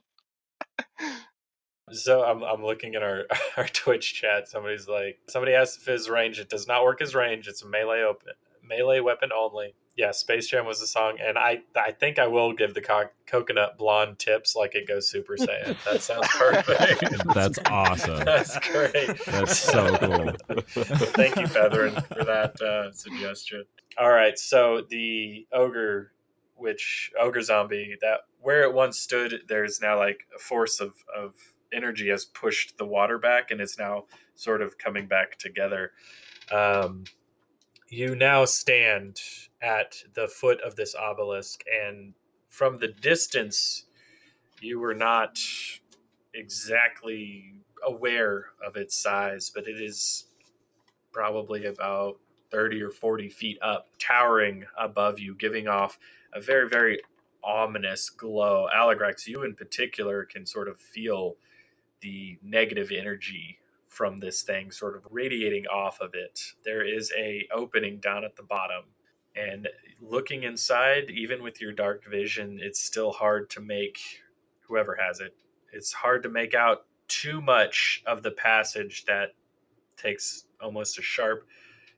So 1.91 2.23
I'm, 2.23 2.43
I'm 2.43 2.63
looking 2.63 2.93
at 2.93 3.01
our, 3.01 3.25
our 3.57 3.67
Twitch 3.67 4.13
chat. 4.13 4.47
Somebody's 4.47 4.87
like, 4.87 5.17
somebody 5.27 5.53
asked 5.53 5.79
if 5.79 5.87
his 5.87 6.07
range. 6.07 6.39
It 6.39 6.49
does 6.49 6.67
not 6.67 6.83
work 6.83 7.01
as 7.01 7.15
range. 7.15 7.47
It's 7.47 7.63
a 7.63 7.67
melee 7.67 8.03
open, 8.03 8.33
melee 8.63 8.99
weapon 8.99 9.31
only. 9.35 9.73
Yeah, 9.99 10.11
Space 10.11 10.47
Jam 10.47 10.65
was 10.65 10.79
the 10.79 10.87
song, 10.87 11.17
and 11.21 11.37
I 11.37 11.61
I 11.75 11.91
think 11.91 12.19
I 12.19 12.27
will 12.27 12.53
give 12.53 12.73
the 12.73 12.79
co- 12.79 13.09
coconut 13.25 13.77
blonde 13.77 14.17
tips 14.17 14.55
like 14.55 14.73
it 14.73 14.87
goes 14.87 15.09
Super 15.09 15.35
Saiyan. 15.35 15.75
That 15.83 16.01
sounds 16.01 16.25
perfect. 16.29 17.27
That's 17.33 17.59
awesome. 17.65 18.23
That's 18.23 18.57
great. 18.59 19.25
That's 19.25 19.59
so 19.59 19.97
cool. 19.97 20.31
Thank 20.69 21.35
you, 21.35 21.47
Featherin, 21.47 22.01
for 22.07 22.23
that 22.23 22.61
uh, 22.61 22.93
suggestion. 22.93 23.65
All 23.97 24.09
right, 24.09 24.39
so 24.39 24.83
the 24.89 25.45
ogre, 25.51 26.13
which 26.55 27.11
ogre 27.19 27.41
zombie, 27.41 27.97
that 27.99 28.21
where 28.39 28.63
it 28.63 28.73
once 28.73 28.97
stood, 28.99 29.41
there's 29.49 29.81
now 29.81 29.97
like 29.97 30.25
a 30.33 30.39
force 30.39 30.79
of 30.79 30.93
of 31.13 31.33
energy 31.73 32.07
has 32.07 32.23
pushed 32.23 32.77
the 32.77 32.85
water 32.85 33.17
back, 33.17 33.51
and 33.51 33.59
it's 33.59 33.77
now 33.77 34.05
sort 34.35 34.61
of 34.61 34.77
coming 34.77 35.07
back 35.07 35.37
together. 35.37 35.91
Um, 36.53 37.03
you 37.91 38.15
now 38.15 38.45
stand 38.45 39.19
at 39.61 39.95
the 40.13 40.27
foot 40.27 40.61
of 40.61 40.75
this 40.75 40.95
obelisk, 40.95 41.63
and 41.83 42.13
from 42.47 42.77
the 42.77 42.87
distance, 42.87 43.85
you 44.61 44.79
were 44.79 44.93
not 44.93 45.39
exactly 46.33 47.53
aware 47.85 48.47
of 48.65 48.75
its 48.75 48.95
size, 48.95 49.51
but 49.53 49.67
it 49.67 49.81
is 49.81 50.25
probably 51.11 51.65
about 51.65 52.17
30 52.51 52.81
or 52.81 52.91
40 52.91 53.29
feet 53.29 53.57
up, 53.61 53.87
towering 53.99 54.65
above 54.77 55.19
you, 55.19 55.35
giving 55.35 55.67
off 55.67 55.99
a 56.33 56.41
very, 56.41 56.67
very 56.67 56.99
ominous 57.43 58.09
glow. 58.09 58.67
Aligrax, 58.75 59.27
you 59.27 59.43
in 59.43 59.55
particular 59.55 60.25
can 60.25 60.45
sort 60.45 60.67
of 60.67 60.79
feel 60.79 61.35
the 62.01 62.37
negative 62.41 62.91
energy 62.91 63.59
from 63.89 64.19
this 64.19 64.43
thing 64.43 64.71
sort 64.71 64.95
of 64.95 65.05
radiating 65.09 65.65
off 65.67 65.99
of 65.99 66.13
it. 66.13 66.41
There 66.63 66.85
is 66.85 67.11
a 67.17 67.47
opening 67.51 67.99
down 67.99 68.23
at 68.23 68.35
the 68.35 68.43
bottom. 68.43 68.85
And 69.35 69.67
looking 70.01 70.43
inside, 70.43 71.09
even 71.09 71.43
with 71.43 71.59
your 71.59 71.71
dark 71.71 72.05
vision, 72.09 72.59
it's 72.61 72.79
still 72.79 73.11
hard 73.11 73.49
to 73.51 73.61
make 73.61 73.99
whoever 74.61 74.97
has 74.99 75.19
it. 75.19 75.35
It's 75.73 75.91
hard 75.91 76.23
to 76.23 76.29
make 76.29 76.53
out 76.53 76.85
too 77.07 77.41
much 77.41 78.03
of 78.05 78.23
the 78.23 78.31
passage 78.31 79.05
that 79.05 79.33
takes 79.97 80.45
almost 80.61 80.99
a 80.99 81.01
sharp 81.01 81.47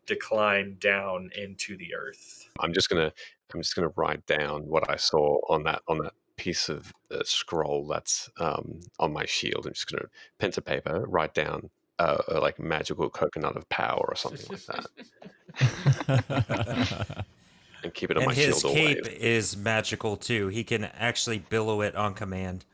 decline 0.06 0.78
down 0.80 1.30
into 1.36 1.78
the 1.78 1.94
earth. 1.94 2.50
I'm 2.60 2.74
just 2.74 2.90
gonna 2.90 3.12
I'm 3.54 3.62
just 3.62 3.76
gonna 3.76 3.92
write 3.96 4.26
down 4.26 4.64
what 4.64 4.90
I 4.90 4.96
saw 4.96 5.40
on 5.50 5.64
that 5.64 5.82
on 5.88 6.00
that 6.00 6.14
piece 6.38 6.70
of 6.70 6.92
uh, 7.12 7.22
scroll 7.24 7.86
that's 7.88 8.30
um, 8.40 8.80
on 9.00 9.14
my 9.14 9.26
shield. 9.26 9.68
I'm 9.68 9.74
just 9.74 9.92
gonna 9.92 10.08
pen 10.40 10.52
to 10.52 10.62
paper 10.62 11.06
write 11.08 11.34
down 11.34 11.70
uh, 12.02 12.22
a, 12.28 12.40
like 12.40 12.60
magical 12.60 13.10
coconut 13.10 13.56
of 13.56 13.68
power 13.70 14.06
or 14.08 14.16
something 14.16 14.46
like 14.50 14.66
that, 14.66 14.88
and 17.84 17.94
keep 17.94 18.10
it 18.10 18.18
on 18.18 18.24
and 18.24 18.30
my 18.30 18.34
his 18.34 18.60
shield 18.60 18.74
cape 18.74 19.00
always. 19.04 19.18
is 19.20 19.58
magical 19.58 20.18
too. 20.18 20.48
He 20.48 20.64
can 20.64 20.86
actually 20.86 21.40
billow 21.40 21.82
it 21.82 21.96
on 21.96 22.14
command. 22.14 22.66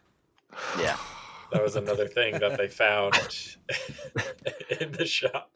Yeah. 0.79 0.97
That 1.49 1.63
was 1.63 1.77
another 1.77 2.09
thing 2.09 2.37
that 2.39 2.57
they 2.57 2.67
found 2.67 3.13
in 4.81 4.91
the 4.91 5.05
shop. 5.05 5.49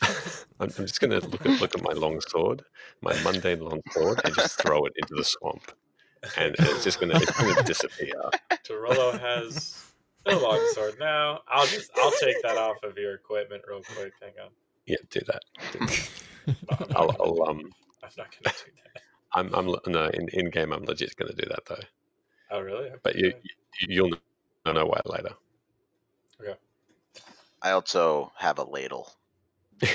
I'm, 0.00 0.70
I'm 0.78 0.86
just 0.86 1.00
gonna 1.00 1.18
look 1.18 1.44
at 1.44 1.60
look 1.60 1.74
at 1.74 1.82
my 1.82 1.94
long 1.94 2.20
sword, 2.20 2.62
my 3.00 3.12
mundane 3.24 3.58
long 3.58 3.80
sword, 3.90 4.20
and 4.24 4.36
just 4.36 4.62
throw 4.62 4.84
it 4.86 4.92
into 4.94 5.14
the 5.16 5.24
swamp, 5.24 5.72
and 6.36 6.54
it's 6.60 6.84
just 6.84 7.00
gonna 7.00 7.16
it's 7.16 7.32
gonna 7.32 7.60
disappear. 7.64 8.14
Torello 8.62 9.18
has 9.18 9.91
a 10.26 10.36
longsword 10.36 10.98
now. 10.98 11.40
I'll 11.48 11.66
just 11.66 11.90
I'll 11.96 12.12
take 12.20 12.40
that 12.42 12.56
off 12.56 12.82
of 12.82 12.96
your 12.96 13.14
equipment 13.14 13.62
real 13.68 13.82
quick. 13.82 14.12
Hang 14.20 14.32
on. 14.42 14.50
Yeah, 14.86 14.96
do 15.10 15.20
that. 15.26 15.42
Do 15.72 15.78
that. 15.80 16.10
I'm, 16.46 16.56
not 16.70 16.96
I'll, 16.96 17.16
I'll 17.20 17.42
um. 17.48 17.70
I'm 18.02 18.10
not 18.18 18.34
gonna 18.44 18.56
do 18.64 18.72
that. 18.84 19.02
I'm, 19.34 19.54
I'm 19.54 19.66
no 19.86 20.08
in, 20.08 20.28
in 20.32 20.50
game. 20.50 20.72
I'm 20.72 20.84
legit 20.84 21.16
going 21.16 21.34
to 21.34 21.42
do 21.42 21.48
that 21.48 21.64
though. 21.66 21.80
Oh 22.50 22.60
really? 22.60 22.90
But 23.02 23.16
you, 23.16 23.32
you 23.42 23.50
you'll 23.88 24.10
know, 24.66 24.72
know 24.72 24.84
why 24.84 25.00
later. 25.06 25.30
Okay. 26.40 26.54
I 27.62 27.70
also 27.70 28.30
have 28.36 28.58
a 28.58 28.64
ladle. 28.64 29.10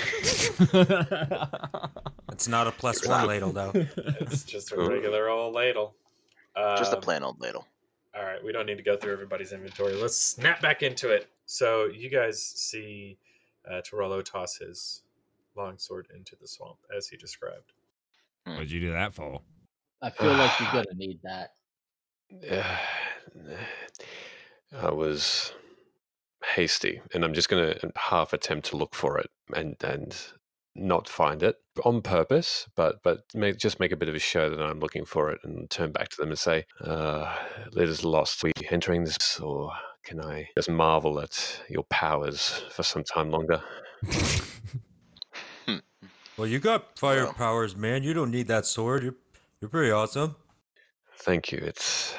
It's 2.38 2.48
not 2.48 2.68
a 2.68 2.72
one 3.10 3.28
ladle 3.28 3.52
though. 3.52 3.72
It's 3.74 4.44
just 4.44 4.72
a 4.72 4.78
regular 4.78 5.28
old 5.28 5.56
ladle. 5.56 5.96
Just 6.78 6.94
a 6.94 6.98
Um, 6.98 7.02
plain 7.02 7.24
old 7.24 7.42
ladle. 7.42 7.66
All 8.16 8.24
right, 8.24 8.44
we 8.44 8.52
don't 8.52 8.66
need 8.66 8.78
to 8.78 8.84
go 8.84 8.98
through 8.98 9.14
everybody's 9.14 9.54
inventory. 9.54 9.94
Let's 9.94 10.18
snap 10.18 10.62
back 10.62 10.84
into 10.84 11.10
it. 11.10 11.30
So 11.46 11.86
you 11.86 12.10
guys 12.10 12.42
see 12.42 13.18
uh, 13.70 13.82
Torello 13.82 14.24
toss 14.24 14.58
his 14.58 15.04
longsword 15.56 16.08
into 16.16 16.36
the 16.40 16.48
swamp 16.48 16.78
as 16.96 17.08
he 17.08 17.18
described. 17.18 17.74
What'd 18.46 18.72
you 18.72 18.80
do 18.80 18.92
that 18.92 19.14
for? 19.14 19.42
I 20.02 20.10
feel 20.10 20.34
like 20.34 20.60
you're 20.60 20.72
gonna 20.72 20.86
need 20.96 21.20
that. 21.24 21.54
I 24.82 24.92
was 24.92 25.54
hasty, 26.56 27.02
and 27.14 27.24
I'm 27.24 27.34
just 27.34 27.50
going 27.50 27.74
to 27.74 27.92
half 27.96 28.34
attempt 28.34 28.68
to 28.68 28.78
look 28.78 28.94
for 28.94 29.18
it 29.18 29.30
and 29.54 29.76
and 29.84 30.16
not 30.78 31.10
find 31.10 31.44
it 31.44 31.56
on 31.84 32.02
purpose, 32.02 32.68
but 32.76 32.98
but 33.04 33.24
make, 33.34 33.58
just 33.58 33.80
make 33.80 33.92
a 33.92 33.98
bit 33.98 34.10
of 34.10 34.16
a 34.16 34.20
show 34.20 34.50
that 34.50 34.62
I'm 34.62 34.80
looking 34.80 35.06
for 35.06 35.32
it, 35.32 35.40
and 35.44 35.70
turn 35.70 35.92
back 35.92 36.10
to 36.10 36.18
them 36.18 36.30
and 36.30 36.40
say, 36.40 36.66
uh, 36.82 37.36
"Leader's 37.72 38.04
lost. 38.06 38.44
Are 38.44 38.48
we 38.48 38.54
entering 38.70 39.04
this, 39.04 39.40
or 39.40 39.72
can 40.04 40.22
I 40.22 40.50
just 40.56 40.70
marvel 40.70 41.20
at 41.20 41.62
your 41.70 41.84
powers 41.90 42.64
for 42.72 42.84
some 42.84 43.04
time 43.04 43.30
longer?" 43.32 43.62
Well, 46.38 46.48
you 46.48 46.60
got 46.60 47.00
fire 47.00 47.24
Well. 47.24 47.34
powers, 47.34 47.76
man. 47.76 48.04
You 48.04 48.14
don't 48.14 48.30
need 48.32 48.48
that 48.48 48.66
sword. 48.68 49.04
You're 49.04 49.16
you're 49.60 49.70
pretty 49.70 49.92
awesome. 49.92 50.36
Thank 51.18 51.52
you. 51.52 51.58
It's 51.58 52.14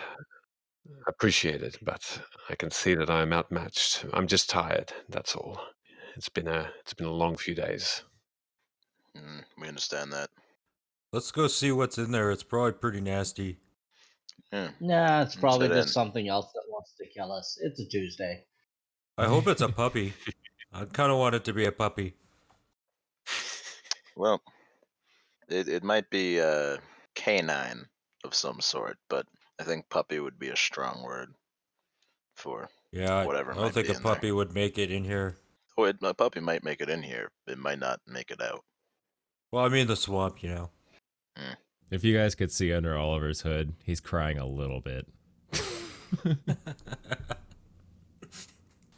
appreciated, 1.07 1.77
but 1.83 2.21
I 2.51 2.57
can 2.57 2.71
see 2.73 2.95
that 2.97 3.09
I 3.11 3.23
am 3.23 3.33
outmatched. 3.33 4.05
I'm 4.13 4.27
just 4.27 4.51
tired. 4.51 4.93
That's 5.09 5.37
all. 5.37 5.61
It's 6.17 6.29
been 6.29 6.49
a 6.49 6.73
it's 6.81 6.95
been 6.95 7.07
a 7.07 7.13
long 7.13 7.37
few 7.37 7.55
days. 7.55 8.03
Mm, 9.19 9.43
we 9.61 9.69
understand 9.69 10.13
that. 10.13 10.31
Let's 11.13 11.31
go 11.31 11.47
see 11.47 11.73
what's 11.73 11.99
in 11.99 12.13
there. 12.13 12.31
It's 12.31 12.43
probably 12.43 12.73
pretty 12.73 13.01
nasty. 13.01 13.59
Yeah. 14.53 14.71
Nah, 14.81 15.23
it's 15.23 15.37
probably 15.37 15.69
sit 15.69 15.75
just 15.75 15.89
in. 15.89 15.93
something 15.93 16.29
else 16.29 16.53
that 16.53 16.63
wants 16.69 16.93
to 16.99 17.07
kill 17.07 17.33
us. 17.33 17.59
It's 17.63 17.81
a 17.81 17.87
Tuesday. 17.87 18.45
I 19.17 19.27
hope 19.27 19.47
it's 19.49 19.63
a 19.63 19.69
puppy. 19.83 20.15
I 20.73 20.85
kind 20.85 21.11
of 21.11 21.19
want 21.19 21.35
it 21.35 21.45
to 21.45 21.53
be 21.53 21.65
a 21.65 21.73
puppy. 21.73 22.15
Well, 24.17 24.43
it, 25.49 25.69
it 25.69 25.85
might 25.85 26.11
be 26.11 26.39
a 26.39 26.79
canine 27.15 27.85
of 28.25 28.35
some 28.35 28.61
sort, 28.61 28.99
but 29.09 29.27
I 29.61 29.63
think 29.63 29.89
puppy 29.91 30.19
would 30.19 30.41
be 30.41 30.49
a 30.49 30.57
strong 30.57 31.05
word 31.05 31.29
for. 32.35 32.69
Yeah, 32.91 33.25
Whatever 33.25 33.53
I 33.53 33.55
don't 33.55 33.65
might 33.67 33.75
think 33.75 33.87
be 33.87 33.93
a 33.93 33.97
in 33.97 34.03
there. 34.03 34.15
puppy 34.15 34.33
would 34.33 34.53
make 34.53 34.77
it 34.77 34.91
in 34.91 35.05
here. 35.05 35.37
Oh, 35.77 35.85
it, 35.85 35.99
a 36.03 36.15
puppy 36.15 36.41
might 36.41 36.65
make 36.65 36.81
it 36.81 36.91
in 36.91 37.01
here. 37.01 37.31
It 37.47 37.59
might 37.59 37.79
not 37.79 38.01
make 38.09 38.33
it 38.33 38.43
out. 38.43 38.65
Well, 39.51 39.65
I 39.65 39.69
mean 39.69 39.87
the 39.87 39.97
swamp, 39.97 40.43
you 40.43 40.51
know. 40.51 40.71
If 41.91 42.05
you 42.05 42.17
guys 42.17 42.35
could 42.35 42.53
see 42.53 42.73
under 42.73 42.99
Oliver's 42.99 43.41
hood, 43.41 43.73
he's 43.83 44.01
crying 44.01 44.39
a 44.39 44.47
little 44.47 44.81
bit. 44.81 45.07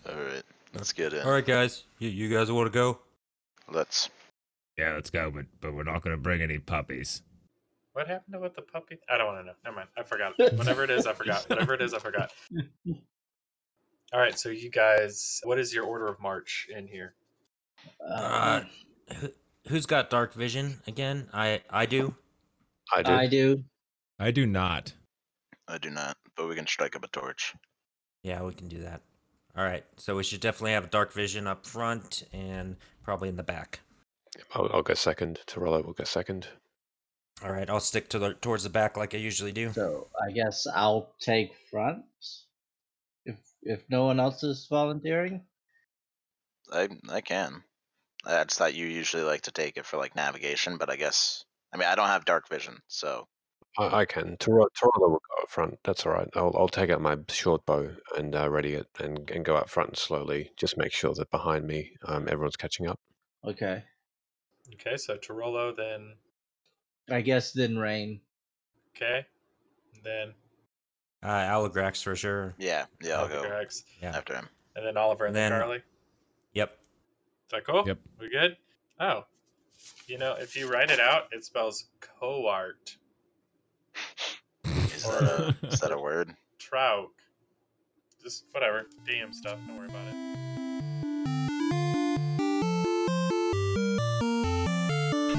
All 0.09 0.16
right, 0.16 0.43
let's 0.74 0.93
get 0.93 1.12
in. 1.12 1.22
All 1.22 1.31
right, 1.31 1.47
guys. 1.47 1.85
You 1.98 2.09
you 2.09 2.28
guys 2.28 2.51
want 2.51 2.66
to 2.66 2.77
go? 2.77 2.98
Let's. 3.70 4.10
Yeah, 4.77 4.94
let's 4.94 5.10
go, 5.10 5.31
but 5.31 5.47
but 5.60 5.72
we're 5.74 5.85
not 5.85 6.02
gonna 6.02 6.16
bring 6.16 6.40
any 6.43 6.59
puppies. 6.59 7.22
What 7.93 8.09
happened 8.09 8.35
to 8.35 8.40
with 8.40 8.56
the 8.56 8.62
puppy? 8.62 8.98
I 9.09 9.18
don't 9.18 9.27
want 9.27 9.40
to 9.40 9.47
know. 9.47 9.52
Never 9.64 9.77
mind. 9.77 9.89
I 9.97 10.02
forgot. 10.02 10.39
Whatever 10.39 10.85
it 10.85 10.90
is, 10.90 11.06
I 11.06 11.12
forgot. 11.12 11.48
Whatever 11.48 11.74
it 11.74 11.82
is, 11.82 11.93
I 11.94 11.98
forgot. 11.98 12.32
All 14.12 14.18
right, 14.18 14.36
so 14.39 14.48
you 14.48 14.70
guys, 14.70 15.40
what 15.44 15.59
is 15.60 15.72
your 15.72 15.85
order 15.85 16.06
of 16.06 16.18
march 16.20 16.68
in 16.74 16.89
here? 16.89 17.14
Uh, 18.05 18.62
who, 19.18 19.28
who's 19.70 19.86
got 19.86 20.10
dark 20.10 20.34
vision 20.34 20.82
again? 20.86 21.28
I 21.32 21.62
I 21.70 21.86
do. 21.86 22.14
I 22.92 23.02
do. 23.02 23.12
I 23.12 23.26
do. 23.26 23.64
I 24.18 24.30
do 24.30 24.47
not. 24.47 24.92
I 25.66 25.78
do 25.78 25.90
not, 25.90 26.16
but 26.36 26.48
we 26.48 26.56
can 26.56 26.66
strike 26.66 26.97
up 26.97 27.05
a 27.05 27.09
torch. 27.09 27.55
Yeah, 28.22 28.42
we 28.42 28.52
can 28.52 28.68
do 28.68 28.80
that. 28.82 29.01
All 29.56 29.64
right. 29.64 29.84
So 29.97 30.16
we 30.16 30.24
should 30.24 30.40
definitely 30.40 30.72
have 30.72 30.90
dark 30.90 31.12
vision 31.12 31.47
up 31.47 31.66
front 31.66 32.24
and 32.32 32.76
probably 33.02 33.28
in 33.28 33.36
the 33.36 33.42
back. 33.42 33.80
I'll, 34.55 34.70
I'll 34.72 34.82
go 34.82 34.94
second. 34.94 35.38
Torello 35.47 35.82
will 35.82 35.92
go 35.92 36.05
second. 36.05 36.48
All 37.44 37.52
right. 37.52 37.68
I'll 37.70 37.80
stick 37.80 38.09
to 38.10 38.18
the 38.18 38.34
towards 38.34 38.64
the 38.64 38.70
back 38.70 38.97
like 38.97 39.14
I 39.14 39.18
usually 39.18 39.52
do. 39.52 39.72
So 39.72 40.09
I 40.20 40.32
guess 40.32 40.66
I'll 40.66 41.14
take 41.20 41.52
front. 41.70 42.05
If 43.24 43.38
if 43.62 43.82
no 43.88 44.05
one 44.05 44.20
else 44.20 44.42
is 44.42 44.66
volunteering. 44.68 45.42
I 46.72 46.88
I 47.09 47.20
can. 47.20 47.62
I 48.26 48.44
just 48.44 48.59
thought 48.59 48.74
you 48.74 48.86
usually 48.86 49.22
like 49.22 49.42
to 49.42 49.51
take 49.52 49.76
it 49.76 49.86
for 49.86 49.97
like 49.97 50.14
navigation, 50.14 50.76
but 50.78 50.90
I 50.90 50.97
guess 50.97 51.44
I 51.72 51.76
mean 51.76 51.88
I 51.88 51.94
don't 51.94 52.09
have 52.09 52.24
dark 52.24 52.48
vision, 52.48 52.78
so 52.88 53.26
I, 53.78 54.01
I 54.01 54.05
can. 54.05 54.36
Tor- 54.38 54.68
Torello 54.78 55.09
will 55.10 55.22
go 55.36 55.42
up 55.42 55.48
front. 55.48 55.78
That's 55.84 56.05
all 56.05 56.12
right. 56.12 56.28
I'll, 56.34 56.55
I'll 56.59 56.68
take 56.68 56.90
out 56.90 57.01
my 57.01 57.16
short 57.28 57.64
bow 57.66 57.90
and 58.18 58.34
uh, 58.34 58.51
ready 58.51 58.74
it 58.74 58.88
and, 58.98 59.30
and 59.30 59.44
go 59.44 59.56
out 59.56 59.70
front 59.70 59.97
slowly. 59.97 60.51
Just 60.56 60.76
make 60.76 60.92
sure 60.92 61.14
that 61.14 61.30
behind 61.30 61.66
me, 61.66 61.92
um, 62.05 62.26
everyone's 62.28 62.56
catching 62.56 62.88
up. 62.88 62.98
Okay. 63.47 63.84
Okay, 64.74 64.97
so 64.97 65.16
Torello, 65.16 65.72
then 65.74 66.14
I 67.09 67.20
guess 67.22 67.52
then 67.52 67.78
rain. 67.78 68.20
okay, 68.94 69.24
and 69.94 70.05
then 70.05 70.34
Uh, 71.22 71.28
Aligrax 71.48 72.02
for 72.02 72.14
sure. 72.16 72.55
yeah, 72.59 72.86
yeah, 73.02 73.20
I'll 73.20 73.28
go 73.28 73.42
Grex, 73.42 73.84
Yeah. 74.02 74.16
after 74.16 74.34
him. 74.34 74.48
and 74.76 74.84
then 74.86 74.97
Oliver 74.97 75.26
and 75.26 75.34
then 75.34 75.51
Then- 75.52 75.60
Charlie. 75.60 75.82
Yep. 77.52 77.60
Is 77.62 77.66
that 77.66 77.72
cool? 77.72 77.85
Yep. 77.86 77.98
We 78.20 78.28
good? 78.31 78.56
Oh, 78.98 79.24
you 80.06 80.18
know, 80.18 80.35
if 80.39 80.56
you 80.56 80.70
write 80.70 80.90
it 80.90 81.01
out, 81.01 81.24
it 81.32 81.44
spells 81.44 81.86
coart. 82.01 82.97
Is 84.64 85.05
that 85.05 85.22
a 85.62 85.66
is 85.66 85.81
that 85.81 85.93
a 85.93 85.98
word? 86.01 86.35
Trout. 86.59 87.09
Just 88.22 88.44
whatever. 88.52 88.86
DM 89.09 89.35
stuff. 89.35 89.59
Don't 89.66 89.77
worry 89.78 89.89
about 89.89 90.06
it. 90.09 90.14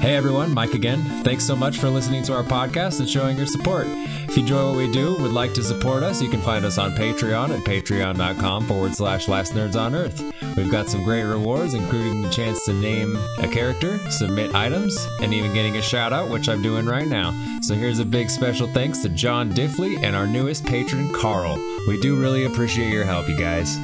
Hey 0.00 0.16
everyone, 0.16 0.52
Mike 0.52 0.74
again. 0.74 1.00
Thanks 1.22 1.44
so 1.44 1.54
much 1.54 1.78
for 1.78 1.88
listening 1.88 2.24
to 2.24 2.34
our 2.34 2.42
podcast 2.42 2.98
and 2.98 3.08
showing 3.08 3.36
your 3.36 3.46
support. 3.46 3.86
If 3.86 4.36
you 4.36 4.42
enjoy 4.42 4.66
what 4.66 4.76
we 4.76 4.90
do, 4.90 5.16
would 5.18 5.30
like 5.32 5.54
to 5.54 5.62
support 5.62 6.02
us, 6.02 6.20
you 6.20 6.28
can 6.28 6.40
find 6.40 6.64
us 6.64 6.76
on 6.76 6.90
Patreon 6.96 7.56
at 7.56 7.64
patreon.com 7.64 8.66
forward 8.66 8.96
slash 8.96 9.28
last 9.28 9.52
nerds 9.52 9.76
on 9.76 9.94
earth. 9.94 10.20
We've 10.56 10.70
got 10.70 10.88
some 10.88 11.02
great 11.02 11.24
rewards, 11.24 11.74
including 11.74 12.22
the 12.22 12.30
chance 12.30 12.64
to 12.66 12.72
name 12.72 13.16
a 13.38 13.48
character, 13.48 13.98
submit 14.10 14.54
items, 14.54 14.96
and 15.20 15.32
even 15.32 15.54
getting 15.54 15.76
a 15.76 15.82
shout 15.82 16.12
out, 16.12 16.28
which 16.28 16.48
I'm 16.48 16.62
doing 16.62 16.86
right 16.86 17.06
now. 17.06 17.32
So 17.62 17.74
here's 17.74 18.00
a 18.00 18.04
big 18.04 18.28
special 18.28 18.66
thanks 18.68 19.00
to 19.02 19.08
John 19.08 19.52
Diffley 19.52 20.02
and 20.02 20.14
our 20.14 20.26
newest 20.26 20.66
patron, 20.66 21.12
Carl. 21.12 21.56
We 21.88 22.00
do 22.00 22.20
really 22.20 22.44
appreciate 22.44 22.92
your 22.92 23.04
help, 23.04 23.28
you 23.28 23.36
guys. 23.36 23.78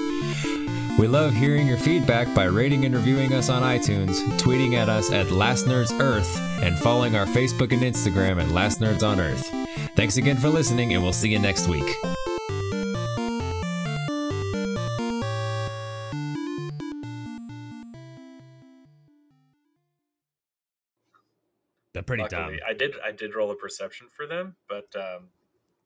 We 0.98 1.06
love 1.06 1.32
hearing 1.32 1.68
your 1.68 1.78
feedback 1.78 2.34
by 2.34 2.44
rating 2.44 2.84
and 2.84 2.94
reviewing 2.94 3.32
us 3.32 3.48
on 3.48 3.62
iTunes, 3.62 4.20
tweeting 4.38 4.74
at 4.74 4.88
us 4.88 5.12
at 5.12 5.30
Last 5.30 5.66
Nerds 5.66 5.98
Earth, 6.00 6.40
and 6.60 6.76
following 6.76 7.14
our 7.14 7.26
Facebook 7.26 7.72
and 7.72 7.82
Instagram 7.82 8.42
at 8.42 8.50
Last 8.50 8.80
Nerds 8.80 9.02
on 9.02 9.20
Earth. 9.20 9.48
Thanks 9.94 10.16
again 10.16 10.36
for 10.36 10.48
listening, 10.48 10.94
and 10.94 11.02
we'll 11.02 11.12
see 11.12 11.30
you 11.30 11.38
next 11.38 11.68
week. 11.68 11.88
Pretty 22.08 22.22
Luckily, 22.24 22.56
dumb. 22.56 22.66
I 22.66 22.72
did 22.72 22.94
I 23.04 23.12
did 23.12 23.34
roll 23.36 23.50
a 23.52 23.54
perception 23.54 24.08
for 24.08 24.26
them, 24.26 24.56
but 24.68 24.86
um, 24.96 25.28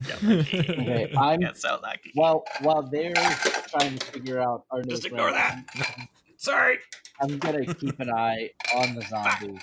yeah, 0.06 0.16
Okay, 0.24 1.12
I'm 1.18 1.40
Can't 1.40 1.56
so 1.56 1.78
lucky. 1.82 2.10
while 2.14 2.44
while 2.60 2.82
they're 2.82 3.12
trying 3.14 3.98
to 3.98 4.06
figure 4.06 4.40
out 4.40 4.64
our 4.70 4.82
Just 4.82 5.04
ignore 5.04 5.30
plan, 5.30 5.66
Sorry. 6.38 6.78
I'm 7.20 7.38
gonna 7.38 7.66
keep 7.74 8.00
an 8.00 8.10
eye 8.10 8.50
on 8.74 8.94
the 8.94 9.02
zombies. 9.02 9.60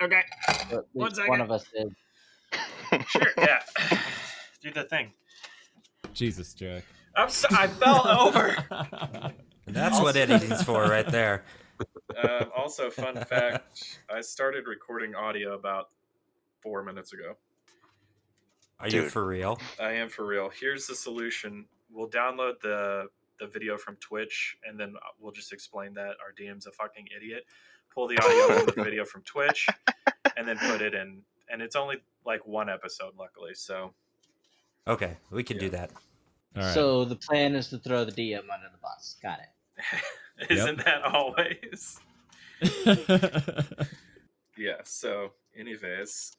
Okay. 0.00 0.22
Or 0.72 0.78
at 0.78 0.84
One 0.94 1.12
one 1.26 1.40
of 1.40 1.50
us 1.50 1.64
is. 1.74 1.92
Sure. 3.08 3.22
Yeah. 3.38 3.60
Do 4.62 4.70
the 4.72 4.84
thing. 4.84 5.12
Jesus, 6.14 6.54
Jack. 6.54 6.84
I'm 7.16 7.28
so, 7.28 7.48
I 7.50 7.66
fell 7.66 8.06
over. 8.06 8.56
That's 9.66 10.00
what 10.00 10.16
editing's 10.16 10.62
for, 10.62 10.82
right 10.84 11.06
there. 11.06 11.44
Um, 12.16 12.50
also, 12.56 12.90
fun 12.90 13.16
fact: 13.28 14.00
I 14.10 14.20
started 14.20 14.66
recording 14.66 15.14
audio 15.14 15.54
about 15.54 15.90
four 16.60 16.82
minutes 16.82 17.12
ago. 17.12 17.36
Are 18.80 18.88
you 18.88 19.08
for 19.08 19.24
real? 19.24 19.60
I 19.80 19.92
am 19.92 20.08
for 20.08 20.26
real. 20.26 20.50
Here's 20.50 20.86
the 20.86 20.94
solution: 20.94 21.66
we'll 21.90 22.10
download 22.10 22.60
the 22.60 23.08
the 23.38 23.46
video 23.46 23.76
from 23.76 23.96
Twitch, 23.96 24.56
and 24.66 24.78
then 24.78 24.94
we'll 25.20 25.32
just 25.32 25.52
explain 25.52 25.94
that 25.94 26.16
our 26.20 26.32
DM's 26.38 26.66
a 26.66 26.72
fucking 26.72 27.06
idiot. 27.16 27.44
Pull 27.94 28.08
the 28.08 28.18
audio 28.18 28.60
of 28.60 28.74
the 28.74 28.82
video 28.84 29.04
from 29.04 29.22
Twitch, 29.22 29.66
and 30.36 30.48
then 30.48 30.58
put 30.58 30.80
it 30.80 30.94
in. 30.94 31.22
And 31.50 31.60
it's 31.60 31.76
only 31.76 31.96
like 32.24 32.46
one 32.46 32.70
episode, 32.70 33.12
luckily. 33.18 33.54
So 33.54 33.92
Okay, 34.86 35.16
we 35.30 35.44
can 35.44 35.58
do 35.58 35.68
that. 35.70 35.90
All 36.56 36.62
right. 36.62 36.74
So 36.74 37.04
the 37.04 37.16
plan 37.16 37.54
is 37.54 37.68
to 37.68 37.78
throw 37.78 38.04
the 38.04 38.12
DM 38.12 38.40
under 38.40 38.68
the 38.70 38.78
bus. 38.82 39.16
Got 39.22 39.38
it. 39.40 40.00
isn't 40.50 40.84
that 40.84 41.02
always? 41.02 42.00
Yeah. 44.56 44.82
So, 44.84 45.32
anyways, 45.58 46.36